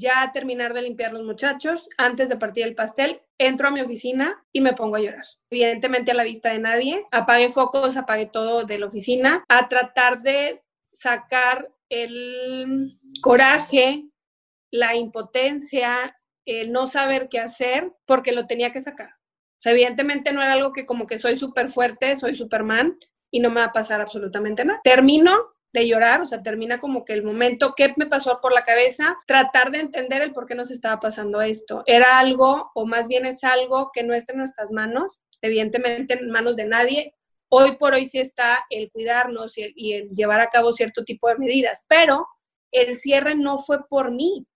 Ya 0.00 0.30
terminar 0.32 0.72
de 0.72 0.80
limpiar 0.80 1.12
los 1.12 1.24
muchachos, 1.24 1.90
antes 1.98 2.30
de 2.30 2.36
partir 2.36 2.64
el 2.66 2.74
pastel, 2.74 3.20
entro 3.36 3.68
a 3.68 3.70
mi 3.70 3.82
oficina 3.82 4.42
y 4.50 4.62
me 4.62 4.72
pongo 4.72 4.96
a 4.96 5.00
llorar. 5.00 5.26
Evidentemente 5.50 6.10
a 6.10 6.14
la 6.14 6.22
vista 6.22 6.50
de 6.50 6.58
nadie, 6.58 7.06
apague 7.10 7.52
focos, 7.52 7.98
apague 7.98 8.24
todo 8.24 8.64
de 8.64 8.78
la 8.78 8.86
oficina, 8.86 9.44
a 9.48 9.68
tratar 9.68 10.22
de 10.22 10.62
sacar 10.90 11.70
el 11.90 12.98
coraje, 13.20 14.06
la 14.70 14.94
impotencia, 14.96 16.16
el 16.46 16.72
no 16.72 16.86
saber 16.86 17.28
qué 17.28 17.40
hacer, 17.40 17.92
porque 18.06 18.32
lo 18.32 18.46
tenía 18.46 18.72
que 18.72 18.80
sacar. 18.80 19.10
O 19.10 19.62
sea, 19.62 19.72
evidentemente 19.72 20.32
no 20.32 20.40
era 20.40 20.54
algo 20.54 20.72
que 20.72 20.86
como 20.86 21.06
que 21.06 21.18
soy 21.18 21.38
súper 21.38 21.70
fuerte, 21.70 22.16
soy 22.16 22.36
Superman 22.36 22.98
y 23.30 23.40
no 23.40 23.50
me 23.50 23.60
va 23.60 23.66
a 23.66 23.72
pasar 23.72 24.00
absolutamente 24.00 24.64
nada. 24.64 24.80
Termino, 24.82 25.36
de 25.72 25.86
llorar, 25.86 26.20
o 26.20 26.26
sea, 26.26 26.42
termina 26.42 26.80
como 26.80 27.04
que 27.04 27.12
el 27.12 27.22
momento, 27.22 27.74
¿qué 27.76 27.92
me 27.96 28.06
pasó 28.06 28.40
por 28.40 28.52
la 28.52 28.62
cabeza? 28.62 29.16
Tratar 29.26 29.70
de 29.70 29.80
entender 29.80 30.22
el 30.22 30.32
por 30.32 30.46
qué 30.46 30.54
nos 30.54 30.70
estaba 30.70 30.98
pasando 30.98 31.40
esto. 31.42 31.82
Era 31.86 32.18
algo, 32.18 32.70
o 32.74 32.86
más 32.86 33.06
bien 33.06 33.24
es 33.24 33.44
algo 33.44 33.90
que 33.92 34.02
no 34.02 34.14
está 34.14 34.32
en 34.32 34.40
nuestras 34.40 34.72
manos, 34.72 35.20
evidentemente 35.40 36.14
en 36.14 36.30
manos 36.30 36.56
de 36.56 36.66
nadie. 36.66 37.14
Hoy 37.48 37.76
por 37.76 37.94
hoy 37.94 38.06
sí 38.06 38.18
está 38.18 38.64
el 38.70 38.90
cuidarnos 38.90 39.56
y 39.58 39.92
el, 39.92 40.10
llevar 40.10 40.40
a 40.40 40.48
cabo 40.48 40.72
cierto 40.72 41.04
tipo 41.04 41.28
de 41.28 41.36
medidas, 41.36 41.84
pero 41.88 42.26
el 42.72 42.96
cierre 42.96 43.34
no 43.34 43.60
fue 43.60 43.86
por 43.88 44.12
mí, 44.12 44.46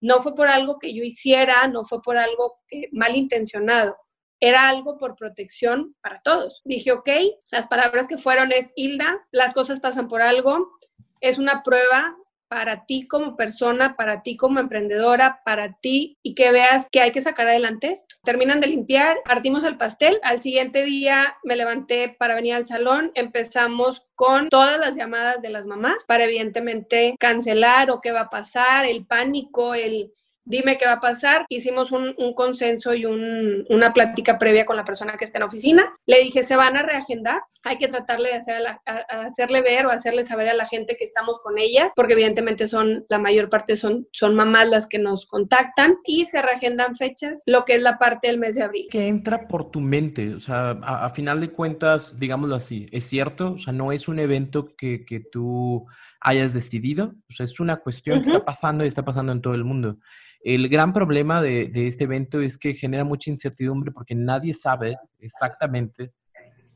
no 0.00 0.22
fue 0.22 0.34
por 0.34 0.48
algo 0.48 0.78
que 0.78 0.94
yo 0.94 1.02
hiciera, 1.02 1.66
no 1.68 1.84
fue 1.84 2.02
por 2.02 2.16
algo 2.16 2.58
que, 2.68 2.88
malintencionado, 2.92 3.96
era 4.42 4.68
algo 4.68 4.98
por 4.98 5.14
protección 5.14 5.94
para 6.02 6.20
todos. 6.20 6.62
Dije, 6.64 6.90
ok, 6.90 7.08
las 7.50 7.68
palabras 7.68 8.08
que 8.08 8.18
fueron 8.18 8.50
es, 8.50 8.72
Hilda, 8.74 9.24
las 9.30 9.52
cosas 9.52 9.78
pasan 9.78 10.08
por 10.08 10.20
algo, 10.20 10.78
es 11.20 11.38
una 11.38 11.62
prueba 11.62 12.16
para 12.48 12.84
ti 12.84 13.06
como 13.06 13.36
persona, 13.36 13.96
para 13.96 14.22
ti 14.22 14.36
como 14.36 14.58
emprendedora, 14.60 15.38
para 15.44 15.78
ti 15.80 16.18
y 16.22 16.34
que 16.34 16.50
veas 16.50 16.88
que 16.90 17.00
hay 17.00 17.12
que 17.12 17.22
sacar 17.22 17.46
adelante. 17.46 17.94
Terminan 18.24 18.60
de 18.60 18.66
limpiar, 18.66 19.16
partimos 19.24 19.64
el 19.64 19.78
pastel, 19.78 20.18
al 20.22 20.42
siguiente 20.42 20.84
día 20.84 21.38
me 21.44 21.56
levanté 21.56 22.10
para 22.10 22.34
venir 22.34 22.54
al 22.54 22.66
salón, 22.66 23.12
empezamos 23.14 24.06
con 24.16 24.48
todas 24.48 24.78
las 24.78 24.96
llamadas 24.96 25.40
de 25.40 25.50
las 25.50 25.66
mamás 25.66 26.04
para 26.06 26.24
evidentemente 26.24 27.14
cancelar 27.18 27.90
o 27.90 28.00
qué 28.00 28.10
va 28.10 28.22
a 28.22 28.30
pasar, 28.30 28.86
el 28.86 29.06
pánico, 29.06 29.74
el 29.74 30.12
dime 30.44 30.78
qué 30.78 30.86
va 30.86 30.94
a 30.94 31.00
pasar. 31.00 31.46
Hicimos 31.48 31.92
un, 31.92 32.14
consenso 32.34 32.94
y 32.94 33.04
una 33.04 33.92
plática 33.92 34.38
previa 34.38 34.64
con 34.64 34.76
la 34.76 34.84
persona 34.84 35.16
que 35.16 35.24
está 35.24 35.38
en 35.38 35.40
la 35.40 35.46
oficina. 35.46 35.94
Le 36.06 36.20
dije, 36.20 36.42
se 36.42 36.56
van 36.56 36.76
a 36.76 36.82
reagendar, 36.82 37.42
hay 37.62 37.78
que 37.78 37.88
tratarle 37.88 38.30
de 38.30 38.34
hacer 38.36 38.62
hacerle 39.08 39.62
ver 39.62 39.86
o 39.86 39.90
hacerle 39.90 40.24
saber 40.24 40.48
a 40.48 40.54
la 40.54 40.66
gente 40.66 40.96
que 40.96 41.04
estamos 41.04 41.38
con 41.42 41.58
ellas, 41.58 41.92
porque 41.94 42.14
evidentemente 42.14 42.66
son, 42.66 43.04
la 43.08 43.18
mayor 43.18 43.48
parte 43.48 43.76
son, 43.76 44.08
son 44.12 44.34
mamás 44.34 44.68
las 44.68 44.86
que 44.86 44.98
nos 44.98 45.26
contactan 45.26 45.96
y 46.04 46.24
se 46.24 46.42
reagendan 46.42 46.96
fechas, 46.96 47.42
lo 47.46 47.64
que 47.64 47.74
es 47.74 47.82
la 47.82 47.98
parte 47.98 48.28
del 48.28 48.38
mes 48.38 48.54
de 48.54 48.62
abril. 48.62 48.88
¿Qué 48.90 49.08
entra 49.08 49.46
por 49.46 49.70
tu 49.70 49.80
mente? 49.80 50.34
O 50.34 50.40
sea, 50.40 50.70
a, 50.82 51.10
final 51.10 51.40
de 51.40 51.50
cuentas, 51.50 52.18
digámoslo 52.18 52.56
así, 52.56 52.88
¿es 52.90 53.06
cierto? 53.06 53.52
O 53.52 53.58
sea, 53.58 53.72
no 53.72 53.92
es 53.92 54.08
un 54.08 54.18
evento 54.18 54.74
que, 54.76 55.04
que 55.04 55.20
tú 55.20 55.86
hayas 56.20 56.52
decidido, 56.52 57.14
o 57.28 57.32
sea, 57.32 57.44
es 57.44 57.60
una 57.60 57.76
cuestión 57.76 58.22
que 58.22 58.30
está 58.30 58.44
pasando 58.44 58.84
y 58.84 58.88
está 58.88 59.04
pasando 59.04 59.32
en 59.32 59.42
todo 59.42 59.54
el 59.54 59.64
mundo. 59.64 59.98
El 60.44 60.68
gran 60.68 60.92
problema 60.92 61.40
de, 61.40 61.70
este 61.86 62.04
evento 62.04 62.40
es 62.40 62.58
que 62.58 62.74
genera 62.74 63.04
mucha 63.04 63.30
incertidumbre 63.30 63.92
porque 63.92 64.14
nadie 64.14 64.54
sabe 64.54 64.96
exactamente 65.20 66.12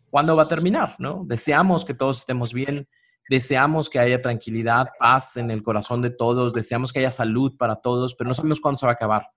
cuándo 0.08 0.36
va 0.36 0.44
a 0.44 0.48
terminar, 0.48 0.94
¿no? 0.98 1.24
Deseamos 1.26 1.84
que 1.84 1.92
todos 1.92 2.18
estemos 2.18 2.52
bien, 2.52 2.88
deseamos 3.28 3.90
que 3.90 3.98
haya 3.98 4.22
tranquilidad, 4.22 4.88
paz 4.98 5.36
en 5.36 5.50
el 5.50 5.64
corazón 5.64 6.00
de 6.00 6.10
todos, 6.10 6.52
deseamos 6.52 6.92
que 6.92 7.00
haya 7.00 7.10
salud 7.10 7.56
para 7.58 7.76
todos, 7.76 8.14
pero 8.14 8.28
no 8.28 8.34
sabemos 8.34 8.60
cuándo 8.60 8.78
se 8.78 8.86
va 8.86 8.92
a 8.92 8.94
acabar. 8.94 9.28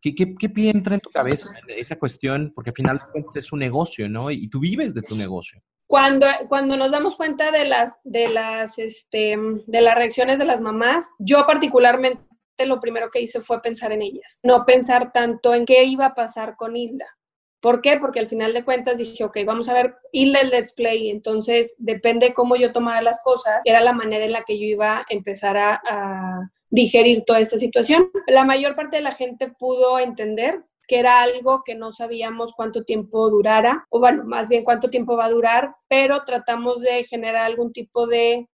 ¿Qué, 0.00 0.14
qué, 0.14 0.52
entra 0.70 0.94
en 0.94 1.00
tu 1.00 1.10
cabeza 1.10 1.48
esa 1.68 1.98
cuestión? 1.98 2.52
Porque 2.54 2.70
al 2.70 2.76
final 2.76 3.00
es 3.34 3.52
un 3.52 3.58
negocio, 3.58 4.08
¿no? 4.08 4.30
Y 4.30 4.48
tú 4.48 4.60
vives 4.60 4.94
de 4.94 5.02
tu 5.02 5.16
negocio. 5.16 5.60
Cuando, 5.86 6.26
cuando 6.48 6.76
nos 6.76 6.90
damos 6.90 7.16
cuenta 7.16 7.50
de 7.50 7.64
las, 7.64 7.92
de, 8.04 8.28
las, 8.28 8.78
este, 8.78 9.36
de 9.66 9.80
las 9.80 9.94
reacciones 9.94 10.38
de 10.38 10.44
las 10.44 10.60
mamás, 10.60 11.06
yo 11.18 11.46
particularmente 11.46 12.22
lo 12.64 12.80
primero 12.80 13.10
que 13.10 13.20
hice 13.20 13.40
fue 13.40 13.60
pensar 13.60 13.92
en 13.92 14.00
ellas, 14.02 14.40
no 14.42 14.64
pensar 14.64 15.12
tanto 15.12 15.54
en 15.54 15.66
qué 15.66 15.84
iba 15.84 16.06
a 16.06 16.14
pasar 16.14 16.56
con 16.56 16.76
Hilda. 16.76 17.06
¿Por 17.60 17.80
qué? 17.80 17.98
Porque 17.98 18.20
al 18.20 18.28
final 18.28 18.54
de 18.54 18.64
cuentas 18.64 18.96
dije, 18.96 19.24
ok, 19.24 19.38
vamos 19.44 19.68
a 19.68 19.74
ver 19.74 19.96
Hilda 20.12 20.40
el 20.40 20.50
Let's 20.50 20.72
Play, 20.72 21.10
entonces 21.10 21.74
depende 21.76 22.32
cómo 22.32 22.56
yo 22.56 22.72
tomara 22.72 23.02
las 23.02 23.20
cosas, 23.22 23.60
era 23.64 23.80
la 23.80 23.92
manera 23.92 24.24
en 24.24 24.32
la 24.32 24.44
que 24.44 24.58
yo 24.58 24.64
iba 24.64 24.98
a 24.98 25.06
empezar 25.08 25.56
a, 25.56 25.82
a 25.84 26.50
digerir 26.70 27.24
toda 27.24 27.40
esta 27.40 27.58
situación. 27.58 28.10
La 28.26 28.44
mayor 28.44 28.76
parte 28.76 28.96
de 28.96 29.02
la 29.02 29.12
gente 29.12 29.48
pudo 29.48 29.98
entender 29.98 30.64
que 30.86 30.98
era 30.98 31.22
algo 31.22 31.62
que 31.64 31.74
no 31.74 31.92
sabíamos 31.92 32.52
cuánto 32.54 32.84
tiempo 32.84 33.28
durara, 33.30 33.86
o 33.90 33.98
bueno, 33.98 34.24
más 34.24 34.48
bien 34.48 34.64
cuánto 34.64 34.88
tiempo 34.88 35.16
va 35.16 35.26
a 35.26 35.30
durar, 35.30 35.74
pero 35.88 36.24
tratamos 36.24 36.80
de 36.80 37.04
generar 37.04 37.44
algún 37.44 37.72
tipo 37.72 38.06
de 38.06 38.48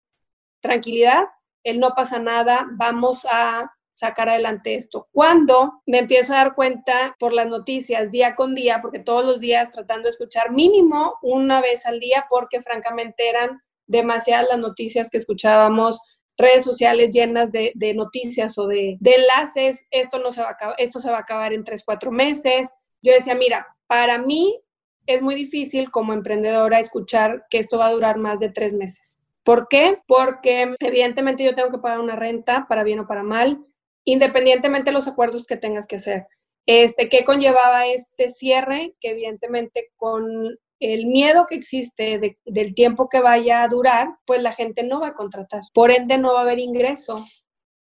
tranquilidad, 0.61 1.25
el 1.65 1.81
no 1.81 1.95
pasa 1.95 2.19
nada, 2.19 2.67
vamos 2.73 3.27
a 3.31 3.73
sacar 3.99 4.29
adelante 4.29 4.77
esto. 4.77 5.09
Cuando 5.11 5.83
me 5.85 5.99
empiezo 5.99 6.33
a 6.33 6.37
dar 6.37 6.55
cuenta 6.55 7.17
por 7.19 7.33
las 7.33 7.49
noticias 7.49 8.13
día 8.13 8.37
con 8.37 8.55
día, 8.55 8.79
porque 8.81 9.01
todos 9.01 9.25
los 9.25 9.41
días 9.41 9.73
tratando 9.73 10.05
de 10.05 10.11
escuchar 10.11 10.53
mínimo 10.53 11.19
una 11.21 11.61
vez 11.61 11.85
al 11.85 11.99
día, 11.99 12.27
porque 12.31 12.63
francamente 12.63 13.29
eran 13.29 13.61
demasiadas 13.89 14.47
las 14.51 14.59
noticias 14.61 15.11
que 15.11 15.19
escuchábamos, 15.19 16.01
redes 16.37 16.63
sociales 16.63 17.11
llenas 17.11 17.51
de, 17.51 17.73
noticias 17.97 18.57
o 18.57 18.69
de, 18.69 18.99
enlaces, 19.01 19.85
esto, 19.91 20.21
no 20.21 20.33
se 20.33 20.43
va 20.43 20.51
a 20.51 20.53
acabar, 20.53 20.77
esto 20.79 21.01
se 21.01 21.11
va 21.11 21.17
a 21.17 21.23
acabar 21.23 21.53
en 21.53 21.65
tres, 21.65 21.83
cuatro 21.85 22.13
meses. 22.13 22.71
Yo 23.03 23.13
decía, 23.13 23.35
mira, 23.35 23.67
para 23.89 24.19
mí 24.19 24.61
es 25.07 25.23
muy 25.23 25.35
difícil 25.35 25.91
como 25.91 26.13
emprendedora 26.13 26.79
escuchar 26.79 27.47
que 27.51 27.59
esto 27.59 27.79
va 27.79 27.89
a 27.89 27.93
durar 27.93 28.19
más 28.19 28.39
de 28.39 28.51
tres 28.51 28.75
meses. 28.75 29.19
¿Por 29.43 29.67
qué? 29.67 29.99
Porque 30.07 30.77
evidentemente 30.79 31.43
yo 31.43 31.57
tengo 31.57 31.71
que 31.71 31.79
pagar 31.79 31.99
una 31.99 32.15
renta, 32.15 32.67
para 32.69 32.85
bien 32.85 33.01
o 33.01 33.09
para 33.09 33.25
mal 33.25 33.65
independientemente 34.09 34.89
de 34.89 34.95
los 34.95 35.07
acuerdos 35.07 35.45
que 35.45 35.59
tengas 35.59 35.87
que 35.87 35.97
hacer. 35.97 36.27
Este, 36.67 37.11
¿Qué 37.11 37.25
conllevaba 37.25 37.87
este 37.87 38.31
cierre? 38.31 38.95
Que 39.01 39.11
evidentemente 39.11 39.91
con 39.97 40.59
el 40.81 41.07
miedo 41.07 41.45
que 41.47 41.57
existe 41.57 42.39
del 42.47 42.75
tiempo 42.75 43.11
que 43.11 43.21
vaya 43.21 43.63
a 43.63 43.69
durar, 43.69 44.09
pues 44.25 44.41
la 44.41 44.53
gente 44.53 44.83
no 44.83 45.01
va 45.01 45.09
a 45.09 45.15
contratar. 45.15 45.63
Por 45.75 45.91
ende, 45.91 46.17
no 46.17 46.33
va 46.33 46.41
a 46.41 46.43
haber 46.43 46.59
ingreso 46.59 47.17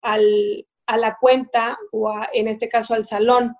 al, 0.02 0.66
a 0.86 0.96
la 0.96 1.16
cuenta 1.20 1.78
o 1.92 2.12
en 2.32 2.48
este 2.48 2.68
caso 2.68 2.94
al 2.94 3.06
salón. 3.06 3.54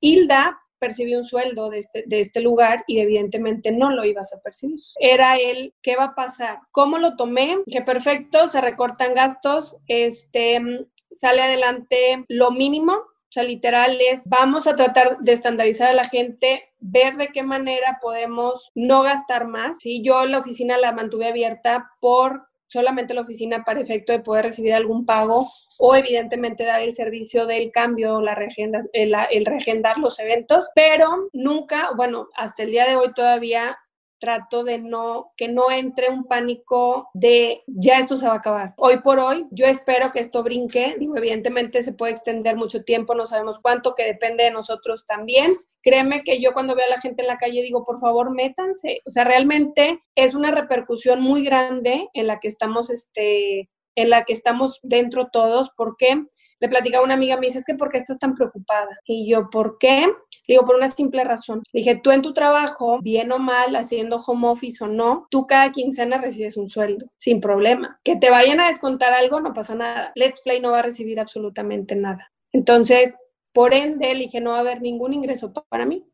Hilda 0.00 0.58
percibió 0.78 1.18
un 1.18 1.26
sueldo 1.26 1.68
de 1.68 1.80
este, 1.80 2.04
de 2.06 2.20
este 2.20 2.40
lugar 2.40 2.82
y 2.86 3.00
evidentemente 3.00 3.72
no 3.72 3.90
lo 3.90 4.06
ibas 4.06 4.32
a 4.32 4.40
percibir. 4.40 4.78
Era 5.00 5.36
el, 5.36 5.74
¿qué 5.82 5.96
va 5.96 6.04
a 6.04 6.14
pasar? 6.14 6.60
¿Cómo 6.70 6.98
lo 6.98 7.16
tomé? 7.16 7.58
Que 7.70 7.82
perfecto, 7.82 8.48
se 8.48 8.60
recortan 8.62 9.12
gastos, 9.12 9.76
este, 9.86 10.86
sale 11.18 11.42
adelante 11.42 12.24
lo 12.28 12.50
mínimo, 12.50 12.92
o 12.92 13.32
sea, 13.32 13.42
literal 13.42 13.98
es, 14.00 14.22
vamos 14.28 14.66
a 14.66 14.76
tratar 14.76 15.18
de 15.18 15.32
estandarizar 15.32 15.90
a 15.90 15.94
la 15.94 16.08
gente, 16.08 16.62
ver 16.78 17.16
de 17.16 17.28
qué 17.28 17.42
manera 17.42 17.98
podemos 18.00 18.70
no 18.74 19.02
gastar 19.02 19.46
más. 19.46 19.80
¿sí? 19.80 20.00
Yo 20.02 20.24
la 20.26 20.38
oficina 20.38 20.78
la 20.78 20.92
mantuve 20.92 21.26
abierta 21.26 21.90
por 22.00 22.46
solamente 22.68 23.14
la 23.14 23.22
oficina 23.22 23.64
para 23.64 23.80
efecto 23.80 24.12
de 24.12 24.20
poder 24.20 24.46
recibir 24.46 24.74
algún 24.74 25.06
pago 25.06 25.46
o 25.78 25.94
evidentemente 25.94 26.64
dar 26.64 26.82
el 26.82 26.94
servicio 26.94 27.46
del 27.46 27.70
cambio, 27.70 28.20
la 28.20 28.34
regenda, 28.34 28.80
el, 28.92 29.14
el 29.30 29.46
regendar 29.46 29.98
los 29.98 30.18
eventos, 30.18 30.68
pero 30.74 31.28
nunca, 31.32 31.90
bueno, 31.96 32.28
hasta 32.36 32.62
el 32.64 32.70
día 32.70 32.86
de 32.88 32.96
hoy 32.96 33.12
todavía 33.14 33.76
trato 34.18 34.64
de 34.64 34.78
no, 34.78 35.32
que 35.36 35.48
no 35.48 35.70
entre 35.70 36.08
un 36.10 36.24
pánico 36.24 37.10
de 37.14 37.62
ya 37.66 37.98
esto 37.98 38.16
se 38.16 38.26
va 38.26 38.34
a 38.34 38.38
acabar. 38.38 38.74
Hoy 38.76 38.98
por 38.98 39.18
hoy, 39.18 39.46
yo 39.50 39.66
espero 39.66 40.12
que 40.12 40.20
esto 40.20 40.42
brinque, 40.42 40.96
digo, 40.98 41.16
evidentemente 41.16 41.82
se 41.82 41.92
puede 41.92 42.12
extender 42.12 42.56
mucho 42.56 42.82
tiempo, 42.84 43.14
no 43.14 43.26
sabemos 43.26 43.58
cuánto, 43.60 43.94
que 43.94 44.04
depende 44.04 44.44
de 44.44 44.50
nosotros 44.50 45.04
también. 45.06 45.52
Créeme 45.82 46.24
que 46.24 46.40
yo 46.40 46.52
cuando 46.52 46.74
veo 46.74 46.86
a 46.86 46.90
la 46.90 47.00
gente 47.00 47.22
en 47.22 47.28
la 47.28 47.38
calle 47.38 47.62
digo, 47.62 47.84
por 47.84 48.00
favor, 48.00 48.30
métanse. 48.30 49.02
O 49.06 49.10
sea, 49.10 49.24
realmente 49.24 50.02
es 50.14 50.34
una 50.34 50.50
repercusión 50.50 51.20
muy 51.20 51.44
grande 51.44 52.08
en 52.12 52.26
la 52.26 52.40
que 52.40 52.48
estamos, 52.48 52.90
este, 52.90 53.70
en 53.94 54.10
la 54.10 54.24
que 54.24 54.32
estamos 54.32 54.80
dentro 54.82 55.28
todos, 55.28 55.70
porque 55.76 56.24
le 56.60 56.68
platicaba 56.68 57.04
una 57.04 57.14
amiga, 57.14 57.36
me 57.36 57.46
dice, 57.46 57.58
es 57.58 57.64
que 57.64 57.74
¿por 57.74 57.90
qué 57.90 57.98
estás 57.98 58.18
tan 58.18 58.34
preocupada? 58.34 58.98
Y 59.04 59.28
yo, 59.28 59.50
¿por 59.50 59.78
qué? 59.78 60.06
Le 60.46 60.54
digo, 60.54 60.64
por 60.64 60.76
una 60.76 60.90
simple 60.90 61.24
razón. 61.24 61.62
Le 61.72 61.80
dije, 61.80 62.00
tú 62.02 62.10
en 62.10 62.22
tu 62.22 62.32
trabajo, 62.32 63.00
bien 63.02 63.32
o 63.32 63.38
mal, 63.38 63.76
haciendo 63.76 64.16
home 64.16 64.48
office 64.48 64.82
o 64.82 64.86
no, 64.86 65.26
tú 65.30 65.46
cada 65.46 65.72
quincena 65.72 66.18
recibes 66.18 66.56
un 66.56 66.70
sueldo, 66.70 67.06
sin 67.18 67.40
problema. 67.40 68.00
Que 68.04 68.16
te 68.16 68.30
vayan 68.30 68.60
a 68.60 68.68
descontar 68.68 69.12
algo, 69.12 69.40
no 69.40 69.52
pasa 69.52 69.74
nada. 69.74 70.12
Let's 70.14 70.40
Play 70.40 70.60
no 70.60 70.72
va 70.72 70.80
a 70.80 70.82
recibir 70.82 71.20
absolutamente 71.20 71.94
nada. 71.94 72.32
Entonces, 72.52 73.14
por 73.52 73.74
ende, 73.74 74.14
le 74.14 74.24
dije, 74.24 74.40
no 74.40 74.50
va 74.50 74.58
a 74.58 74.60
haber 74.60 74.80
ningún 74.80 75.14
ingreso 75.14 75.52
para 75.68 75.86
mí. 75.86 76.04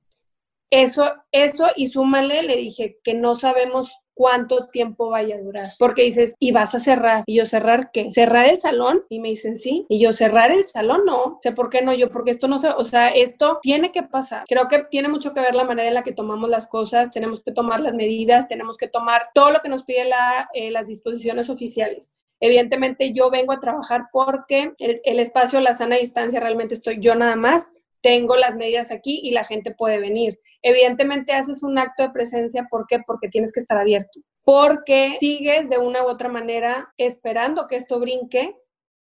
Eso, 0.71 1.13
eso 1.33 1.67
y 1.77 1.89
súmale, 1.89 2.43
le 2.43 2.57
dije 2.57 2.99
que 3.05 3.13
no 3.13 3.35
sabemos 3.35 3.93
cuánto 4.15 4.69
tiempo 4.69 5.11
vaya 5.11 5.37
a 5.37 5.41
durar. 5.41 5.67
Porque 5.79 6.03
dices, 6.03 6.35
y 6.39 6.53
vas 6.53 6.75
a 6.75 6.81
cerrar. 6.81 7.25
Y 7.27 7.37
yo, 7.37 7.47
¿cerrar 7.47 7.91
qué? 7.93 8.11
¿Cerrar 8.13 8.49
el 8.49 8.61
salón? 8.61 9.05
Y 9.09 9.21
me 9.21 9.29
dicen, 9.29 9.59
sí. 9.59 9.87
Y 9.89 10.01
yo, 10.01 10.13
¿cerrar 10.13 10.51
el 10.51 10.67
salón? 10.67 11.03
No. 11.05 11.39
Sé 11.43 11.53
por 11.53 11.71
qué 11.71 11.83
no 11.83 11.93
yo, 11.95 12.11
porque 12.11 12.31
esto 12.31 12.49
no 12.49 12.59
se, 12.59 12.69
o 12.69 12.85
sea, 12.85 13.09
esto 13.09 13.59
tiene 13.63 13.93
que 13.93 14.03
pasar. 14.03 14.45
Creo 14.49 14.69
que 14.69 14.85
tiene 14.91 15.09
mucho 15.09 15.33
que 15.35 15.41
ver 15.41 15.55
la 15.55 15.65
manera 15.65 15.89
en 15.89 15.95
la 15.95 16.03
que 16.03 16.13
tomamos 16.13 16.49
las 16.49 16.67
cosas, 16.67 17.11
tenemos 17.11 17.43
que 17.43 17.53
tomar 17.53 17.81
las 17.81 17.95
medidas, 17.95 18.49
tenemos 18.49 18.77
que 18.77 18.89
tomar 18.89 19.29
todo 19.35 19.51
lo 19.51 19.61
que 19.61 19.69
nos 19.69 19.85
pide 19.85 20.05
la, 20.05 20.49
eh, 20.55 20.71
las 20.71 20.87
disposiciones 20.87 21.49
oficiales. 21.49 22.09
Evidentemente 22.41 23.13
yo 23.13 23.31
vengo 23.31 23.53
a 23.53 23.61
trabajar 23.61 24.07
porque 24.13 24.73
el 24.79 25.21
espacio, 25.21 25.61
la 25.61 25.75
sana 25.75 25.97
distancia, 25.97 26.41
realmente 26.41 26.75
estoy 26.75 26.99
yo 27.01 27.15
nada 27.15 27.37
más 27.37 27.69
tengo 28.03 28.37
las 28.37 28.55
medidas 28.57 28.91
aquí 28.91 29.21
y 29.23 29.31
la 29.31 29.45
gente 29.45 29.71
puede 29.73 29.99
venir. 29.99 30.39
Evidentemente 30.61 31.33
haces 31.33 31.63
un 31.63 31.79
acto 31.79 32.03
de 32.03 32.11
presencia, 32.11 32.67
¿por 32.71 32.87
qué? 32.87 33.01
Porque 33.07 33.29
tienes 33.29 33.53
que 33.53 33.61
estar 33.61 33.79
abierto, 33.79 34.21
porque 34.45 35.17
sigues 35.19 35.69
de 35.71 35.79
una 35.79 36.05
u 36.05 36.09
otra 36.09 36.29
manera 36.29 36.93
esperando 36.99 37.67
que 37.67 37.77
esto 37.77 37.99
brinque 37.99 38.55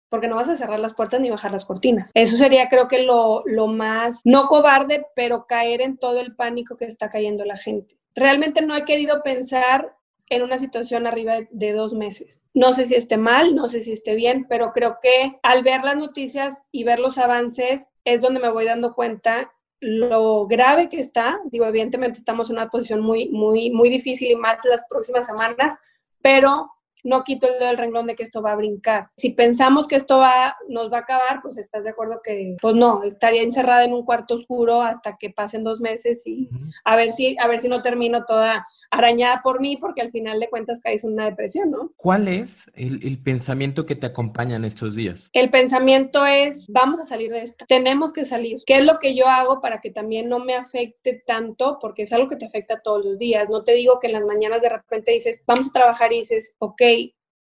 porque 0.09 0.29
no 0.29 0.37
vas 0.37 0.51
a 0.51 0.57
cerrar 0.57 0.79
las 0.79 0.93
puertas 0.93 1.23
ni 1.23 1.31
bajar 1.31 1.53
las 1.53 1.65
cortinas. 1.65 2.11
Eso 2.13 2.37
sería 2.37 2.69
creo 2.69 2.87
que 2.87 3.03
lo, 3.03 3.43
lo, 3.47 3.67
más, 3.67 4.21
no 4.25 4.47
cobarde, 4.47 5.07
pero 5.17 5.47
caer 5.47 5.81
en 5.81 5.97
todo 5.97 6.21
el 6.21 6.37
pánico 6.37 6.77
que 6.77 6.85
está 6.85 7.09
cayendo 7.09 7.47
la 7.47 7.57
gente. 7.57 7.97
Realmente 8.15 8.61
no 8.61 8.77
he 8.77 8.85
querido 8.85 9.23
pensar 9.23 9.97
en 10.29 10.43
una 10.43 10.59
situación 10.59 11.07
arriba 11.07 11.39
de 11.51 11.73
dos 11.73 11.95
meses. 11.95 12.43
No 12.53 12.75
sé 12.75 12.87
si 12.87 12.95
esté 12.95 13.17
mal, 13.17 13.55
no 13.55 13.69
sé 13.69 13.83
si 13.83 13.93
esté 13.93 14.15
bien, 14.15 14.45
pero 14.51 14.73
creo 14.73 14.99
que 15.01 15.39
al 15.43 15.63
ver 15.63 15.83
las 15.83 15.97
noticias 15.97 16.59
y 16.71 16.85
ver 16.85 16.99
los 16.99 17.17
avances 17.17 17.87
es 18.05 18.21
donde 18.21 18.41
me 18.41 18.51
voy 18.51 18.65
dando 18.65 18.95
cuenta 18.95 19.53
lo 19.81 20.47
grave 20.47 20.89
que 20.89 21.01
está. 21.01 21.41
Digo, 21.47 21.67
evidentemente 21.67 22.19
estamos 22.19 22.49
en 22.51 22.57
una 22.57 22.71
posición 22.71 23.01
muy, 23.01 23.29
muy, 23.31 23.71
muy 23.71 23.89
difícil 23.89 24.31
y 24.31 24.37
más 24.37 24.59
las 24.65 24.83
próximas 24.89 25.27
semanas, 25.27 25.75
pero 26.21 26.71
no 27.03 27.25
quito 27.25 27.47
el 27.47 27.55
dedo 27.55 27.69
del 27.69 27.79
renglón 27.79 28.07
de 28.07 28.15
que 28.15 28.23
esto 28.23 28.43
va 28.43 28.53
a 28.53 28.57
brincar. 28.57 29.09
Si 29.17 29.31
pensamos 29.31 29.89
que 29.89 29.97
esto 29.97 30.19
va, 30.19 30.57
nos 30.69 30.93
va 30.93 30.99
a 30.99 31.01
acabar, 31.01 31.41
pues 31.43 31.59
estás 31.59 31.85
de 31.85 31.91
acuerdo 31.91 32.21
que, 32.23 32.57
pues 32.61 32.75
no, 32.75 33.03
estaría 33.05 33.43
encerrada 33.43 33.85
en 33.85 33.93
un 33.93 34.05
cuarto 34.05 34.35
oscuro 34.35 34.83
hasta 34.83 35.17
que 35.17 35.31
pasen 35.31 35.65
dos 35.65 35.81
meses 35.81 36.23
y 36.27 36.49
a 36.85 36.97
ver 36.97 37.13
si, 37.13 37.37
a 37.39 37.47
ver 37.47 37.61
si 37.61 37.69
no 37.69 37.83
termino 37.83 38.25
toda 38.25 38.67
arañada 38.93 39.41
por 39.43 39.61
mí, 39.61 39.79
porque 39.79 40.03
al 40.03 40.11
final 40.11 40.39
de 40.39 40.51
cuentas 40.51 40.79
caes 40.79 41.03
en 41.03 41.15
una 41.15 41.25
depresión, 41.25 41.71
¿no? 41.71 41.93
¿Cuál 41.97 42.29
es 42.29 42.71
el, 42.75 43.01
el, 43.03 43.19
pensamiento 43.19 43.87
que 43.87 43.97
te 43.97 44.07
acompaña 44.07 44.57
en 44.57 44.67
estos 44.67 44.95
días? 44.95 45.31
El 45.33 45.49
pensamiento 45.49 46.27
es, 46.27 46.69
vamos 46.69 47.01
a 47.01 47.05
salir 47.05 47.31
de 47.31 47.43
esto, 47.43 47.65
tenemos 47.67 48.13
que 48.13 48.27
salir. 48.27 48.59
¿Qué 48.67 48.77
es 48.77 48.85
lo 48.85 48.99
que 48.99 49.15
yo 49.15 49.29
hago 49.29 49.63
para 49.63 49.81
que 49.81 49.91
también 49.91 50.29
no 50.29 50.41
me 50.41 50.55
afecte 50.55 51.23
tanto? 51.27 51.79
Porque 51.81 52.03
es 52.03 52.13
algo 52.13 52.29
que 52.29 52.37
te 52.37 52.45
afecta 52.45 52.83
todos 52.83 53.03
los 53.03 53.19
días. 53.19 53.49
No 53.49 53.65
te 53.65 53.73
digo 53.73 53.99
que 53.99 54.09
en 54.09 54.13
las 54.13 54.25
mañanas 54.25 54.61
de 54.61 54.69
repente 54.69 55.13
dices, 55.13 55.43
vamos 55.47 55.69
a 55.69 55.73
trabajar 55.73 56.13
y 56.13 56.19
dices, 56.19 56.53
ok, 56.59 56.83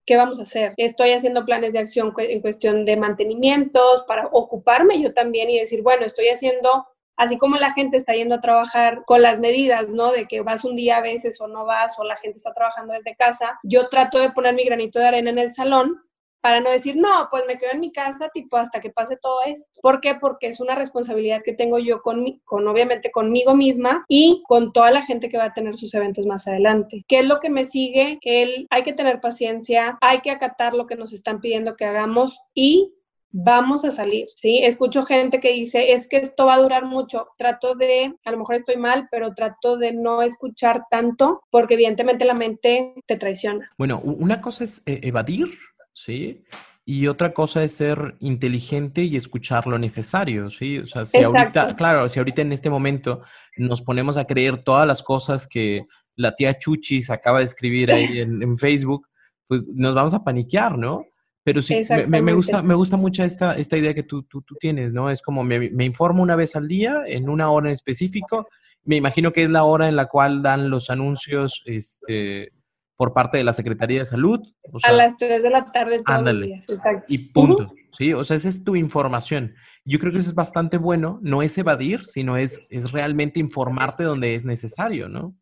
¿qué 0.06 0.18
vamos 0.18 0.40
a 0.40 0.44
hacer? 0.44 0.74
Estoy 0.78 1.12
haciendo 1.12 1.46
planes 1.46 1.74
de 1.74 1.80
acción 1.80 2.14
en 2.18 2.42
cuestión 2.42 2.86
de 2.86 2.98
mantenimientos 2.98 4.04
para 4.08 4.28
ocuparme 4.28 5.02
yo 5.02 5.14
también 5.14 5.50
y 5.50 5.60
decir, 5.60 5.82
bueno, 5.84 6.06
estoy 6.06 6.30
haciendo 6.30 6.88
así 7.18 7.38
como 7.38 7.58
la 7.58 7.74
gente 7.74 7.98
está 7.98 8.14
yendo 8.14 8.36
a 8.36 8.42
trabajar 8.42 9.04
con 9.06 9.22
las 9.22 9.40
medidas, 9.40 9.90
¿no? 9.90 10.12
De 10.12 10.28
que 10.28 10.42
vas 10.42 10.66
un 10.66 10.76
día 10.76 10.98
a 10.98 11.02
veces 11.02 11.40
o 11.40 11.48
no 11.48 11.66
vas, 11.66 11.94
o 12.00 12.04
la 12.04 12.18
gente 12.18 12.38
está 12.38 12.52
trabajando 12.54 12.94
desde 12.94 13.16
casa, 13.16 13.60
yo 13.64 13.90
trato 13.90 14.18
de 14.18 14.32
poner 14.32 14.56
mi 14.56 14.66
granito 14.66 14.98
de 14.98 15.06
arena 15.06 15.30
en 15.30 15.38
el 15.38 15.52
salón 15.52 16.02
para 16.42 16.60
no 16.60 16.70
decir, 16.70 16.96
no, 16.98 17.28
pues 17.30 17.44
me 17.48 17.58
quedo 17.58 17.72
en 17.72 17.80
mi 17.80 17.92
casa, 17.92 18.30
tipo, 18.34 18.58
hasta 18.58 18.82
que 18.82 18.90
pase 18.90 19.18
todo 19.18 19.42
esto. 19.46 19.80
¿Por 19.82 20.02
qué? 20.02 20.16
Porque 20.16 20.48
es 20.48 20.60
una 20.60 20.76
responsabilidad 20.76 21.42
que 21.44 21.54
tengo 21.54 21.80
yo 21.80 22.02
con, 22.02 22.40
con, 22.44 22.68
obviamente, 22.68 23.12
conmigo 23.12 23.56
misma 23.56 24.06
y 24.08 24.44
con 24.48 24.74
toda 24.74 24.92
la 24.92 25.04
gente 25.04 25.30
que 25.30 25.38
va 25.38 25.46
a 25.46 25.54
tener 25.54 25.78
sus 25.78 25.94
eventos 25.94 26.26
más 26.26 26.48
adelante. 26.48 27.06
¿Qué 27.08 27.20
es 27.20 27.26
lo 27.26 27.40
que 27.40 27.50
me 27.50 27.66
sigue? 27.66 28.20
El, 28.24 28.68
hay 28.70 28.84
que 28.84 28.94
tener 28.94 29.22
paciencia, 29.22 29.98
hay 30.02 30.22
que 30.22 30.32
acatar 30.32 30.74
lo 30.74 30.88
que 30.88 30.96
nos 30.96 31.14
están 31.14 31.40
pidiendo 31.42 31.76
que 31.76 31.86
hagamos 31.86 32.40
y 32.54 32.94
vamos 33.32 33.86
a 33.86 33.92
salir, 33.92 34.28
¿sí? 34.36 34.60
Escucho 34.64 35.04
gente 35.04 35.40
que 35.40 35.54
dice, 35.54 35.94
es 35.94 36.08
que 36.08 36.18
esto 36.18 36.46
va 36.46 36.56
a 36.56 36.62
durar 36.62 36.86
mucho. 36.86 37.30
Trato 37.38 37.76
de, 37.76 38.14
a 38.26 38.32
lo 38.32 38.38
mejor 38.38 38.56
estoy 38.56 38.78
mal, 38.78 39.08
pero 39.10 39.34
trato 39.34 39.78
de 39.78 39.94
no 39.94 40.22
escuchar 40.22 40.84
tanto 40.90 41.42
porque 41.50 41.76
evidentemente 41.76 42.26
la 42.26 42.34
mente 42.34 42.94
te 43.06 43.18
traiciona. 43.18 43.72
Bueno, 43.78 44.00
una 44.04 44.42
cosa 44.42 44.64
es 44.64 44.84
eh, 44.86 45.00
evadir, 45.04 45.58
¿sí? 45.94 46.44
Y 46.84 47.08
otra 47.08 47.34
cosa 47.34 47.64
es 47.64 47.76
ser 47.76 48.16
inteligente 48.20 49.04
y 49.04 49.16
escuchar 49.16 49.68
lo 49.68 49.78
necesario, 49.78 50.50
¿sí? 50.50 50.80
O 50.80 50.88
sea, 50.88 51.06
si 51.06 51.20
ahorita, 51.20 51.76
claro, 51.76 52.10
si 52.10 52.20
ahorita 52.20 52.42
en 52.42 52.54
este 52.54 52.70
momento 52.70 53.22
nos 53.58 53.82
ponemos 53.82 54.18
a 54.18 54.26
creer 54.26 54.64
todas 54.64 54.88
las 54.88 55.04
cosas 55.04 55.48
que 55.48 55.86
la 56.16 56.36
tía 56.36 56.58
Chuchis 56.58 57.10
acaba 57.10 57.40
de 57.40 57.46
escribir 57.46 57.92
ahí 57.92 58.20
en, 58.22 58.42
en 58.42 58.58
Facebook, 58.58 59.08
pues 59.48 59.68
nos 59.68 59.94
vamos 59.94 60.14
a 60.14 60.24
paniquear, 60.24 60.78
¿no? 60.78 61.06
Pero 61.44 61.62
sí, 61.62 61.82
me, 62.08 62.22
me, 62.22 62.34
gusta, 62.34 62.62
me 62.62 62.76
gusta 62.76 62.98
mucho 62.98 63.24
esta, 63.24 63.54
esta 63.54 63.76
idea 63.76 63.96
que 63.96 64.04
tú, 64.04 64.24
tú, 64.24 64.44
tú 64.44 64.56
tienes, 64.60 64.94
¿no? 64.94 65.10
Es 65.10 65.24
como 65.24 65.44
me, 65.44 65.72
me, 65.72 65.86
informo 65.86 66.22
una 66.22 66.36
vez 66.36 66.56
al 66.56 66.68
día, 66.68 67.02
en 67.08 67.30
una 67.30 67.50
hora 67.50 67.70
en 67.70 67.74
específico. 67.74 68.46
Me 68.84 68.96
imagino 68.96 69.34
que 69.34 69.44
es 69.44 69.50
la 69.50 69.64
hora 69.64 69.90
en 69.90 69.96
la 69.96 70.06
cual 70.06 70.44
dan 70.44 70.70
los 70.70 70.92
anuncios 70.92 71.64
este, 71.66 72.52
por 72.96 73.14
parte 73.14 73.38
de 73.38 73.44
la 73.44 73.54
Secretaría 73.54 74.00
de 74.00 74.06
Salud. 74.06 74.40
a 74.84 74.92
las 74.92 75.18
3 75.18 75.42
de 75.42 75.50
la 75.50 75.72
tarde. 75.72 76.02
ándale. 76.06 76.66
Y 77.08 77.18
punto. 77.30 77.74
Sí, 77.98 78.14
o 78.14 78.24
sea, 78.24 78.38
esa 78.38 78.50
es 78.50 78.64
tu 78.64 78.76
información. 78.76 79.56
Yo 79.84 80.00
creo 80.00 80.12
que 80.12 80.20
eso 80.20 80.30
es 80.30 80.36
bastante 80.36 80.78
bueno. 80.78 81.20
No 81.22 81.42
es 81.42 81.58
evadir, 81.58 82.06
sino 82.06 82.38
es, 82.38 82.62
es 82.70 82.92
realmente 82.92 83.40
informarte 83.40 84.04
donde 84.04 84.36
es 84.36 84.46
necesario, 84.46 85.10
¿no? 85.10 85.36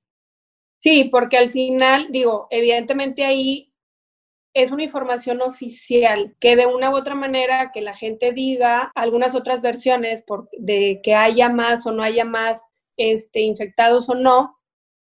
Sí, 0.81 1.09
porque 1.12 1.38
al 1.38 1.49
final, 1.49 2.07
digo, 2.09 2.47
evidentemente 2.49 3.25
ahí 3.25 3.69
es 4.53 4.71
una 4.71 4.83
información 4.83 5.41
oficial 5.41 6.35
que 6.39 6.55
de 6.55 6.65
una 6.65 6.89
u 6.89 6.95
otra 6.95 7.15
manera 7.15 7.71
que 7.71 7.81
la 7.81 7.93
gente 7.93 8.31
diga 8.31 8.91
algunas 8.95 9.35
otras 9.35 9.62
versiones 9.62 10.23
por, 10.23 10.49
de 10.57 11.01
que 11.03 11.15
haya 11.15 11.49
más 11.49 11.85
o 11.85 11.91
no 11.91 12.03
haya 12.03 12.25
más 12.25 12.62
este, 12.97 13.41
infectados 13.41 14.09
o 14.09 14.15
no, 14.15 14.58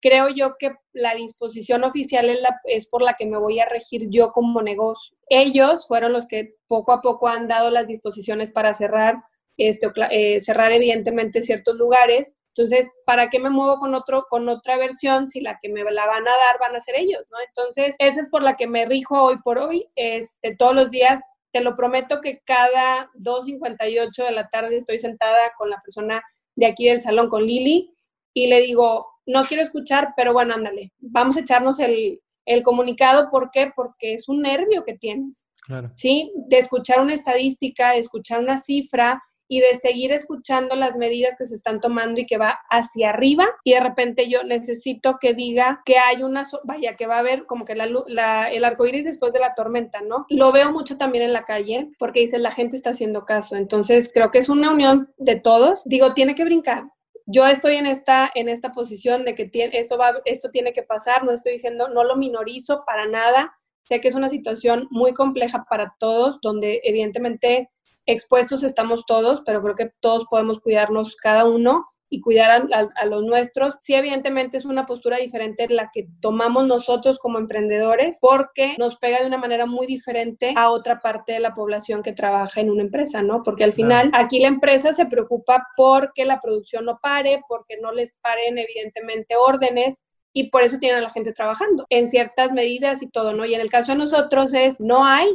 creo 0.02 0.30
yo 0.30 0.58
que 0.58 0.76
la 0.94 1.16
disposición 1.16 1.84
oficial 1.84 2.30
es, 2.30 2.42
la, 2.42 2.60
es 2.66 2.88
por 2.88 3.02
la 3.02 3.14
que 3.14 3.26
me 3.26 3.38
voy 3.38 3.60
a 3.60 3.70
regir 3.70 4.10
yo 4.10 4.32
como 4.32 4.62
negocio. 4.62 5.16
Ellos 5.30 5.88
fueron 5.88 6.14
los 6.14 6.28
que 6.28 6.56
poco 6.68 6.92
a 6.92 7.02
poco 7.02 7.28
han 7.28 7.48
dado 7.48 7.70
las 7.70 7.88
disposiciones 7.88 8.52
para 8.52 8.74
cerrar, 8.74 9.16
este, 9.58 9.92
eh, 10.12 10.42
cerrar 10.42 10.72
evidentemente 10.72 11.42
ciertos 11.42 11.76
lugares 11.76 12.34
entonces, 12.56 12.90
¿para 13.06 13.30
qué 13.30 13.40
me 13.40 13.50
muevo 13.50 13.80
con 13.80 13.96
otro, 13.96 14.28
con 14.30 14.50
otra 14.50 14.78
versión 14.78 15.30
si 15.30 15.40
la 15.40 15.58
que 15.62 15.70
me 15.70 15.84
la 15.90 16.06
van 16.06 16.28
a 16.28 16.32
dar 16.32 16.60
van 16.60 16.76
a 16.76 16.82
ser 16.82 16.96
ellos, 16.96 17.24
¿no? 17.32 17.38
Entonces, 17.48 17.96
esa 17.98 18.22
es 18.22 18.30
por 18.30 18.44
la 18.44 18.58
que 18.58 18.68
me 18.68 18.86
rijo 18.86 19.22
hoy 19.22 19.38
por 19.44 19.58
hoy, 19.58 19.88
este, 19.96 20.56
todos 20.56 20.76
los 20.76 20.92
días. 20.92 21.22
Te 21.52 21.62
lo 21.62 21.76
prometo 21.76 22.22
que 22.22 22.42
cada 22.46 23.10
2.58 23.16 24.26
de 24.26 24.32
la 24.32 24.50
tarde 24.50 24.78
estoy 24.78 25.00
sentada 25.00 25.54
con 25.58 25.70
la 25.70 25.82
persona 25.82 26.22
de 26.56 26.66
aquí 26.66 26.88
del 26.88 27.02
salón, 27.02 27.30
con 27.30 27.46
Lili, 27.46 27.94
y 28.34 28.48
le 28.48 28.62
digo, 28.62 29.08
no 29.26 29.44
quiero 29.44 29.64
escuchar, 29.64 30.14
pero 30.16 30.34
bueno, 30.34 30.54
ándale, 30.54 30.92
vamos 31.00 31.38
a 31.38 31.42
echarnos 31.42 31.80
el, 31.80 32.20
el 32.46 32.64
comunicado. 32.64 33.30
¿Por 33.30 33.52
qué? 33.52 33.72
Porque 33.76 34.14
es 34.14 34.28
un 34.28 34.42
nervio 34.42 34.84
que 34.84 34.98
tienes. 34.98 35.46
Claro. 35.66 35.92
¿Sí? 35.96 36.32
De 36.48 36.58
escuchar 36.58 37.02
una 37.02 37.14
estadística, 37.14 37.92
de 37.92 38.00
escuchar 38.00 38.40
una 38.40 38.58
cifra, 38.58 39.22
y 39.52 39.60
de 39.60 39.78
seguir 39.82 40.14
escuchando 40.14 40.78
las 40.78 40.96
medidas 40.96 41.36
que 41.38 41.46
se 41.46 41.56
están 41.56 41.82
tomando 41.82 42.22
y 42.22 42.26
que 42.26 42.38
va 42.38 42.58
hacia 42.70 43.10
arriba 43.10 43.46
y 43.66 43.74
de 43.74 43.82
repente 43.82 44.30
yo 44.30 44.44
necesito 44.44 45.18
que 45.20 45.34
diga 45.34 45.82
que 45.84 45.98
hay 45.98 46.24
una, 46.24 46.48
vaya, 46.64 46.96
que 46.96 47.06
va 47.06 47.18
a 47.18 47.20
haber 47.20 47.46
como 47.48 47.66
que 47.66 47.76
la, 47.76 47.86
la, 48.08 48.50
el 48.50 48.64
arco 48.64 48.86
iris 48.86 49.04
después 49.04 49.34
de 49.34 49.42
la 49.42 49.54
tormenta, 49.54 50.00
¿no? 50.00 50.26
Lo 50.30 50.54
veo 50.54 50.72
mucho 50.72 50.96
también 50.96 51.26
en 51.26 51.34
la 51.34 51.44
calle 51.44 51.90
porque 52.00 52.22
dice 52.22 52.40
la 52.40 52.54
gente 52.54 52.78
está 52.78 52.92
haciendo 52.92 53.26
caso. 53.26 53.58
Entonces 53.58 54.10
creo 54.14 54.32
que 54.32 54.38
es 54.38 54.48
una 54.48 54.72
unión 54.72 55.12
de 55.18 55.38
todos. 55.38 55.82
Digo, 55.84 56.14
tiene 56.14 56.34
que 56.34 56.46
brincar, 56.46 56.86
yo 57.26 57.46
estoy 57.46 57.76
en 57.76 57.86
esta, 57.86 58.30
en 58.36 58.50
esta 58.50 58.72
posición 58.72 59.26
de 59.26 59.36
que 59.36 59.46
tiene, 59.46 59.78
esto, 59.78 59.98
va, 59.98 60.22
esto 60.26 60.52
tiene 60.52 60.74
que 60.74 60.84
pasar, 60.84 61.24
no 61.24 61.32
estoy 61.32 61.54
diciendo, 61.54 61.88
no 61.88 62.04
lo 62.04 62.16
minorizo 62.16 62.84
para 62.86 63.08
nada, 63.08 63.54
sé 63.84 64.02
que 64.02 64.08
es 64.08 64.16
una 64.16 64.30
situación 64.30 64.88
muy 64.90 65.14
compleja 65.14 65.66
para 65.70 65.96
todos, 66.00 66.40
donde 66.42 66.82
evidentemente 66.84 67.70
expuestos 68.06 68.64
estamos 68.64 69.06
todos, 69.06 69.42
pero 69.46 69.62
creo 69.62 69.76
que 69.76 69.92
todos 70.00 70.26
podemos 70.30 70.60
cuidarnos 70.60 71.16
cada 71.16 71.46
uno 71.46 71.88
y 72.14 72.20
cuidar 72.20 72.68
a, 72.74 73.06
los 73.06 73.24
nuestros. 73.24 73.76
Sí, 73.84 73.94
evidentemente 73.94 74.58
es 74.58 74.66
una 74.66 74.86
postura 74.86 75.16
diferente 75.16 75.68
la 75.70 75.92
que 75.94 76.10
tomamos 76.20 76.68
nosotros 76.68 77.18
como 77.18 77.40
emprendedores 77.40 78.18
porque 78.20 78.76
nos 78.78 78.98
pega 78.98 79.22
de 79.22 79.28
una 79.28 79.38
manera 79.38 79.66
muy 79.66 79.88
diferente 79.88 80.54
a 80.58 80.70
otra 80.70 81.00
parte 81.00 81.32
de 81.32 81.40
la 81.40 81.54
población 81.54 82.04
que 82.04 82.12
trabaja 82.12 82.60
en 82.60 82.70
una 82.70 82.84
empresa, 82.84 83.24
¿no? 83.24 83.44
Porque 83.44 83.64
al 83.64 83.72
final 83.72 84.12
aquí 84.14 84.40
la 84.40 84.50
empresa 84.50 84.92
se 84.92 85.06
preocupa 85.06 85.66
porque 85.78 86.26
la 86.26 86.42
producción 86.42 86.84
no 86.84 87.00
pare, 87.02 87.42
porque 87.48 87.78
no 87.82 87.94
les 87.94 88.12
paren 88.22 88.58
evidentemente 88.58 89.38
órdenes, 89.38 89.98
y 90.34 90.50
por 90.50 90.64
eso 90.64 90.80
tienen 90.80 91.00
a 91.00 91.02
la 91.02 91.10
gente 91.10 91.34
trabajando 91.34 91.86
en 91.90 92.10
ciertas 92.10 92.52
medidas 92.52 93.02
y 93.02 93.10
todo, 93.10 93.34
¿no? 93.34 93.46
Y 93.46 93.54
en 93.54 93.62
el 93.62 93.70
caso 93.70 93.94
de 93.94 93.98
nosotros 93.98 94.54
es, 94.54 94.80
no 94.80 95.06
hay, 95.06 95.28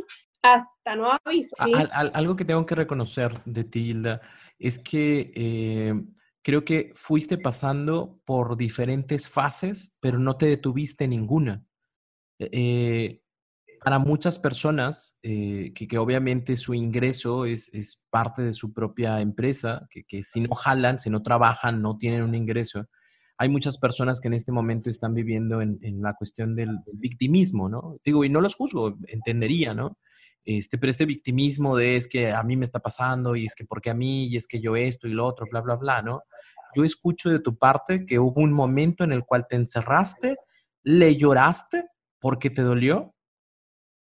hasta 0.43 0.95
no 0.95 1.19
aviso. 1.25 1.57
algo 2.13 2.37
que 2.37 2.45
tengo 2.45 2.65
que 2.67 2.75
reconocer 2.75 3.43
de 3.45 3.65
ti, 3.65 3.91
Hilda, 3.91 4.21
es 4.59 4.79
que 4.79 5.33
eh, 5.35 5.95
creo 6.47 6.65
que 6.65 6.93
fuiste 6.95 7.39
pasando 7.39 8.21
por 8.25 8.57
diferentes 8.57 9.29
fases, 9.29 9.97
pero 9.99 10.21
no 10.21 10.37
te 10.37 10.47
detuviste 10.47 11.09
ninguna. 11.09 11.67
Eh, 12.39 13.21
para 13.83 13.99
muchas 13.99 14.39
personas, 14.39 15.19
eh, 15.25 15.73
que, 15.75 15.99
obviamente 15.99 16.57
su 16.57 16.73
ingreso 16.73 17.47
es, 17.47 17.69
es, 17.75 18.07
parte 18.11 18.43
de 18.43 18.53
su 18.53 18.73
propia 18.73 19.21
empresa, 19.21 19.89
que, 19.91 20.05
que, 20.05 20.23
si 20.23 20.39
no 20.41 20.55
jalan, 20.55 21.01
si 21.01 21.11
no 21.11 21.21
trabajan, 21.21 21.83
no 21.83 21.99
tienen 21.99 22.23
un 22.23 22.37
ingreso, 22.37 22.87
hay 23.39 23.49
muchas 23.49 23.77
personas 23.77 24.21
que 24.21 24.29
en 24.29 24.35
este 24.35 24.53
momento 24.53 24.89
están 24.89 25.15
viviendo 25.15 25.61
en, 25.61 25.81
en 25.83 26.01
la 26.01 26.15
cuestión 26.15 26.55
del, 26.55 26.79
del, 26.87 26.97
victimismo, 26.97 27.69
¿no? 27.69 27.97
Digo, 28.05 28.25
y 28.25 28.29
no 28.29 28.41
los 28.41 28.55
juzgo, 28.55 28.97
entendería, 29.09 29.75
¿no? 29.75 29.99
Este, 30.47 30.79
pero 30.79 30.91
este 30.91 31.07
victimismo 31.07 31.77
de 31.77 31.97
es 31.97 32.09
que 32.09 32.33
a 32.33 32.43
mí 32.45 32.57
me 32.57 32.65
está 32.65 32.79
pasando 32.79 33.35
y 33.35 33.47
es 33.47 33.55
que 33.57 33.65
porque 33.65 33.91
a 33.91 33.95
mí 33.95 34.27
y 34.27 34.37
es 34.37 34.47
que 34.47 34.61
yo 34.61 34.77
esto 34.77 35.09
y 35.09 35.13
lo 35.13 35.27
otro, 35.27 35.47
bla, 35.51 35.61
bla, 35.61 35.75
bla, 35.75 36.03
¿no? 36.03 36.23
Yo 36.75 36.85
escucho 36.85 37.31
de 37.31 37.41
tu 37.41 37.59
parte 37.59 38.07
que 38.07 38.21
hubo 38.21 38.41
un 38.41 38.53
momento 38.53 39.03
en 39.03 39.11
el 39.11 39.25
cual 39.25 39.47
te 39.49 39.57
encerraste, 39.57 40.37
le 40.85 41.17
lloraste 41.17 41.87
porque 42.21 42.51
te 42.51 42.63
dolió, 42.63 43.17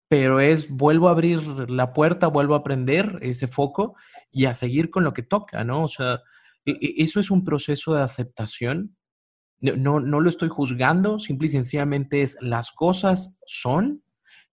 pero 0.09 0.39
es 0.39 0.71
vuelvo 0.71 1.09
a 1.09 1.13
abrir 1.13 1.43
la 1.69 1.93
puerta, 1.93 2.29
vuelvo 2.29 2.55
a 2.55 2.63
prender 2.63 3.19
ese 3.23 3.49
foco 3.49 3.97
y 4.31 4.45
a 4.45 4.55
seguir 4.55 4.91
con 4.91 5.03
lo 5.03 5.13
que 5.13 5.23
toca, 5.23 5.65
¿no? 5.65 5.83
O 5.83 5.89
sea, 5.89 6.21
e, 6.65 6.73
e, 6.73 7.03
eso 7.03 7.19
es 7.19 7.33
un 7.33 7.45
proceso 7.45 7.95
de 7.95 8.03
aceptación. 8.03 8.97
No, 9.61 10.01
no, 10.01 10.21
lo 10.21 10.31
estoy 10.31 10.49
juzgando, 10.49 11.19
simple 11.19 11.49
y 11.49 11.51
sencillamente 11.51 12.23
es 12.23 12.39
las 12.41 12.71
cosas 12.71 13.39
son 13.45 14.03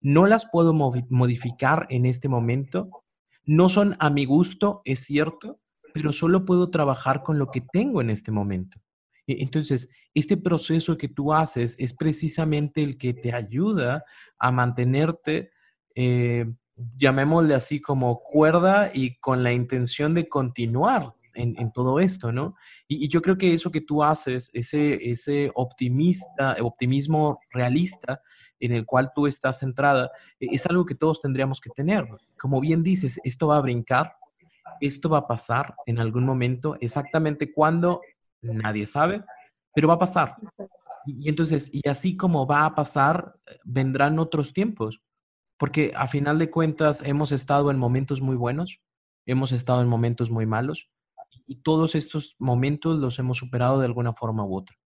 no 0.07 0.25
las 0.25 0.49
puedo 0.49 0.73
modificar 0.73 1.85
en 1.89 2.05
este 2.05 2.29
momento. 2.29 3.03
No 3.45 3.67
son 3.67 3.97
a 3.99 4.09
mi 4.09 4.23
gusto, 4.23 4.81
es 4.85 5.01
cierto, 5.01 5.59
pero 5.93 6.13
solo 6.13 6.45
puedo 6.45 6.69
trabajar 6.69 7.23
con 7.23 7.37
lo 7.37 7.51
que 7.51 7.59
tengo 7.59 7.99
en 7.99 8.09
este 8.09 8.31
momento. 8.31 8.79
E-, 9.27 9.43
entonces, 9.43 9.89
este 10.13 10.37
proceso 10.37 10.97
que 10.97 11.09
tú 11.09 11.33
haces 11.33 11.75
es 11.77 11.93
precisamente 11.93 12.83
el 12.83 12.97
que 12.97 13.13
te 13.13 13.33
ayuda 13.33 14.05
a 14.39 14.49
mantenerte, 14.49 15.51
eh, 15.93 16.45
llamémosle 16.77 17.53
así 17.53 17.81
como 17.81 18.21
cuerda 18.23 18.91
y 18.93 19.19
con 19.19 19.43
la 19.43 19.51
intención 19.51 20.13
de 20.13 20.29
continuar 20.29 21.15
en, 21.33 21.71
todo 21.73 21.99
esto, 21.99 22.31
¿no? 22.31 22.55
Y, 22.87 23.09
yo 23.09 23.21
creo 23.21 23.37
que 23.37 23.53
eso 23.53 23.71
que 23.71 23.81
tú 23.81 24.03
haces, 24.03 24.49
ese, 24.53 25.11
ese 25.11 25.51
optimista, 25.53 26.55
optimismo 26.61 27.39
realista, 27.51 28.21
en 28.59 28.71
el 28.73 28.85
cual 28.85 29.11
tú 29.13 29.27
estás 29.27 29.59
centrada, 29.59 30.11
e, 30.39 30.47
es 30.51 30.65
algo 30.65 30.85
que 30.85 30.95
todos 30.95 31.21
tendríamos 31.21 31.61
que 31.61 31.69
tener. 31.69 32.07
Como 32.39 32.59
bien 32.59 32.83
dices, 32.83 33.19
esto 33.23 33.47
va 33.47 33.57
a 33.57 33.61
brincar, 33.61 34.15
esto 34.81 35.09
va 35.09 35.19
a 35.19 35.27
pasar 35.27 35.75
en 35.85 35.99
algún 35.99 36.25
momento, 36.25 36.77
exactamente 36.81 37.51
cuándo, 37.51 38.01
nadie 38.41 38.85
sabe, 38.85 39.23
pero 39.73 39.87
va 39.87 39.95
a 39.95 39.99
pasar. 39.99 40.35
Y 41.05 41.29
entonces, 41.29 41.69
y 41.73 41.87
así 41.87 42.17
como 42.17 42.45
va 42.45 42.65
a 42.65 42.75
pasar, 42.75 43.35
vendrán 43.63 44.19
otros 44.19 44.53
tiempos, 44.53 45.01
porque 45.57 45.93
a 45.95 46.07
final 46.07 46.37
de 46.39 46.51
cuentas 46.51 47.01
hemos 47.05 47.31
estado 47.31 47.71
en 47.71 47.79
momentos 47.79 48.21
muy 48.21 48.35
buenos, 48.35 48.81
hemos 49.25 49.51
estado 49.51 49.81
en 49.81 49.87
momentos 49.87 50.31
muy 50.31 50.45
malos, 50.45 50.89
y 51.45 51.57
todos 51.57 51.95
estos 51.95 52.35
momentos 52.39 52.99
los 52.99 53.19
hemos 53.19 53.37
superado 53.37 53.79
de 53.79 53.85
alguna 53.85 54.13
forma 54.13 54.45
u 54.45 54.55
otra 54.55 54.77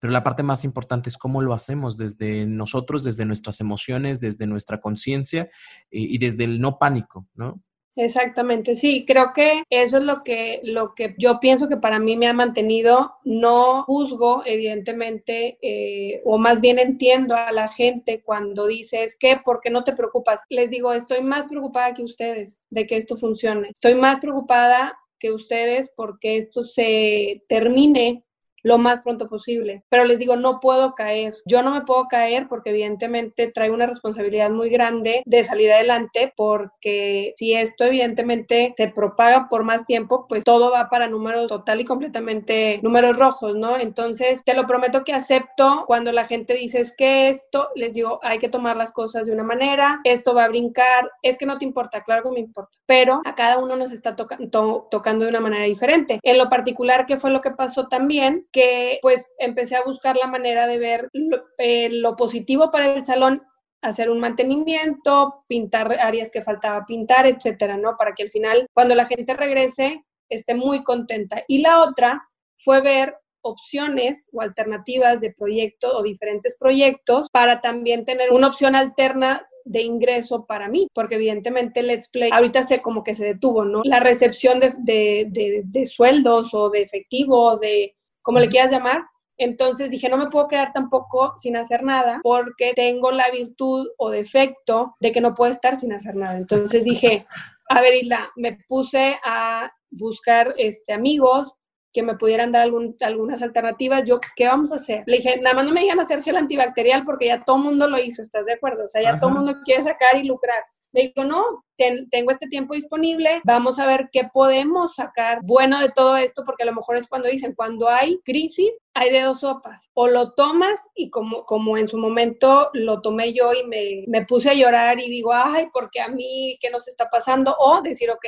pero 0.00 0.12
la 0.12 0.24
parte 0.24 0.42
más 0.42 0.64
importante 0.64 1.10
es 1.10 1.18
cómo 1.18 1.42
lo 1.42 1.52
hacemos 1.52 1.96
desde 1.96 2.46
nosotros, 2.46 3.04
desde 3.04 3.26
nuestras 3.26 3.60
emociones, 3.60 4.20
desde 4.20 4.46
nuestra 4.46 4.80
conciencia 4.80 5.42
eh, 5.90 6.00
y, 6.00 6.18
desde 6.18 6.44
el 6.44 6.60
no 6.60 6.78
pánico, 6.78 7.26
¿no? 7.34 7.62
Exactamente, 7.96 8.76
sí, 8.76 9.04
creo 9.04 9.32
que 9.34 9.64
eso 9.68 9.98
es 9.98 10.04
lo 10.04 10.22
que, 10.22 10.60
lo 10.62 10.94
que 10.94 11.14
yo 11.18 11.38
pienso 11.38 11.68
que 11.68 11.76
para 11.76 11.98
mí 11.98 12.16
me 12.16 12.28
ha 12.28 12.32
mantenido. 12.32 13.12
No 13.24 13.82
juzgo, 13.82 14.42
evidentemente, 14.46 15.58
eh, 15.60 16.22
o 16.24 16.38
más 16.38 16.62
bien 16.62 16.78
entiendo 16.78 17.34
a 17.34 17.52
la 17.52 17.68
gente 17.68 18.22
cuando 18.22 18.68
dice, 18.68 19.04
es 19.04 19.16
que, 19.18 19.36
¿por 19.44 19.60
qué 19.60 19.68
no 19.68 19.84
te 19.84 19.92
preocupas? 19.92 20.40
Les 20.48 20.70
digo, 20.70 20.94
estoy 20.94 21.20
más 21.20 21.46
preocupada 21.46 21.92
que 21.92 22.02
ustedes 22.02 22.60
de 22.70 22.86
que 22.86 22.96
esto 22.96 23.18
funcione. 23.18 23.68
Estoy 23.68 23.96
más 23.96 24.20
preocupada 24.20 24.96
que 25.18 25.32
ustedes 25.32 25.90
porque 25.94 26.38
esto 26.38 26.64
se 26.64 27.42
termine 27.48 28.24
lo 28.62 28.78
más 28.78 29.02
pronto 29.02 29.28
posible. 29.28 29.82
Pero 29.88 30.04
les 30.04 30.18
digo, 30.18 30.36
no 30.36 30.60
puedo 30.60 30.94
caer. 30.94 31.34
Yo 31.46 31.62
no 31.62 31.72
me 31.72 31.82
puedo 31.82 32.08
caer 32.08 32.46
porque 32.48 32.70
evidentemente 32.70 33.50
traigo 33.50 33.74
una 33.74 33.86
responsabilidad 33.86 34.50
muy 34.50 34.70
grande 34.70 35.22
de 35.24 35.44
salir 35.44 35.72
adelante 35.72 36.32
porque 36.36 37.34
si 37.36 37.54
esto 37.54 37.84
evidentemente 37.84 38.74
se 38.76 38.88
propaga 38.88 39.48
por 39.48 39.64
más 39.64 39.86
tiempo, 39.86 40.26
pues 40.28 40.44
todo 40.44 40.70
va 40.70 40.88
para 40.88 41.08
números 41.08 41.48
total 41.48 41.80
y 41.80 41.84
completamente 41.84 42.80
números 42.82 43.16
rojos, 43.16 43.54
¿no? 43.56 43.78
Entonces, 43.78 44.42
te 44.44 44.54
lo 44.54 44.66
prometo 44.66 45.04
que 45.04 45.12
acepto 45.12 45.84
cuando 45.86 46.12
la 46.12 46.26
gente 46.26 46.54
dice 46.54 46.80
es 46.80 46.92
que 46.96 47.28
esto, 47.28 47.68
les 47.74 47.92
digo, 47.92 48.20
hay 48.22 48.38
que 48.38 48.48
tomar 48.48 48.76
las 48.76 48.92
cosas 48.92 49.26
de 49.26 49.32
una 49.32 49.42
manera, 49.42 50.00
esto 50.04 50.34
va 50.34 50.44
a 50.44 50.48
brincar, 50.48 51.10
es 51.22 51.38
que 51.38 51.46
no 51.46 51.58
te 51.58 51.64
importa, 51.64 52.02
claro 52.02 52.22
que 52.22 52.30
me 52.30 52.40
importa, 52.40 52.76
pero 52.86 53.20
a 53.24 53.34
cada 53.34 53.58
uno 53.58 53.76
nos 53.76 53.92
está 53.92 54.16
tocando 54.16 55.24
de 55.24 55.30
una 55.30 55.40
manera 55.40 55.64
diferente. 55.64 56.20
En 56.22 56.38
lo 56.38 56.48
particular, 56.48 57.06
¿qué 57.06 57.18
fue 57.18 57.30
lo 57.30 57.40
que 57.40 57.50
pasó 57.50 57.88
también? 57.88 58.46
Que 58.52 58.98
pues 59.02 59.26
empecé 59.38 59.76
a 59.76 59.84
buscar 59.84 60.16
la 60.16 60.26
manera 60.26 60.66
de 60.66 60.78
ver 60.78 61.10
eh, 61.58 61.88
lo, 61.90 62.16
positivo 62.16 62.70
para 62.70 62.94
el 62.94 63.04
salón 63.04 63.42
hacer 63.82 64.10
un 64.10 64.20
mantenimiento, 64.20 65.44
pintar 65.48 65.98
áreas 66.00 66.30
que 66.30 66.42
faltaba 66.42 66.84
pintar, 66.84 67.26
etcétera, 67.26 67.76
¿no? 67.76 67.96
Para 67.96 68.14
que 68.14 68.24
al 68.24 68.30
final, 68.30 68.66
cuando 68.74 68.94
la 68.94 69.06
gente 69.06 69.34
regrese, 69.34 70.04
esté 70.28 70.54
muy 70.54 70.84
contenta. 70.84 71.44
Y 71.48 71.58
la 71.58 71.82
otra 71.82 72.28
fue 72.56 72.80
ver 72.82 73.16
opciones 73.42 74.26
o 74.32 74.42
alternativas 74.42 75.20
de 75.20 75.32
proyectos 75.32 75.92
o 75.94 76.02
diferentes 76.02 76.56
proyectos 76.58 77.28
para 77.32 77.62
también 77.62 78.04
tener 78.04 78.32
una 78.32 78.48
opción 78.48 78.74
alterna 78.74 79.46
de 79.64 79.82
ingreso 79.82 80.46
para 80.46 80.68
mí, 80.68 80.88
porque 80.94 81.14
evidentemente 81.14 81.82
Let's 81.82 82.08
Play 82.08 82.30
ahorita 82.32 82.66
se 82.66 82.82
como 82.82 83.02
que 83.02 83.14
se 83.14 83.24
detuvo, 83.24 83.64
¿no? 83.64 83.82
La 83.84 84.00
recepción 84.00 84.60
de, 84.60 84.74
de, 84.78 85.62
de 85.64 85.86
sueldos 85.86 86.52
o 86.54 86.70
de 86.70 86.82
efectivo, 86.82 87.56
de 87.56 87.94
como 88.22 88.38
le 88.38 88.48
quieras 88.48 88.70
llamar. 88.70 89.02
Entonces 89.36 89.90
dije, 89.90 90.08
no 90.08 90.18
me 90.18 90.28
puedo 90.28 90.48
quedar 90.48 90.72
tampoco 90.72 91.34
sin 91.38 91.56
hacer 91.56 91.82
nada 91.82 92.20
porque 92.22 92.72
tengo 92.74 93.10
la 93.10 93.30
virtud 93.30 93.88
o 93.96 94.10
defecto 94.10 94.94
de 95.00 95.12
que 95.12 95.22
no 95.22 95.34
puedo 95.34 95.50
estar 95.50 95.76
sin 95.76 95.94
hacer 95.94 96.14
nada. 96.14 96.36
Entonces 96.36 96.84
dije, 96.84 97.26
a 97.70 97.80
ver, 97.80 97.94
Isla, 97.94 98.30
me 98.36 98.58
puse 98.68 99.18
a 99.24 99.72
buscar 99.90 100.54
este, 100.58 100.92
amigos 100.92 101.52
que 101.92 102.02
me 102.02 102.16
pudieran 102.16 102.52
dar 102.52 102.62
algunas 102.62 103.42
alternativas. 103.42 104.04
Yo, 104.04 104.20
¿qué 104.36 104.46
vamos 104.46 104.72
a 104.72 104.76
hacer? 104.76 105.02
Le 105.06 105.16
dije, 105.18 105.40
nada 105.40 105.56
más 105.56 105.64
no 105.64 105.72
me 105.72 105.80
digan 105.80 106.00
hacer 106.00 106.22
gel 106.22 106.36
antibacterial 106.36 107.04
porque 107.04 107.26
ya 107.26 107.44
todo 107.44 107.56
el 107.56 107.62
mundo 107.62 107.88
lo 107.88 107.98
hizo, 107.98 108.22
¿estás 108.22 108.46
de 108.46 108.52
acuerdo? 108.54 108.84
O 108.84 108.88
sea, 108.88 109.02
ya 109.02 109.18
todo 109.18 109.30
el 109.30 109.36
mundo 109.36 109.56
quiere 109.64 109.84
sacar 109.84 110.16
y 110.16 110.24
lucrar. 110.24 110.62
Le 110.92 111.02
digo, 111.02 111.24
no, 111.24 111.64
tengo 112.10 112.30
este 112.30 112.48
tiempo 112.48 112.74
disponible, 112.74 113.40
vamos 113.44 113.78
a 113.78 113.86
ver 113.86 114.08
qué 114.12 114.28
podemos 114.32 114.94
sacar 114.94 115.40
bueno 115.42 115.80
de 115.80 115.90
todo 115.90 116.16
esto, 116.16 116.44
porque 116.44 116.64
a 116.64 116.66
lo 116.66 116.74
mejor 116.74 116.96
es 116.96 117.08
cuando 117.08 117.28
dicen, 117.28 117.54
cuando 117.54 117.88
hay 117.88 118.18
crisis, 118.24 118.76
hay 118.94 119.10
de 119.10 119.22
dos 119.22 119.40
sopas. 119.40 119.88
O 119.94 120.08
lo 120.08 120.32
tomas 120.32 120.80
y 120.94 121.10
como, 121.10 121.44
como 121.44 121.78
en 121.78 121.88
su 121.88 121.96
momento 121.96 122.70
lo 122.72 123.00
tomé 123.00 123.32
yo 123.32 123.52
y 123.52 123.66
me, 123.66 124.04
me 124.08 124.26
puse 124.26 124.50
a 124.50 124.54
llorar 124.54 125.00
y 125.00 125.08
digo, 125.08 125.32
ay, 125.32 125.68
porque 125.72 126.00
a 126.00 126.08
mí, 126.08 126.58
¿qué 126.60 126.70
nos 126.70 126.88
está 126.88 127.08
pasando? 127.08 127.54
O 127.58 127.80
decir, 127.82 128.10
ok, 128.10 128.24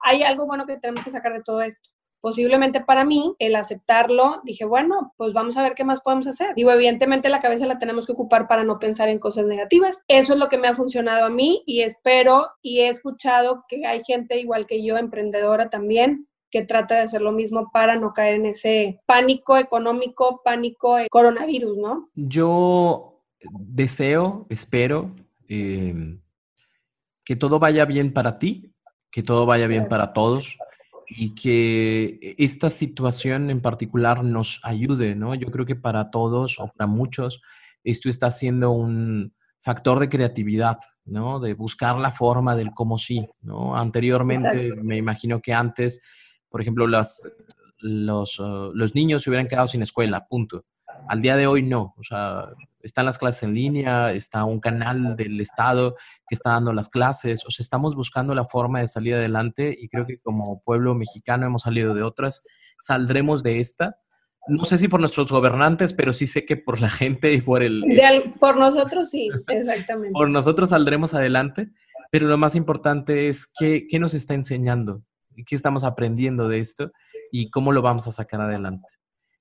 hay 0.00 0.22
algo 0.22 0.46
bueno 0.46 0.64
que 0.64 0.78
tenemos 0.78 1.04
que 1.04 1.10
sacar 1.10 1.32
de 1.32 1.42
todo 1.42 1.60
esto 1.60 1.90
posiblemente 2.26 2.80
para 2.80 3.04
mí, 3.04 3.36
el 3.38 3.54
aceptarlo, 3.54 4.40
dije, 4.42 4.64
bueno, 4.64 5.14
pues 5.16 5.32
vamos 5.32 5.56
a 5.56 5.62
ver 5.62 5.74
qué 5.76 5.84
más 5.84 6.00
podemos 6.00 6.26
hacer. 6.26 6.56
Digo, 6.56 6.72
evidentemente 6.72 7.28
la 7.28 7.38
cabeza 7.38 7.66
la 7.66 7.78
tenemos 7.78 8.04
que 8.04 8.10
ocupar 8.10 8.48
para 8.48 8.64
no 8.64 8.80
pensar 8.80 9.08
en 9.08 9.20
cosas 9.20 9.46
negativas. 9.46 10.02
Eso 10.08 10.32
es 10.32 10.40
lo 10.40 10.48
que 10.48 10.58
me 10.58 10.66
ha 10.66 10.74
funcionado 10.74 11.26
a 11.26 11.30
mí 11.30 11.62
y 11.66 11.82
espero 11.82 12.48
y 12.62 12.80
he 12.80 12.88
escuchado 12.88 13.64
que 13.68 13.86
hay 13.86 14.02
gente 14.02 14.40
igual 14.40 14.66
que 14.66 14.84
yo, 14.84 14.96
emprendedora 14.96 15.70
también, 15.70 16.26
que 16.50 16.64
trata 16.64 16.96
de 16.96 17.02
hacer 17.02 17.22
lo 17.22 17.30
mismo 17.30 17.70
para 17.72 17.94
no 17.94 18.12
caer 18.12 18.34
en 18.34 18.46
ese 18.46 19.00
pánico 19.06 19.56
económico, 19.56 20.40
pánico 20.44 20.96
coronavirus, 21.08 21.78
¿no? 21.78 22.10
Yo 22.16 23.22
deseo, 23.52 24.46
espero 24.50 25.14
em, 25.48 26.20
que 27.24 27.36
todo 27.36 27.60
vaya 27.60 27.84
bien 27.84 28.12
para 28.12 28.40
ti, 28.40 28.74
que 29.12 29.22
todo 29.22 29.46
vaya 29.46 29.68
bien 29.68 29.86
para 29.86 30.12
todos 30.12 30.58
y 31.08 31.34
que 31.34 32.18
e, 32.20 32.34
esta 32.38 32.70
situación 32.70 33.50
en 33.50 33.60
particular 33.60 34.24
nos 34.24 34.60
ayude, 34.62 35.14
¿no? 35.14 35.34
Yo 35.34 35.50
creo 35.50 35.66
que 35.66 35.76
para 35.76 36.10
todos 36.10 36.58
o 36.58 36.68
para 36.68 36.86
muchos 36.86 37.40
esto 37.84 38.08
está 38.08 38.30
siendo 38.30 38.72
un 38.72 39.32
factor 39.60 39.98
de 39.98 40.08
creatividad, 40.08 40.78
¿no? 41.04 41.40
De 41.40 41.54
buscar 41.54 41.98
la 41.98 42.10
forma 42.10 42.54
del 42.56 42.72
cómo 42.72 42.98
sí, 42.98 43.26
¿no? 43.40 43.76
Anteriormente, 43.76 44.70
me 44.82 44.96
imagino 44.96 45.40
que 45.40 45.52
antes, 45.52 46.02
por 46.48 46.60
ejemplo, 46.60 46.86
las, 46.86 47.28
los, 47.78 48.38
uh, 48.38 48.72
los 48.74 48.94
niños 48.94 49.22
se 49.22 49.30
hubieran 49.30 49.48
quedado 49.48 49.66
sin 49.66 49.82
escuela, 49.82 50.26
punto. 50.26 50.64
Al 51.08 51.22
día 51.22 51.36
de 51.36 51.46
hoy 51.46 51.62
no, 51.62 51.94
o 51.96 52.02
sea, 52.02 52.48
están 52.82 53.06
las 53.06 53.18
clases 53.18 53.42
en 53.42 53.54
línea, 53.54 54.12
está 54.12 54.44
un 54.44 54.60
canal 54.60 55.16
del 55.16 55.40
Estado 55.40 55.94
que 56.28 56.34
está 56.34 56.50
dando 56.50 56.72
las 56.72 56.88
clases, 56.88 57.44
o 57.46 57.50
sea, 57.50 57.62
estamos 57.62 57.94
buscando 57.94 58.34
la 58.34 58.44
forma 58.44 58.80
de 58.80 58.88
salir 58.88 59.14
adelante 59.14 59.76
y 59.78 59.88
creo 59.88 60.06
que 60.06 60.18
como 60.18 60.62
pueblo 60.62 60.94
mexicano 60.94 61.46
hemos 61.46 61.62
salido 61.62 61.94
de 61.94 62.02
otras, 62.02 62.44
saldremos 62.80 63.42
de 63.42 63.60
esta. 63.60 63.98
No 64.48 64.64
sé 64.64 64.78
si 64.78 64.86
por 64.86 65.00
nuestros 65.00 65.30
gobernantes, 65.30 65.92
pero 65.92 66.12
sí 66.12 66.26
sé 66.26 66.44
que 66.44 66.56
por 66.56 66.80
la 66.80 66.88
gente 66.88 67.32
y 67.32 67.40
por 67.40 67.62
el... 67.62 67.84
por 68.38 68.56
nosotros 68.56 69.10
sí, 69.10 69.28
exactamente. 69.48 70.12
por 70.12 70.30
nosotros 70.30 70.68
saldremos 70.68 71.14
adelante, 71.14 71.70
pero 72.12 72.26
lo 72.26 72.38
más 72.38 72.54
importante 72.54 73.28
es 73.28 73.50
qué, 73.58 73.86
qué 73.88 73.98
nos 73.98 74.14
está 74.14 74.34
enseñando, 74.34 75.02
qué 75.46 75.56
estamos 75.56 75.82
aprendiendo 75.82 76.48
de 76.48 76.60
esto 76.60 76.92
y 77.32 77.50
cómo 77.50 77.72
lo 77.72 77.82
vamos 77.82 78.06
a 78.06 78.12
sacar 78.12 78.40
adelante. 78.40 78.86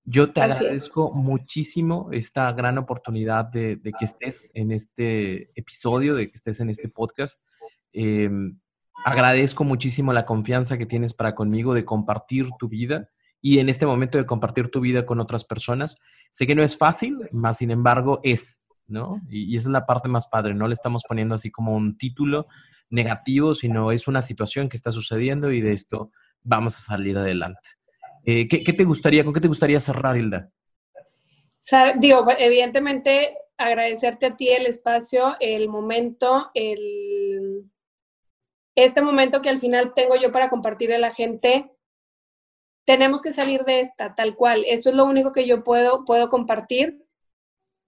Yo 0.07 0.31
te 0.31 0.41
agradezco 0.41 1.11
muchísimo 1.11 2.09
esta 2.11 2.51
gran 2.53 2.77
oportunidad 2.77 3.45
de, 3.45 3.81
que 3.81 4.05
estés 4.05 4.51
en 4.53 4.71
este 4.71 5.49
episodio, 5.59 6.13
de 6.13 6.29
que 6.29 6.35
estés 6.35 6.59
en 6.59 6.69
este 6.69 6.89
podcast. 6.89 7.43
Em, 7.91 8.59
agradezco 9.03 9.63
muchísimo 9.63 10.13
la 10.13 10.27
confianza 10.27 10.77
que 10.77 10.85
tienes 10.85 11.15
para 11.15 11.33
conmigo 11.33 11.73
de 11.73 11.85
compartir 11.85 12.49
tu 12.59 12.67
vida 12.67 13.09
y 13.41 13.57
en 13.57 13.67
este 13.67 13.87
momento 13.87 14.19
de 14.19 14.27
compartir 14.27 14.69
tu 14.69 14.79
vida 14.79 15.07
con 15.07 15.19
otras 15.19 15.43
personas. 15.43 15.99
Sé 16.31 16.45
que 16.45 16.53
no 16.53 16.61
es 16.61 16.77
fácil, 16.77 17.27
más 17.31 17.57
sin 17.57 17.71
embargo 17.71 18.19
es, 18.21 18.59
¿no? 18.85 19.21
Y, 19.27 19.51
y 19.51 19.57
esa 19.57 19.69
es 19.69 19.73
la 19.73 19.87
parte 19.87 20.07
más 20.07 20.27
padre, 20.27 20.53
no 20.53 20.67
le 20.67 20.75
estamos 20.75 21.03
poniendo 21.07 21.33
así 21.33 21.49
como 21.49 21.75
un 21.75 21.97
título 21.97 22.45
negativo, 22.91 23.55
sino 23.55 23.91
es 23.91 24.07
una 24.07 24.21
situación 24.21 24.69
que 24.69 24.77
está 24.77 24.91
sucediendo 24.91 25.51
y 25.51 25.61
de 25.61 25.73
esto 25.73 26.11
vamos 26.43 26.77
a 26.77 26.81
salir 26.81 27.17
adelante. 27.17 27.74
Eh, 28.25 28.47
¿qué, 28.47 28.73
te 28.73 28.83
gustaría, 28.83 29.23
con 29.23 29.33
qué 29.33 29.39
te 29.39 29.47
gustaría 29.47 29.79
cerrar, 29.79 30.17
Hilda? 30.17 30.49
Digo, 31.97 32.25
evidentemente 32.37 33.37
agradecerte 33.57 34.25
a 34.25 34.35
ti 34.35 34.49
el 34.49 34.65
espacio, 34.65 35.35
el 35.39 35.69
momento, 35.69 36.49
el, 36.55 37.69
este 38.75 39.01
momento 39.01 39.41
que 39.41 39.49
al 39.49 39.59
final 39.59 39.93
tengo 39.93 40.15
yo 40.15 40.31
para 40.31 40.49
compartir 40.49 40.91
a 40.93 40.97
la 40.97 41.11
gente. 41.11 41.71
Tenemos 42.85 43.21
que 43.21 43.31
salir 43.31 43.63
de 43.63 43.81
esta, 43.81 44.15
tal 44.15 44.35
cual. 44.35 44.63
Esto 44.67 44.89
es 44.89 44.95
lo 44.95 45.05
único 45.05 45.31
que 45.31 45.45
yo 45.45 45.63
puedo, 45.63 46.03
puedo 46.03 46.27
compartir. 46.27 47.03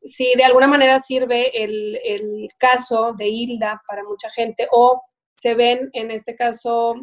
Si 0.04 0.36
de 0.36 0.44
alguna 0.44 0.68
manera 0.68 1.02
sirve 1.02 1.64
el, 1.64 2.00
el 2.04 2.50
caso 2.58 3.14
de 3.14 3.28
Hilda 3.28 3.82
para 3.88 4.04
mucha 4.04 4.30
gente 4.30 4.68
o 4.72 5.02
se 5.42 5.56
ven 5.56 5.90
en 5.94 6.12
este 6.12 6.36
caso 6.36 6.96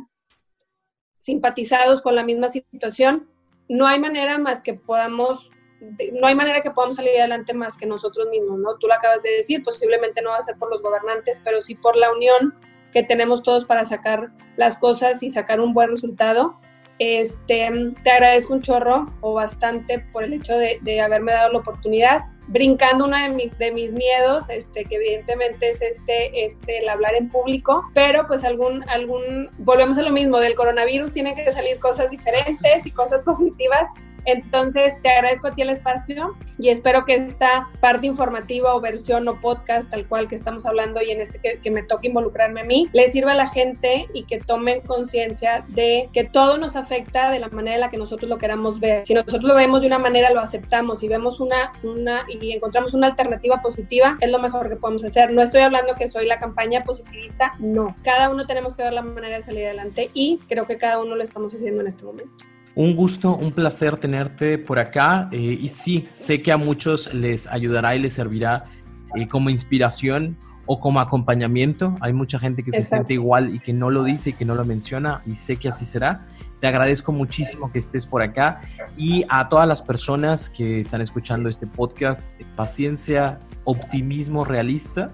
simpatizados 1.24 2.02
con 2.02 2.14
la 2.14 2.22
misma 2.22 2.50
situación, 2.50 3.30
no 3.70 3.86
hay 3.86 3.98
manera 3.98 4.36
más 4.36 4.62
que 4.62 4.74
podamos, 4.74 5.48
no 5.80 6.26
hay 6.26 6.34
manera 6.34 6.60
que 6.60 6.70
podamos 6.70 6.96
salir 6.96 7.18
adelante 7.18 7.54
más 7.54 7.78
que 7.78 7.86
nosotros 7.86 8.28
mismos, 8.28 8.58
¿no? 8.58 8.76
Tú 8.76 8.88
lo 8.88 8.94
acabas 8.94 9.22
de 9.22 9.30
decir, 9.30 9.64
posiblemente 9.64 10.20
no 10.20 10.30
va 10.30 10.36
a 10.36 10.42
ser 10.42 10.56
por 10.58 10.70
los 10.70 10.82
gobernantes, 10.82 11.40
pero 11.42 11.62
sí 11.62 11.74
por 11.76 11.96
la 11.96 12.12
unión 12.12 12.54
que 12.92 13.02
tenemos 13.02 13.42
todos 13.42 13.64
para 13.64 13.86
sacar 13.86 14.32
las 14.56 14.76
cosas 14.76 15.22
y 15.22 15.30
sacar 15.30 15.60
un 15.60 15.72
buen 15.72 15.92
resultado. 15.92 16.60
Este, 16.98 17.70
te 18.02 18.10
agradezco 18.10 18.54
un 18.54 18.62
chorro 18.62 19.12
o 19.20 19.34
bastante 19.34 19.98
por 20.12 20.24
el 20.24 20.34
hecho 20.34 20.56
de, 20.56 21.00
haberme 21.00 21.32
dado 21.32 21.52
la 21.52 21.58
oportunidad. 21.58 22.24
Brincando 22.46 23.06
uno 23.06 23.16
de 23.16 23.30
mis, 23.30 23.56
de 23.58 23.72
mis 23.72 23.94
miedos, 23.94 24.50
este, 24.50 24.84
que 24.84 24.96
evidentemente 24.96 25.70
es 25.70 25.80
este, 25.80 26.44
este, 26.44 26.78
el 26.78 26.88
hablar 26.90 27.14
en 27.14 27.30
público, 27.30 27.82
pero 27.94 28.26
pues 28.26 28.44
algún, 28.44 28.86
algún, 28.90 29.50
volvemos 29.58 29.96
a 29.96 30.02
lo 30.02 30.10
mismo, 30.10 30.38
del 30.38 30.54
coronavirus 30.54 31.12
tienen 31.12 31.34
que 31.34 31.50
salir 31.52 31.78
cosas 31.78 32.10
diferentes 32.10 32.84
y 32.84 32.90
cosas 32.90 33.22
positivas 33.22 33.88
entonces, 34.24 34.94
te 35.02 35.10
agradezco 35.10 35.48
a 35.48 35.54
ti 35.54 35.62
el 35.62 35.70
espacio 35.70 36.36
y 36.58 36.70
espero 36.70 37.04
que 37.04 37.14
esta 37.14 37.68
parte 37.80 38.06
informativa 38.06 38.74
o 38.74 38.80
versión 38.80 39.26
o 39.28 39.40
podcast, 39.40 39.90
tal 39.90 40.06
cual 40.06 40.28
que 40.28 40.36
estamos 40.36 40.66
hablando 40.66 41.02
y 41.02 41.10
en 41.10 41.20
este 41.20 41.38
que, 41.38 41.70
me 41.70 41.82
toque 41.82 42.08
involucrarme 42.08 42.60
a 42.60 42.64
mí, 42.64 42.88
le 42.92 43.10
sirva 43.10 43.32
a 43.32 43.34
la 43.34 43.48
gente 43.48 44.06
y 44.14 44.24
que 44.24 44.38
tomen 44.40 44.80
conciencia 44.82 45.64
de 45.68 46.08
que 46.12 46.24
todo 46.24 46.56
nos 46.56 46.76
afecta 46.76 47.30
de 47.30 47.40
la 47.40 47.48
manera 47.48 47.74
en 47.74 47.80
la 47.80 47.90
que 47.90 47.96
nosotros 47.96 48.28
lo 48.30 48.38
queramos 48.38 48.80
ver. 48.80 49.06
Si 49.06 49.14
nosotros 49.14 49.42
lo 49.42 49.54
vemos 49.54 49.80
de 49.80 49.88
una 49.88 49.98
manera, 49.98 50.30
lo 50.30 50.40
aceptamos 50.40 51.02
y 51.02 51.08
vemos 51.08 51.40
una, 51.40 51.72
una 51.82 52.24
y 52.28 52.52
encontramos 52.52 52.94
una 52.94 53.08
alternativa 53.08 53.60
positiva, 53.60 54.16
es 54.20 54.30
lo 54.30 54.38
mejor 54.38 54.68
que 54.68 54.76
podemos 54.76 55.04
hacer. 55.04 55.32
No 55.32 55.42
estoy 55.42 55.62
hablando 55.62 55.94
que 55.96 56.08
soy 56.08 56.26
la 56.26 56.38
campaña 56.38 56.84
positivista, 56.84 57.54
no. 57.58 57.96
Cada 58.04 58.30
uno 58.30 58.46
tenemos 58.46 58.74
que 58.74 58.84
ver 58.84 58.92
la 58.92 59.02
manera 59.02 59.36
de 59.36 59.42
salir 59.42 59.66
adelante 59.66 60.10
y 60.14 60.38
creo 60.48 60.66
que 60.66 60.78
cada 60.78 61.00
uno 61.00 61.16
lo 61.16 61.22
estamos 61.22 61.54
haciendo 61.54 61.82
en 61.82 61.88
este 61.88 62.04
momento. 62.04 62.53
Un 62.76 62.96
gusto, 62.96 63.36
un 63.36 63.52
placer 63.52 63.96
tenerte 63.96 64.58
por 64.58 64.78
acá. 64.78 65.28
Eh, 65.32 65.58
y 65.60 65.68
sí, 65.68 66.08
sé 66.12 66.42
que 66.42 66.50
a 66.52 66.56
muchos 66.56 67.12
les 67.14 67.46
ayudará 67.46 67.94
y 67.94 68.00
les 68.00 68.14
servirá 68.14 68.64
eh, 69.14 69.28
como 69.28 69.50
inspiración 69.50 70.36
o 70.66 70.80
como 70.80 71.00
acompañamiento. 71.00 71.94
Hay 72.00 72.12
mucha 72.12 72.38
gente 72.38 72.62
que 72.62 72.72
se 72.72 72.84
siente 72.84 73.14
igual 73.14 73.54
y 73.54 73.60
que 73.60 73.72
no 73.72 73.90
lo 73.90 74.02
dice 74.02 74.30
y 74.30 74.32
que 74.32 74.44
no 74.44 74.54
lo 74.54 74.64
menciona 74.64 75.22
y 75.26 75.34
sé 75.34 75.56
que 75.56 75.68
así 75.68 75.84
será. 75.84 76.26
Te 76.60 76.66
agradezco 76.66 77.12
muchísimo 77.12 77.70
que 77.70 77.78
estés 77.78 78.06
por 78.06 78.22
acá 78.22 78.62
y 78.96 79.24
a 79.28 79.48
todas 79.48 79.68
las 79.68 79.82
personas 79.82 80.48
que 80.48 80.80
están 80.80 81.00
escuchando 81.00 81.48
este 81.48 81.66
podcast, 81.66 82.24
paciencia, 82.56 83.38
optimismo 83.64 84.44
realista 84.44 85.12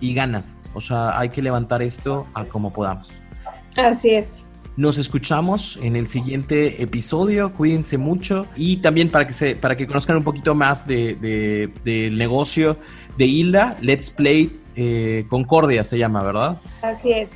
y 0.00 0.12
ganas. 0.14 0.56
O 0.74 0.80
sea, 0.80 1.18
hay 1.18 1.30
que 1.30 1.40
levantar 1.40 1.82
esto 1.82 2.26
a 2.34 2.44
como 2.44 2.72
podamos. 2.72 3.12
Así 3.76 4.10
es. 4.10 4.45
Nos 4.76 4.98
escuchamos 4.98 5.78
en 5.82 5.96
el 5.96 6.06
siguiente 6.06 6.82
episodio. 6.82 7.52
Cuídense 7.54 7.96
mucho 7.96 8.46
y 8.56 8.76
también 8.76 9.10
para 9.10 9.26
que 9.26 9.32
se, 9.32 9.56
para 9.56 9.76
que 9.76 9.86
conozcan 9.86 10.18
un 10.18 10.22
poquito 10.22 10.54
más 10.54 10.86
de, 10.86 11.70
del 11.82 12.18
negocio 12.18 12.76
de 13.16 13.24
Hilda, 13.24 13.76
Let's 13.80 14.10
Play 14.10 14.60
eh, 14.76 15.24
Concordia 15.30 15.82
se 15.84 15.96
llama, 15.96 16.22
¿verdad? 16.22 16.58
Así 16.82 17.10
es. 17.10 17.30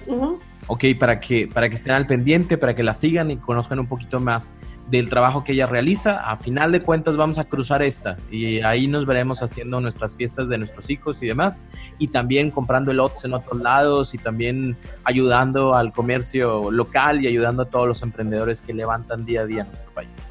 Ok, 0.66 0.84
para 0.98 1.18
que, 1.18 1.48
para 1.48 1.70
que 1.70 1.74
estén 1.76 1.92
al 1.92 2.06
pendiente, 2.06 2.58
para 2.58 2.74
que 2.74 2.82
la 2.82 2.92
sigan 2.92 3.30
y 3.30 3.38
conozcan 3.38 3.80
un 3.80 3.86
poquito 3.86 4.20
más 4.20 4.50
del 4.90 5.08
trabajo 5.08 5.44
que 5.44 5.52
ella 5.52 5.66
realiza. 5.66 6.18
A 6.18 6.36
final 6.36 6.72
de 6.72 6.82
cuentas 6.82 7.16
vamos 7.16 7.38
a 7.38 7.44
cruzar 7.44 7.82
esta 7.82 8.16
y 8.30 8.60
ahí 8.60 8.88
nos 8.88 9.06
veremos 9.06 9.42
haciendo 9.42 9.80
nuestras 9.80 10.16
fiestas 10.16 10.48
de 10.48 10.58
nuestros 10.58 10.90
hijos 10.90 11.22
y 11.22 11.26
demás. 11.26 11.64
Y 11.98 12.08
también 12.08 12.50
comprando 12.50 12.90
elotes 12.90 13.24
en 13.24 13.34
otros 13.34 13.60
lados 13.60 14.14
y 14.14 14.18
también 14.18 14.76
ayudando 15.04 15.74
al 15.74 15.92
comercio 15.92 16.70
local 16.70 17.22
y 17.22 17.28
ayudando 17.28 17.62
a 17.62 17.66
todos 17.66 17.86
los 17.86 18.02
emprendedores 18.02 18.62
que 18.62 18.74
levantan 18.74 19.24
día 19.24 19.42
a 19.42 19.46
día 19.46 19.62
en 19.62 19.68
nuestro 19.68 19.92
país. 19.92 20.28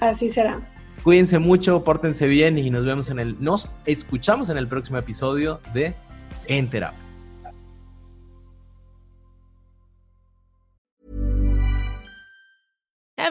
Así 0.00 0.30
será. 0.30 0.60
Cuídense 1.02 1.38
mucho, 1.38 1.82
pórtense 1.84 2.28
bien 2.28 2.58
y 2.58 2.70
nos 2.70 2.84
vemos 2.84 3.10
en 3.10 3.18
el, 3.18 3.36
nos 3.40 3.72
escuchamos 3.86 4.50
en 4.50 4.56
el 4.56 4.68
próximo 4.68 4.98
episodio 4.98 5.60
de 5.74 5.94
Entera. 6.46 6.92